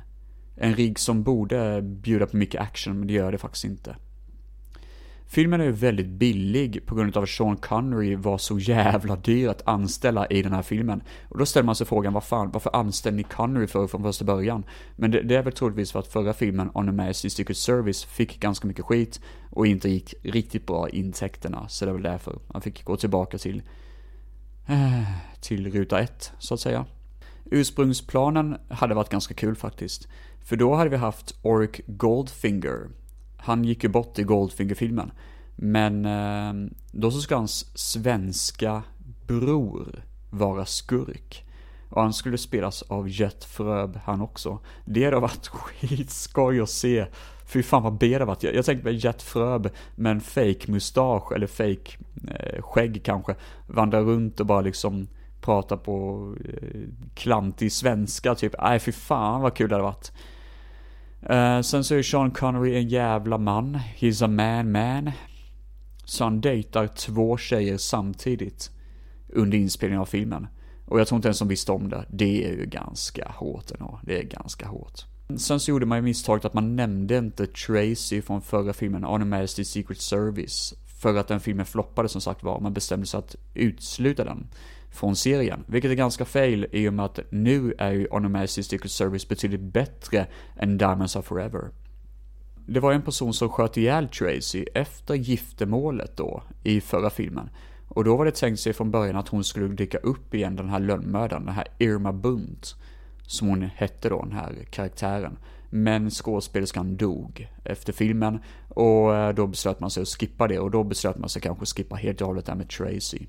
en 0.58 0.76
rigg 0.76 0.99
som 0.99 1.24
borde 1.24 1.82
bjuda 1.82 2.28
på 2.28 2.38
mycket 2.38 2.62
action, 2.62 2.99
men 2.99 3.08
det 3.08 3.14
gör 3.14 3.32
det 3.32 3.38
faktiskt 3.38 3.66
inte. 3.66 3.95
Filmen 5.30 5.62
är 5.62 5.66
ju 5.66 5.72
väldigt 5.72 6.08
billig 6.08 6.86
på 6.86 6.95
grund 6.95 7.18
av 7.18 7.24
att 7.24 7.30
Sean 7.30 7.58
Connery 7.58 8.16
var 8.16 8.38
så 8.38 8.60
jävla 8.60 9.16
dyr 9.16 9.47
att 9.47 9.68
anställa 9.68 10.28
i 10.28 10.41
den 10.41 10.53
här 10.53 10.62
filmen. 10.62 11.03
Och 11.30 11.38
då 11.38 11.45
ställer 11.45 11.66
man 11.66 11.76
sig 11.76 11.88
frågan, 11.88 12.14
vad 12.14 12.24
fan, 12.24 12.51
varför 12.51 12.76
anställde 12.76 13.18
ni 13.18 13.24
Connery 13.24 13.68
för 13.68 13.88
från 13.88 14.03
första 14.03 14.26
början? 14.26 14.64
Men 14.95 15.12
det, 15.12 15.22
det, 15.22 15.36
är 15.36 15.43
väl 15.43 15.53
troligtvis 15.53 15.91
för 15.91 15.99
att 15.99 16.08
förra 16.08 16.34
filmen, 16.34 16.72
On 16.74 16.89
a 16.89 16.91
Majesty's 16.91 17.30
Secret 17.30 17.58
Service, 17.58 18.03
fick 18.03 18.39
ganska 18.39 18.68
mycket 18.68 18.86
skit 18.86 19.22
och 19.49 19.68
inte 19.68 19.89
gick 19.89 20.14
riktigt 20.24 20.66
bra 20.68 20.89
intäkterna. 20.89 21.68
Så 21.68 21.86
det 21.86 21.91
är 21.91 21.93
väl 21.93 22.03
därför 22.03 22.39
man 22.47 22.62
fick 22.62 22.84
gå 22.84 22.97
tillbaka 22.97 23.38
till, 23.38 23.62
eh, 24.68 25.03
till 25.41 25.72
ruta 25.72 25.99
ett, 25.99 26.32
så 26.39 26.53
att 26.53 26.60
säga. 26.60 26.86
Ursprungsplanen 27.51 28.58
hade 28.70 28.95
varit 28.95 29.10
ganska 29.10 29.34
kul 29.34 29.55
faktiskt. 29.55 30.08
För 30.48 30.56
då 30.56 30.76
hade 30.76 30.89
vi 30.89 30.98
haft 30.98 31.36
Oric 31.41 31.82
Goldfinger. 31.88 32.88
Han 33.38 33.64
gick 33.64 33.84
ju 33.84 33.89
bort 33.89 34.20
i 34.20 34.24
Goldfinger-filmen. 34.24 35.12
Men 35.56 36.06
eh, 36.06 36.70
då 36.91 37.12
så 37.12 37.22
ska 37.22 37.36
hans 37.36 37.78
svenska 37.78 38.84
bror 39.28 40.04
vara 40.30 40.66
skurk. 40.66 41.45
Och 41.89 42.02
han 42.02 42.14
skulle 42.14 42.38
spelas 42.38 42.82
av 42.82 43.10
Jet 43.10 43.43
Fröb 43.43 44.00
han 44.04 44.22
också. 44.22 44.60
Det 44.86 45.06
hade 45.06 45.20
varit 45.20 45.48
skitskoj 45.48 46.62
att 46.62 46.70
se. 46.70 47.06
Fy 47.45 47.64
fan 47.64 47.84
vad 47.84 47.98
B 47.98 48.18
det 48.20 48.26
varit. 48.26 48.43
Jag, 48.43 48.56
jag 48.56 48.66
tänkte 48.66 48.86
mig 48.86 49.06
Jet 49.06 49.22
Fröb 49.22 49.70
med 49.95 50.12
en 50.12 50.22
fake 50.22 50.72
mustasch 50.72 51.32
eller 51.32 51.48
fake 51.48 51.98
eh, 52.28 52.62
skägg 52.62 53.02
kanske. 53.04 53.36
Vandra 53.68 54.02
runt 54.02 54.39
och 54.39 54.45
bara 54.45 54.62
liksom 54.62 55.08
prata 55.41 55.78
på 55.78 56.36
eh, 56.45 56.82
klantig 57.16 57.72
svenska 57.72 58.36
typ. 58.36 58.56
Nej 58.62 58.80
fy 58.80 58.91
fan 58.91 59.41
vad 59.41 59.54
kul 59.54 59.70
det 59.70 59.76
hade 59.76 59.84
varit. 59.84 60.12
Uh, 61.30 61.61
sen 61.61 61.84
så 61.84 61.95
är 61.95 62.03
Sean 62.03 62.32
Connery 62.32 62.75
en 62.75 62.88
jävla 62.88 63.38
man. 63.38 63.80
He's 63.97 64.25
a 64.25 64.28
man 64.28 64.71
man. 64.71 65.11
Så 66.05 66.23
han 66.23 66.41
dejtar 66.41 66.88
två 66.88 67.38
tjejer 67.38 67.78
samtidigt 67.78 68.71
under 69.30 69.57
inspelningen 69.57 70.01
av 70.01 70.05
filmen. 70.05 70.47
Och 70.86 70.99
jag 70.99 71.07
tror 71.07 71.15
inte 71.15 71.28
ens 71.28 71.39
de 71.39 71.47
visste 71.47 71.71
om 71.71 71.89
det. 71.89 72.05
Det 72.09 72.45
är 72.45 72.51
ju 72.51 72.65
ganska 72.65 73.30
hårt 73.36 73.71
ändå. 73.71 73.99
Det 74.03 74.19
är 74.19 74.23
ganska 74.23 74.67
hårt. 74.67 75.05
Sen 75.38 75.59
så 75.59 75.71
gjorde 75.71 75.86
man 75.86 75.97
ju 75.97 76.01
misstaget 76.01 76.45
att 76.45 76.53
man 76.53 76.75
nämnde 76.75 77.17
inte 77.17 77.47
Tracy 77.47 78.21
från 78.21 78.41
förra 78.41 78.73
filmen, 78.73 79.05
On 79.05 79.34
a 79.34 79.47
Secret 79.47 80.01
Service. 80.01 80.73
För 81.01 81.15
att 81.15 81.28
den 81.28 81.39
filmen 81.39 81.65
floppade 81.65 82.09
som 82.09 82.21
sagt 82.21 82.43
var, 82.43 82.59
man 82.59 82.73
bestämde 82.73 83.05
sig 83.05 83.17
att 83.17 83.36
utsluta 83.53 84.23
den 84.23 84.47
från 84.92 85.16
serien. 85.16 85.64
Vilket 85.68 85.92
är 85.92 85.96
ganska 85.96 86.26
fail 86.26 86.68
i 86.72 86.90
och 86.90 86.94
med 86.94 87.06
att 87.06 87.20
nu 87.30 87.74
är 87.78 87.92
ju 87.92 88.08
On 88.12 88.48
Secret 88.48 88.92
Service 88.92 89.28
betydligt 89.28 89.62
bättre 89.62 90.28
än 90.56 90.78
Diamonds 90.78 91.16
Are 91.16 91.24
Forever. 91.24 91.70
Det 92.70 92.80
var 92.80 92.94
en 92.94 93.02
person 93.02 93.34
som 93.34 93.50
sköt 93.50 93.78
ihjäl 93.78 94.08
Tracy 94.08 94.66
efter 94.74 95.16
giftermålet 95.16 96.18
då, 96.18 96.44
i 96.64 96.82
förra 96.82 97.10
filmen. 97.10 97.50
Och 97.88 98.04
då 98.04 98.18
var 98.18 98.26
det 98.26 98.36
tänkt 98.36 98.60
sig 98.60 98.74
från 98.74 98.92
början 98.92 99.16
att 99.16 99.28
hon 99.28 99.44
skulle 99.44 99.68
dyka 99.68 99.98
upp 99.98 100.34
igen, 100.34 100.56
den 100.56 100.70
här 100.70 100.80
lönnmördaren, 100.80 101.46
den 101.46 101.56
här 101.56 101.68
Irma 101.78 102.14
Bunt. 102.14 102.76
Som 103.22 103.48
hon 103.48 103.62
hette 103.62 104.10
då, 104.10 104.22
den 104.22 104.32
här 104.32 104.56
karaktären. 104.70 105.38
Men 105.70 106.10
skådespelerskan 106.12 106.98
dog 106.98 107.48
efter 107.64 107.94
filmen 107.94 108.40
och 108.70 109.16
eh, 109.16 109.34
då 109.34 109.48
beslöt 109.48 109.80
man 109.80 109.90
sig 109.90 110.02
att 110.02 110.08
skippa 110.08 110.48
det 110.48 110.60
och 110.60 110.72
då 110.72 110.84
beslöt 110.84 111.18
man 111.18 111.30
sig 111.30 111.42
kanske 111.42 111.66
skippa 111.66 111.96
helt 111.96 112.22
och 112.22 112.28
hållet 112.28 112.46
det 112.46 112.52
här 112.52 112.58
med 112.58 112.70
Tracy. 112.70 113.26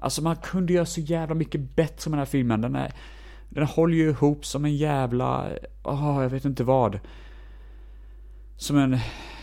Alltså 0.00 0.22
man 0.22 0.36
kunde 0.36 0.72
göra 0.72 0.86
så 0.86 1.00
jävla 1.00 1.34
mycket 1.34 1.76
bättre 1.76 2.10
med 2.10 2.18
den 2.18 2.26
här 2.26 2.30
filmen. 2.30 2.60
Den, 2.60 2.76
är, 2.76 2.92
den 3.48 3.66
håller 3.66 3.96
ju 3.96 4.08
ihop 4.08 4.46
som 4.46 4.64
en 4.64 4.76
jävla, 4.76 5.48
åh, 5.82 6.18
oh, 6.18 6.22
jag 6.22 6.30
vet 6.30 6.44
inte 6.44 6.64
vad. 6.64 7.00
Som 8.56 8.78
en 8.78 8.98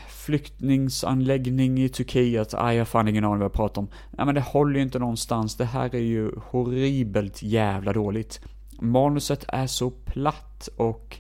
flyktingsanläggning 0.10 1.84
i 1.84 1.90
Turkiet. 1.90 2.54
Aj, 2.54 2.76
jag 2.76 2.82
har 2.82 2.86
fan 2.86 3.08
ingen 3.08 3.24
aning 3.24 3.40
vad 3.40 3.46
jag 3.46 3.54
pratar 3.54 3.82
om. 3.82 3.88
Nej 4.12 4.26
men 4.26 4.36
det 4.36 4.42
håller 4.42 4.76
ju 4.76 4.82
inte 4.82 5.00
någonstans. 5.00 5.56
Det 5.56 5.66
här 5.66 5.96
är 5.96 6.00
ju 6.00 6.32
horribelt 6.36 7.44
jävla 7.44 7.94
dåligt. 7.94 8.42
Manuset 8.82 9.46
är 9.48 9.68
så 9.68 9.90
platt 9.90 10.70
och 10.78 11.18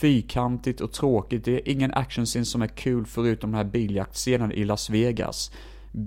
fyrkantigt 0.00 0.80
och 0.80 0.92
tråkigt. 0.92 1.44
Det 1.44 1.52
är 1.52 1.68
ingen 1.68 1.94
actionscen 1.94 2.46
som 2.46 2.62
är 2.62 2.66
kul 2.66 3.06
förutom 3.06 3.50
den 3.50 3.56
här 3.56 3.70
biljaktscenen 3.70 4.52
i 4.52 4.64
Las 4.64 4.90
Vegas. 4.90 5.52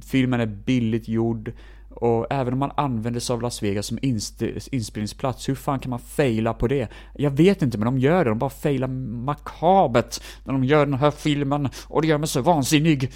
Filmen 0.05 0.39
är 0.39 0.45
billigt 0.45 1.07
gjord 1.07 1.53
och 1.95 2.27
även 2.29 2.53
om 2.53 2.59
man 2.59 2.71
använder 2.77 3.19
sig 3.19 3.33
av 3.33 3.41
Las 3.41 3.63
Vegas 3.63 3.85
som 3.85 3.99
inspelningsplats, 4.01 5.49
hur 5.49 5.55
fan 5.55 5.79
kan 5.79 5.89
man 5.89 5.99
faila 5.99 6.53
på 6.53 6.67
det? 6.67 6.87
Jag 7.13 7.31
vet 7.31 7.61
inte, 7.61 7.77
men 7.77 7.85
de 7.85 7.99
gör 7.99 8.23
det. 8.23 8.31
De 8.31 8.39
bara 8.39 8.49
failar 8.49 8.87
makabert 8.87 10.23
när 10.43 10.53
de 10.53 10.63
gör 10.63 10.85
den 10.85 10.99
här 10.99 11.11
filmen. 11.11 11.69
Och 11.87 12.01
det 12.01 12.07
gör 12.07 12.17
mig 12.17 12.27
så 12.27 12.41
vansinnig. 12.41 13.11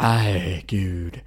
Nej, 0.00 0.64
gud. 0.66 1.20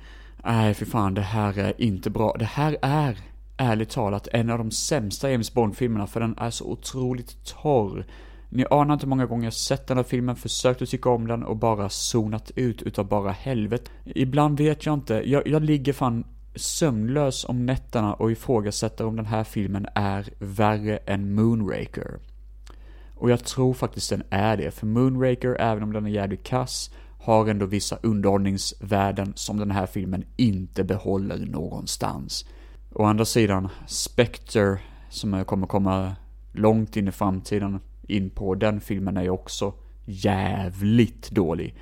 Nej, 0.45 0.73
för 0.73 0.85
fan, 0.85 1.13
det 1.13 1.21
här 1.21 1.57
är 1.57 1.81
inte 1.81 2.09
bra. 2.09 2.35
Det 2.39 2.45
här 2.45 2.77
är, 2.81 3.17
ärligt 3.57 3.89
talat, 3.89 4.27
en 4.33 4.49
av 4.49 4.57
de 4.57 4.71
sämsta 4.71 5.31
James 5.31 5.53
Bond-filmerna, 5.53 6.07
för 6.07 6.19
den 6.19 6.37
är 6.37 6.49
så 6.49 6.65
otroligt 6.65 7.45
torr. 7.45 8.05
Ni 8.49 8.65
anar 8.71 8.93
inte 8.93 9.05
hur 9.05 9.09
många 9.09 9.25
gånger 9.25 9.43
jag 9.43 9.53
sett 9.53 9.87
den 9.87 9.97
här 9.97 10.03
filmen, 10.03 10.35
försökt 10.35 10.81
att 10.81 10.89
tycka 10.89 11.09
om 11.09 11.27
den 11.27 11.43
och 11.43 11.57
bara 11.57 11.89
zonat 11.89 12.51
ut 12.55 12.81
utav 12.81 13.07
bara 13.07 13.31
helvete. 13.31 13.91
Ibland 14.05 14.57
vet 14.57 14.85
jag 14.85 14.93
inte, 14.93 15.13
jag, 15.25 15.47
jag 15.47 15.63
ligger 15.63 15.93
fan 15.93 16.25
sömnlös 16.55 17.45
om 17.45 17.65
nätterna 17.65 18.13
och 18.13 18.31
ifrågasätter 18.31 19.05
om 19.05 19.15
den 19.15 19.25
här 19.25 19.43
filmen 19.43 19.87
är 19.95 20.29
värre 20.39 20.97
än 20.97 21.35
Moonraker. 21.35 22.19
Och 23.15 23.29
jag 23.29 23.43
tror 23.43 23.73
faktiskt 23.73 24.09
den 24.09 24.23
är 24.29 24.57
det, 24.57 24.71
för 24.71 24.87
Moonraker, 24.87 25.55
även 25.59 25.83
om 25.83 25.93
den 25.93 26.05
är 26.05 26.09
jävligt 26.09 26.43
kass, 26.43 26.91
har 27.21 27.47
ändå 27.47 27.65
vissa 27.65 27.97
underhållningsvärden 28.03 29.33
som 29.35 29.57
den 29.57 29.71
här 29.71 29.85
filmen 29.85 30.25
inte 30.37 30.83
behåller 30.83 31.37
någonstans. 31.37 32.45
Å 32.93 33.03
andra 33.03 33.25
sidan, 33.25 33.69
Spectre, 33.87 34.79
som 35.09 35.45
kommer 35.45 35.67
komma 35.67 36.15
långt 36.51 36.97
in 36.97 37.07
i 37.07 37.11
framtiden, 37.11 37.79
in 38.07 38.29
på 38.29 38.55
den 38.55 38.81
filmen 38.81 39.17
är 39.17 39.23
ju 39.23 39.29
också 39.29 39.73
jävligt 40.05 41.31
dålig. 41.31 41.75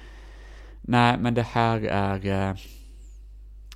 Nej, 0.82 1.18
men 1.20 1.34
det 1.34 1.42
här 1.42 1.82
är... 1.82 2.50
Eh, 2.50 2.56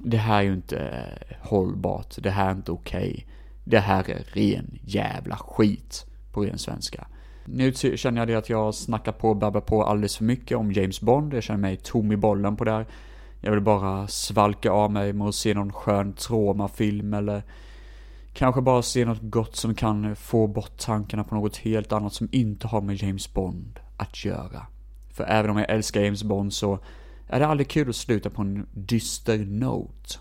det 0.04 0.18
här 0.18 0.40
är 0.40 0.44
ju 0.44 0.54
inte 0.54 0.80
eh, 0.80 1.36
hållbart. 1.42 2.16
Det 2.18 2.30
här 2.30 2.48
är 2.48 2.52
inte 2.52 2.72
okej. 2.72 3.12
Okay. 3.12 3.24
Det 3.64 3.80
här 3.80 4.10
är 4.10 4.24
ren 4.34 4.80
jävla 4.82 5.38
skit 5.38 6.06
på 6.32 6.46
ren 6.46 6.58
svenska. 6.58 7.08
Nu 7.46 7.74
känner 7.74 8.22
jag 8.22 8.28
det 8.28 8.36
att 8.36 8.50
jag 8.50 8.76
snackar 8.76 9.12
på 9.12 9.30
och 9.30 9.36
babblar 9.36 9.62
på 9.62 9.84
alldeles 9.84 10.18
för 10.18 10.24
mycket 10.24 10.58
om 10.58 10.72
James 10.72 11.02
Bond. 11.02 11.34
Jag 11.34 11.44
känner 11.44 11.60
mig 11.60 11.78
tom 11.78 12.12
i 12.12 12.18
bollen 12.18 12.56
på 12.56 12.64
det 12.64 12.72
här. 12.72 12.86
Jag 13.42 13.52
vill 13.52 13.62
bara 13.62 14.08
svalka 14.08 14.72
av 14.72 14.92
mig 14.92 15.14
med 15.14 15.28
att 15.28 15.36
se 15.36 15.54
någon 15.54 15.74
skön 15.74 16.14
traumafilm 16.14 17.14
eller 17.14 17.44
kanske 18.34 18.62
bara 18.62 18.82
se 18.82 19.06
något 19.06 19.22
gott 19.22 19.56
som 19.56 19.76
kan 19.76 20.16
få 20.16 20.48
bort 20.48 20.78
tankarna 20.78 21.24
på 21.24 21.36
något 21.36 21.58
helt 21.58 21.92
annat 21.92 22.14
som 22.14 22.30
inte 22.32 22.68
har 22.68 22.82
med 22.82 22.96
James 22.96 23.34
Bond 23.34 23.80
att 23.98 24.26
göra. 24.26 24.66
För 25.10 25.24
även 25.24 25.52
om 25.52 25.58
jag 25.58 25.70
älskar 25.70 26.02
James 26.02 26.24
Bond 26.24 26.54
så 26.54 26.80
är 27.32 27.40
det 27.40 27.48
aldrig 27.48 27.70
kul 27.70 27.90
att 27.90 27.96
sluta 27.96 28.30
på 28.30 28.42
en 28.42 28.68
dyster 28.74 29.38
note. 29.38 30.20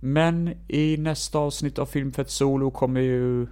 Men 0.00 0.54
i 0.68 0.96
nästa 0.96 1.38
avsnitt 1.38 1.78
av 1.78 1.86
Filmfett 1.86 2.30
Solo 2.30 2.70
kommer 2.70 3.00
ju 3.00 3.46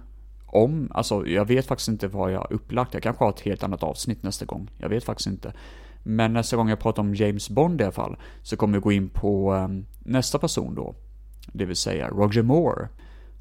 om, 0.45 0.91
alltså 0.93 1.27
jag 1.27 1.45
vet 1.45 1.65
faktiskt 1.65 1.87
inte 1.87 2.07
vad 2.07 2.31
jag 2.31 2.39
har 2.39 2.53
upplagt, 2.53 2.93
jag 2.93 3.03
kanske 3.03 3.23
har 3.23 3.29
ett 3.29 3.39
helt 3.39 3.63
annat 3.63 3.83
avsnitt 3.83 4.23
nästa 4.23 4.45
gång, 4.45 4.69
jag 4.77 4.89
vet 4.89 5.03
faktiskt 5.03 5.27
inte. 5.27 5.53
Men 6.03 6.33
nästa 6.33 6.55
gång 6.55 6.69
jag 6.69 6.79
pratar 6.79 7.01
om 7.01 7.15
James 7.15 7.49
Bond 7.49 7.81
i 7.81 7.83
alla 7.83 7.91
fall, 7.91 8.17
så 8.43 8.57
kommer 8.57 8.75
jag 8.75 8.83
gå 8.83 8.91
in 8.91 9.09
på 9.09 9.53
um, 9.53 9.85
nästa 9.99 10.39
person 10.39 10.75
då. 10.75 10.95
Det 11.53 11.65
vill 11.65 11.75
säga 11.75 12.09
Roger 12.09 12.41
Moore. 12.41 12.87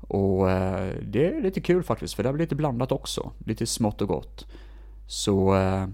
Och 0.01 0.47
uh, 0.47 0.93
det 1.03 1.27
är 1.27 1.43
lite 1.43 1.61
kul 1.61 1.83
faktiskt, 1.83 2.15
för 2.15 2.23
det 2.23 2.33
blir 2.33 2.45
lite 2.45 2.55
blandat 2.55 2.93
också. 2.93 3.33
Lite 3.39 3.67
smått 3.67 4.03
och 4.03 4.09
gott. 4.09 4.47
Så 5.07 5.55
uh, 5.55 5.87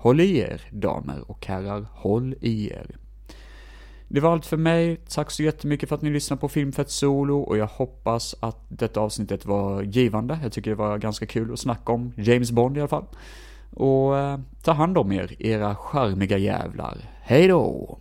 håll 0.00 0.20
i 0.20 0.38
er, 0.38 0.62
damer 0.70 1.30
och 1.30 1.46
herrar, 1.46 1.86
håll 1.92 2.34
i 2.40 2.70
er. 2.72 2.96
Det 4.08 4.20
var 4.20 4.32
allt 4.32 4.46
för 4.46 4.56
mig. 4.56 4.96
Tack 5.08 5.30
så 5.30 5.42
jättemycket 5.42 5.88
för 5.88 5.96
att 5.96 6.02
ni 6.02 6.10
lyssnade 6.10 6.40
på 6.40 6.48
Filmfett 6.48 6.90
Solo 6.90 7.40
och 7.40 7.58
jag 7.58 7.66
hoppas 7.66 8.34
att 8.40 8.64
detta 8.68 9.00
avsnittet 9.00 9.46
var 9.46 9.82
givande. 9.82 10.38
Jag 10.42 10.52
tycker 10.52 10.70
det 10.70 10.76
var 10.76 10.98
ganska 10.98 11.26
kul 11.26 11.52
att 11.52 11.58
snacka 11.58 11.92
om 11.92 12.12
James 12.16 12.50
Bond 12.50 12.76
i 12.76 12.80
alla 12.80 12.88
fall. 12.88 13.04
Och 13.70 14.18
eh, 14.18 14.38
ta 14.62 14.72
hand 14.72 14.98
om 14.98 15.12
er, 15.12 15.42
era 15.42 15.74
charmiga 15.74 16.38
jävlar. 16.38 16.96
Hej 17.22 17.48
då! 17.48 17.98